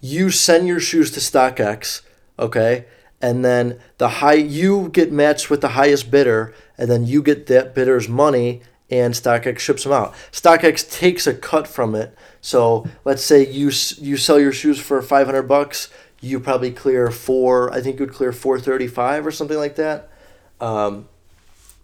you 0.00 0.30
send 0.30 0.66
your 0.66 0.80
shoes 0.80 1.10
to 1.12 1.20
StockX, 1.20 2.00
okay, 2.38 2.86
and 3.20 3.44
then 3.44 3.78
the 3.98 4.08
high 4.08 4.32
you 4.32 4.88
get 4.88 5.12
matched 5.12 5.50
with 5.50 5.60
the 5.60 5.68
highest 5.68 6.10
bidder, 6.10 6.54
and 6.78 6.90
then 6.90 7.06
you 7.06 7.22
get 7.22 7.46
that 7.46 7.74
bidder's 7.74 8.08
money, 8.08 8.62
and 8.92 9.14
StockX 9.14 9.58
ships 9.58 9.84
them 9.84 9.92
out. 9.92 10.14
StockX 10.30 10.88
takes 10.92 11.26
a 11.26 11.32
cut 11.34 11.66
from 11.66 11.94
it. 11.94 12.14
So 12.42 12.86
let's 13.04 13.24
say 13.24 13.44
you 13.50 13.72
you 13.98 14.16
sell 14.18 14.38
your 14.38 14.52
shoes 14.52 14.78
for 14.78 15.00
five 15.00 15.26
hundred 15.26 15.44
bucks, 15.44 15.88
you 16.20 16.38
probably 16.38 16.70
clear 16.70 17.10
four. 17.10 17.72
I 17.72 17.80
think 17.80 17.98
you 17.98 18.06
would 18.06 18.14
clear 18.14 18.32
four 18.32 18.60
thirty 18.60 18.86
five 18.86 19.26
or 19.26 19.32
something 19.32 19.56
like 19.56 19.76
that. 19.76 20.10
Um, 20.60 21.08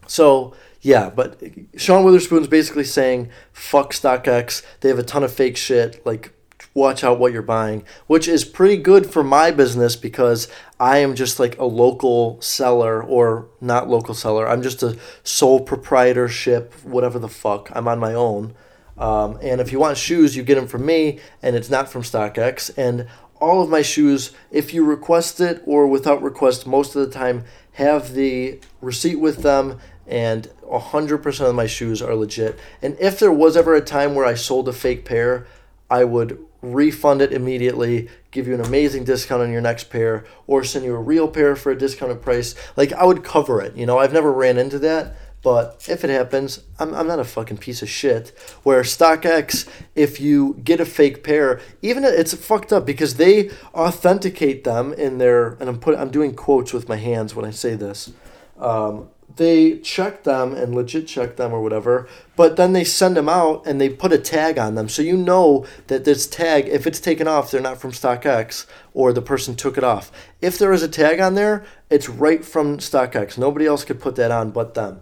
so 0.07 0.55
yeah, 0.83 1.11
but 1.11 1.43
Sean 1.77 2.05
Wotherspoon's 2.05 2.47
basically 2.47 2.85
saying, 2.85 3.31
fuck 3.53 3.93
StockX. 3.93 4.63
They 4.81 4.91
have 4.91 4.99
a 4.99 5.03
ton 5.03 5.25
of 5.25 5.33
fake 5.33 5.57
shit. 5.57 6.05
Like, 6.07 6.33
watch 6.75 7.03
out 7.03 7.19
what 7.19 7.33
you're 7.33 7.43
buying, 7.43 7.85
which 8.07 8.29
is 8.29 8.45
pretty 8.45 8.77
good 8.77 9.11
for 9.11 9.25
my 9.25 9.51
business 9.51 9.97
because 9.97 10.49
I 10.79 10.99
am 10.99 11.15
just 11.15 11.39
like 11.39 11.59
a 11.59 11.65
local 11.65 12.41
seller 12.41 13.03
or 13.03 13.49
not 13.61 13.89
local 13.89 14.15
seller. 14.15 14.49
I'm 14.49 14.63
just 14.63 14.83
a 14.83 14.99
sole 15.23 15.61
proprietorship, 15.61 16.73
whatever 16.85 17.19
the 17.19 17.29
fuck. 17.29 17.71
I'm 17.75 17.89
on 17.89 17.99
my 17.99 18.15
own. 18.15 18.55
Um, 18.97 19.39
and 19.43 19.61
if 19.61 19.71
you 19.71 19.79
want 19.79 19.97
shoes, 19.97 20.37
you 20.37 20.43
get 20.43 20.57
them 20.57 20.67
from 20.67 20.85
me, 20.85 21.21
and 21.41 21.55
it's 21.55 21.71
not 21.71 21.89
from 21.89 22.03
StockX. 22.03 22.77
And 22.77 23.07
all 23.41 23.63
of 23.63 23.71
my 23.71 23.83
shoes, 23.83 24.33
if 24.51 24.75
you 24.75 24.85
request 24.85 25.41
it 25.41 25.63
or 25.65 25.87
without 25.87 26.23
request, 26.23 26.67
most 26.67 26.97
of 26.97 27.07
the 27.07 27.13
time 27.13 27.45
have 27.73 28.15
the 28.15 28.59
receipt 28.81 29.21
with 29.21 29.43
them 29.43 29.79
and 30.07 30.51
100% 30.63 31.41
of 31.49 31.55
my 31.55 31.67
shoes 31.67 32.03
are 32.03 32.15
legit. 32.15 32.59
And 32.83 32.97
if 32.99 33.19
there 33.19 33.33
was 33.33 33.57
ever 33.57 33.75
a 33.75 33.81
time 33.81 34.15
where 34.15 34.27
I 34.27 34.35
sold 34.35 34.69
a 34.69 34.73
fake 34.73 35.05
pair, 35.05 35.47
I 35.91 36.05
would 36.05 36.45
refund 36.63 37.23
it 37.23 37.33
immediately, 37.33 38.09
give 38.31 38.49
you 38.49 38.55
an 38.55 38.61
amazing 38.61 39.05
discount 39.05 39.43
on 39.43 39.53
your 39.53 39.61
next 39.61 39.85
pair, 39.85 40.25
or 40.47 40.65
send 40.65 40.85
you 40.85 40.95
a 40.95 41.01
real 41.01 41.29
pair 41.29 41.57
for 41.57 41.71
a 41.73 41.79
discounted 41.79 42.23
price. 42.23 42.55
Like, 42.77 42.93
I 42.93 43.05
would 43.05 43.25
cover 43.25 43.61
it. 43.61 43.77
You 43.77 43.87
know, 43.87 43.99
I've 43.99 44.13
never 44.13 44.33
ran 44.33 44.59
into 44.59 44.79
that, 44.81 45.17
but 45.43 45.87
if 45.89 46.03
it 46.05 46.11
happens, 46.11 46.61
I'm, 46.79 46.95
I'm 46.95 47.07
not 47.07 47.21
a 47.21 47.25
fucking 47.25 47.59
piece 47.59 47.81
of 47.83 47.89
shit. 47.89 48.37
Where 48.65 48.83
StockX, 48.83 49.69
if 49.95 50.21
you 50.21 50.61
get 50.65 50.81
a 50.81 50.85
fake 50.85 51.23
pair, 51.23 51.61
even 51.81 52.05
it's 52.05 52.35
fucked 52.35 52.73
up 52.73 52.85
because 52.85 53.15
they 53.15 53.51
authenticate 53.75 54.65
them 54.65 54.93
in 54.93 55.19
their, 55.19 55.53
and 55.61 55.69
I'm 55.69 55.79
put, 55.79 55.97
I'm 55.97 56.11
doing 56.11 56.35
quotes 56.35 56.73
with 56.73 56.89
my 56.89 56.97
hands 56.97 57.35
when 57.35 57.45
I 57.45 57.51
say 57.51 57.77
this. 57.77 58.13
Um, 58.59 59.11
they 59.39 59.79
check 59.79 60.25
them 60.25 60.53
and 60.53 60.75
legit 60.75 61.07
check 61.07 61.37
them 61.37 61.53
or 61.53 61.63
whatever, 61.63 62.07
but 62.37 62.57
then 62.57 62.75
they 62.75 62.85
send 62.85 63.17
them 63.17 63.29
out 63.29 63.67
and 63.67 63.81
they 63.81 63.89
put 63.89 64.13
a 64.13 64.19
tag 64.19 64.59
on 64.59 64.75
them. 64.75 64.89
So 64.89 65.01
you 65.01 65.17
know 65.17 65.67
that 65.87 66.05
this 66.05 66.27
tag, 66.27 66.69
if 66.69 66.87
it's 66.87 67.01
taken 67.01 67.27
off, 67.27 67.51
they're 67.51 67.61
not 67.61 67.81
from 67.81 67.93
StockX 67.93 68.67
or 68.93 69.13
the 69.13 69.23
person 69.23 69.57
took 69.57 69.79
it 69.79 69.85
off. 69.85 70.13
If 70.43 70.59
there 70.59 70.73
is 70.73 70.83
a 70.83 70.89
tag 70.89 71.21
on 71.21 71.35
there, 71.35 71.65
it's 71.89 72.09
right 72.09 72.45
from 72.45 72.79
StockX. 72.79 73.39
Nobody 73.39 73.67
else 73.67 73.85
could 73.85 74.01
put 74.01 74.17
that 74.17 74.31
on 74.31 74.51
but 74.51 74.75
them. 74.75 75.01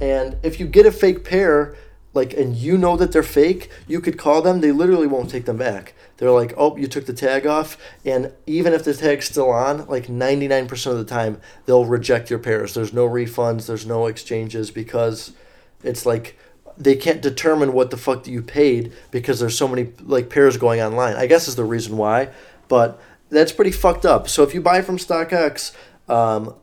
And 0.00 0.36
if 0.42 0.58
you 0.58 0.66
get 0.66 0.86
a 0.86 0.92
fake 0.92 1.24
pair, 1.24 1.76
like 2.14 2.32
and 2.32 2.56
you 2.56 2.78
know 2.78 2.96
that 2.96 3.12
they're 3.12 3.22
fake, 3.22 3.68
you 3.86 4.00
could 4.00 4.16
call 4.16 4.40
them, 4.40 4.60
they 4.60 4.72
literally 4.72 5.06
won't 5.06 5.30
take 5.30 5.44
them 5.44 5.58
back. 5.58 5.94
They're 6.16 6.30
like, 6.30 6.54
"Oh, 6.56 6.76
you 6.76 6.86
took 6.86 7.06
the 7.06 7.12
tag 7.12 7.46
off." 7.46 7.76
And 8.04 8.32
even 8.46 8.72
if 8.72 8.84
the 8.84 8.94
tag's 8.94 9.26
still 9.26 9.50
on, 9.50 9.86
like 9.86 10.06
99% 10.06 10.86
of 10.86 10.98
the 10.98 11.04
time, 11.04 11.40
they'll 11.66 11.84
reject 11.84 12.30
your 12.30 12.38
pairs. 12.38 12.72
There's 12.72 12.92
no 12.92 13.08
refunds, 13.08 13.66
there's 13.66 13.84
no 13.84 14.06
exchanges 14.06 14.70
because 14.70 15.32
it's 15.82 16.06
like 16.06 16.38
they 16.78 16.96
can't 16.96 17.20
determine 17.20 17.72
what 17.72 17.90
the 17.90 17.96
fuck 17.96 18.26
you 18.26 18.42
paid 18.42 18.92
because 19.10 19.40
there's 19.40 19.56
so 19.56 19.68
many 19.68 19.92
like 20.02 20.30
pairs 20.30 20.56
going 20.56 20.80
online. 20.80 21.16
I 21.16 21.26
guess 21.26 21.48
is 21.48 21.56
the 21.56 21.64
reason 21.64 21.96
why, 21.96 22.30
but 22.68 23.00
that's 23.30 23.52
pretty 23.52 23.72
fucked 23.72 24.06
up. 24.06 24.28
So 24.28 24.42
if 24.42 24.54
you 24.54 24.60
buy 24.60 24.82
from 24.82 24.98
StockX, 24.98 25.74
um, 26.08 26.54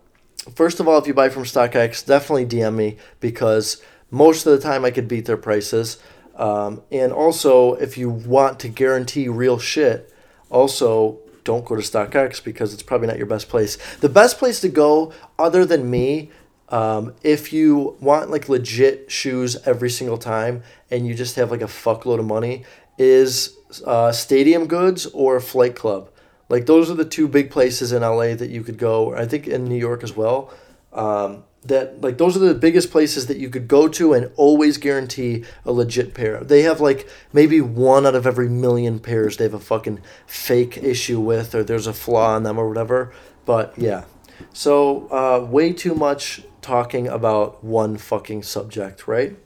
first 0.56 0.80
of 0.80 0.88
all, 0.88 0.98
if 0.98 1.08
you 1.08 1.14
buy 1.14 1.30
from 1.30 1.44
StockX, 1.44 2.06
definitely 2.06 2.46
DM 2.46 2.76
me 2.76 2.98
because 3.20 3.82
most 4.12 4.46
of 4.46 4.52
the 4.52 4.60
time 4.60 4.86
I 4.86 4.92
could 4.92 5.08
beat 5.08 5.26
their 5.26 5.38
prices. 5.38 5.98
Um, 6.36 6.82
and 6.92 7.12
also, 7.12 7.74
if 7.74 7.98
you 7.98 8.10
want 8.10 8.60
to 8.60 8.68
guarantee 8.68 9.28
real 9.28 9.58
shit, 9.58 10.14
also 10.50 11.20
don't 11.44 11.66
go 11.66 11.76
to 11.76 11.82
StockX 11.82 12.44
because 12.44 12.74
it's 12.74 12.84
probably 12.84 13.08
not 13.08 13.18
your 13.18 13.26
best 13.26 13.50
place. 13.50 13.78
The 13.98 14.10
best 14.10 14.38
place 14.38 14.60
to 14.62 14.70
go, 14.70 15.14
other 15.40 15.66
than 15.66 15.90
me, 15.90 16.30
um, 16.70 17.14
if 17.24 17.52
you 17.52 17.98
want 18.00 18.30
like 18.30 18.48
legit 18.48 19.12
shoes 19.12 19.58
every 19.66 19.90
single 19.90 20.18
time 20.18 20.64
and 20.90 21.06
you 21.06 21.14
just 21.14 21.36
have 21.36 21.52
like 21.52 21.62
a 21.62 21.66
fuckload 21.66 22.20
of 22.20 22.26
money, 22.26 22.64
is 22.98 23.58
uh, 23.86 24.12
Stadium 24.12 24.68
Goods 24.68 25.06
or 25.08 25.40
Flight 25.40 25.76
Club. 25.76 26.10
Like 26.50 26.66
those 26.66 26.90
are 26.92 26.96
the 26.96 27.06
two 27.06 27.28
big 27.28 27.50
places 27.50 27.92
in 27.92 28.02
LA 28.02 28.36
that 28.36 28.50
you 28.50 28.64
could 28.64 28.78
go. 28.78 29.16
I 29.16 29.26
think 29.26 29.48
in 29.48 29.66
New 29.66 29.78
York 29.78 30.04
as 30.04 30.16
well. 30.16 30.54
Um, 30.94 31.44
that 31.64 32.02
like 32.02 32.18
those 32.18 32.36
are 32.36 32.40
the 32.40 32.56
biggest 32.56 32.92
places 32.92 33.28
that 33.28 33.38
you 33.38 33.50
could 33.50 33.68
go 33.68 33.88
to 33.88 34.14
and 34.14 34.32
always 34.36 34.78
guarantee 34.78 35.44
a 35.66 35.72
legit 35.72 36.14
pair. 36.14 36.44
They 36.44 36.64
have 36.64 36.82
like 36.82 37.08
maybe 37.32 37.62
one 37.62 38.06
out 38.06 38.16
of 38.16 38.26
every 38.26 38.50
million 38.50 39.00
pairs 39.00 39.38
they 39.38 39.44
have 39.44 39.54
a 39.54 39.60
fucking 39.60 40.02
fake 40.26 40.78
issue 40.78 41.20
with 41.20 41.54
or 41.54 41.64
there's 41.64 41.88
a 41.88 41.94
flaw 41.94 42.36
in 42.36 42.44
them 42.44 42.58
or 42.58 42.68
whatever. 42.68 43.14
But 43.46 43.78
yeah. 43.78 44.06
So 44.54 45.08
uh, 45.12 45.46
way 45.46 45.72
too 45.72 45.94
much 45.94 46.42
talking 46.62 47.08
about 47.08 47.64
one 47.64 47.98
fucking 47.98 48.44
subject, 48.44 49.08
right? 49.08 49.38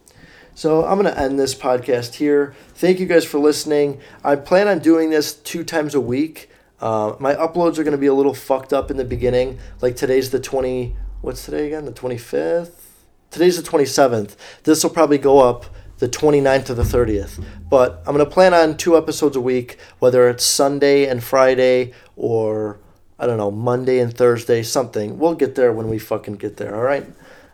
So 0.53 0.85
I'm 0.85 1.01
going 1.01 1.13
to 1.13 1.19
end 1.19 1.37
this 1.37 1.53
podcast 1.53 2.15
here. 2.15 2.55
Thank 2.75 3.01
you 3.01 3.05
guys 3.05 3.25
for 3.25 3.39
listening. 3.39 3.99
I 4.23 4.37
plan 4.37 4.69
on 4.69 4.79
doing 4.79 5.09
this 5.09 5.33
two 5.33 5.65
times 5.65 5.93
a 5.93 5.99
week. 5.99 6.49
Uh, 6.79 7.15
my 7.19 7.35
uploads 7.35 7.77
are 7.77 7.83
going 7.83 7.91
to 7.91 7.97
be 7.97 8.07
a 8.07 8.13
little 8.13 8.33
fucked 8.33 8.71
up 8.71 8.89
in 8.89 8.95
the 8.95 9.03
beginning. 9.03 9.59
Like 9.81 9.97
today's 9.97 10.29
the 10.29 10.39
20 10.39 10.95
what's 11.25 11.43
today 11.43 11.65
again? 11.65 11.85
The 11.85 11.91
25th? 11.91 12.83
Today's 13.31 13.59
the 13.61 13.67
27th. 13.67 14.35
This 14.63 14.83
will 14.83 14.91
probably 14.91 15.17
go 15.17 15.39
up 15.39 15.65
the 15.97 16.07
29th 16.07 16.65
to 16.65 16.75
the 16.75 16.83
30th. 16.83 17.43
But 17.67 18.03
I'm 18.05 18.13
going 18.15 18.23
to 18.23 18.31
plan 18.31 18.53
on 18.53 18.77
two 18.77 18.95
episodes 18.95 19.35
a 19.35 19.41
week, 19.41 19.79
whether 19.97 20.29
it's 20.29 20.45
Sunday 20.45 21.07
and 21.07 21.23
Friday 21.23 21.93
or, 22.15 22.79
I 23.17 23.25
don't 23.25 23.37
know, 23.37 23.49
Monday 23.49 23.97
and 23.97 24.15
Thursday, 24.15 24.61
something. 24.61 25.17
We'll 25.17 25.33
get 25.33 25.55
there 25.55 25.73
when 25.73 25.89
we 25.89 25.97
fucking 25.97 26.35
get 26.35 26.57
there, 26.57 26.75
all 26.75 26.83
right? 26.83 27.07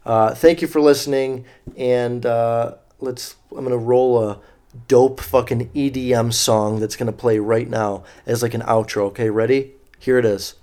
Uh, 0.05 0.35
thank 0.35 0.61
you 0.61 0.67
for 0.67 0.81
listening, 0.81 1.45
and 1.77 2.25
uh, 2.25 2.75
let's. 2.99 3.35
I'm 3.51 3.59
going 3.63 3.69
to 3.69 3.77
roll 3.77 4.21
a 4.21 4.41
dope 4.89 5.21
fucking 5.21 5.69
EDM 5.69 6.33
song 6.33 6.79
that's 6.79 6.95
going 6.97 7.05
to 7.05 7.17
play 7.17 7.39
right 7.39 7.69
now 7.69 8.03
as 8.25 8.41
like 8.41 8.53
an 8.53 8.63
outro, 8.63 9.03
okay? 9.03 9.29
Ready? 9.29 9.73
Here 9.99 10.17
it 10.17 10.25
is. 10.25 10.55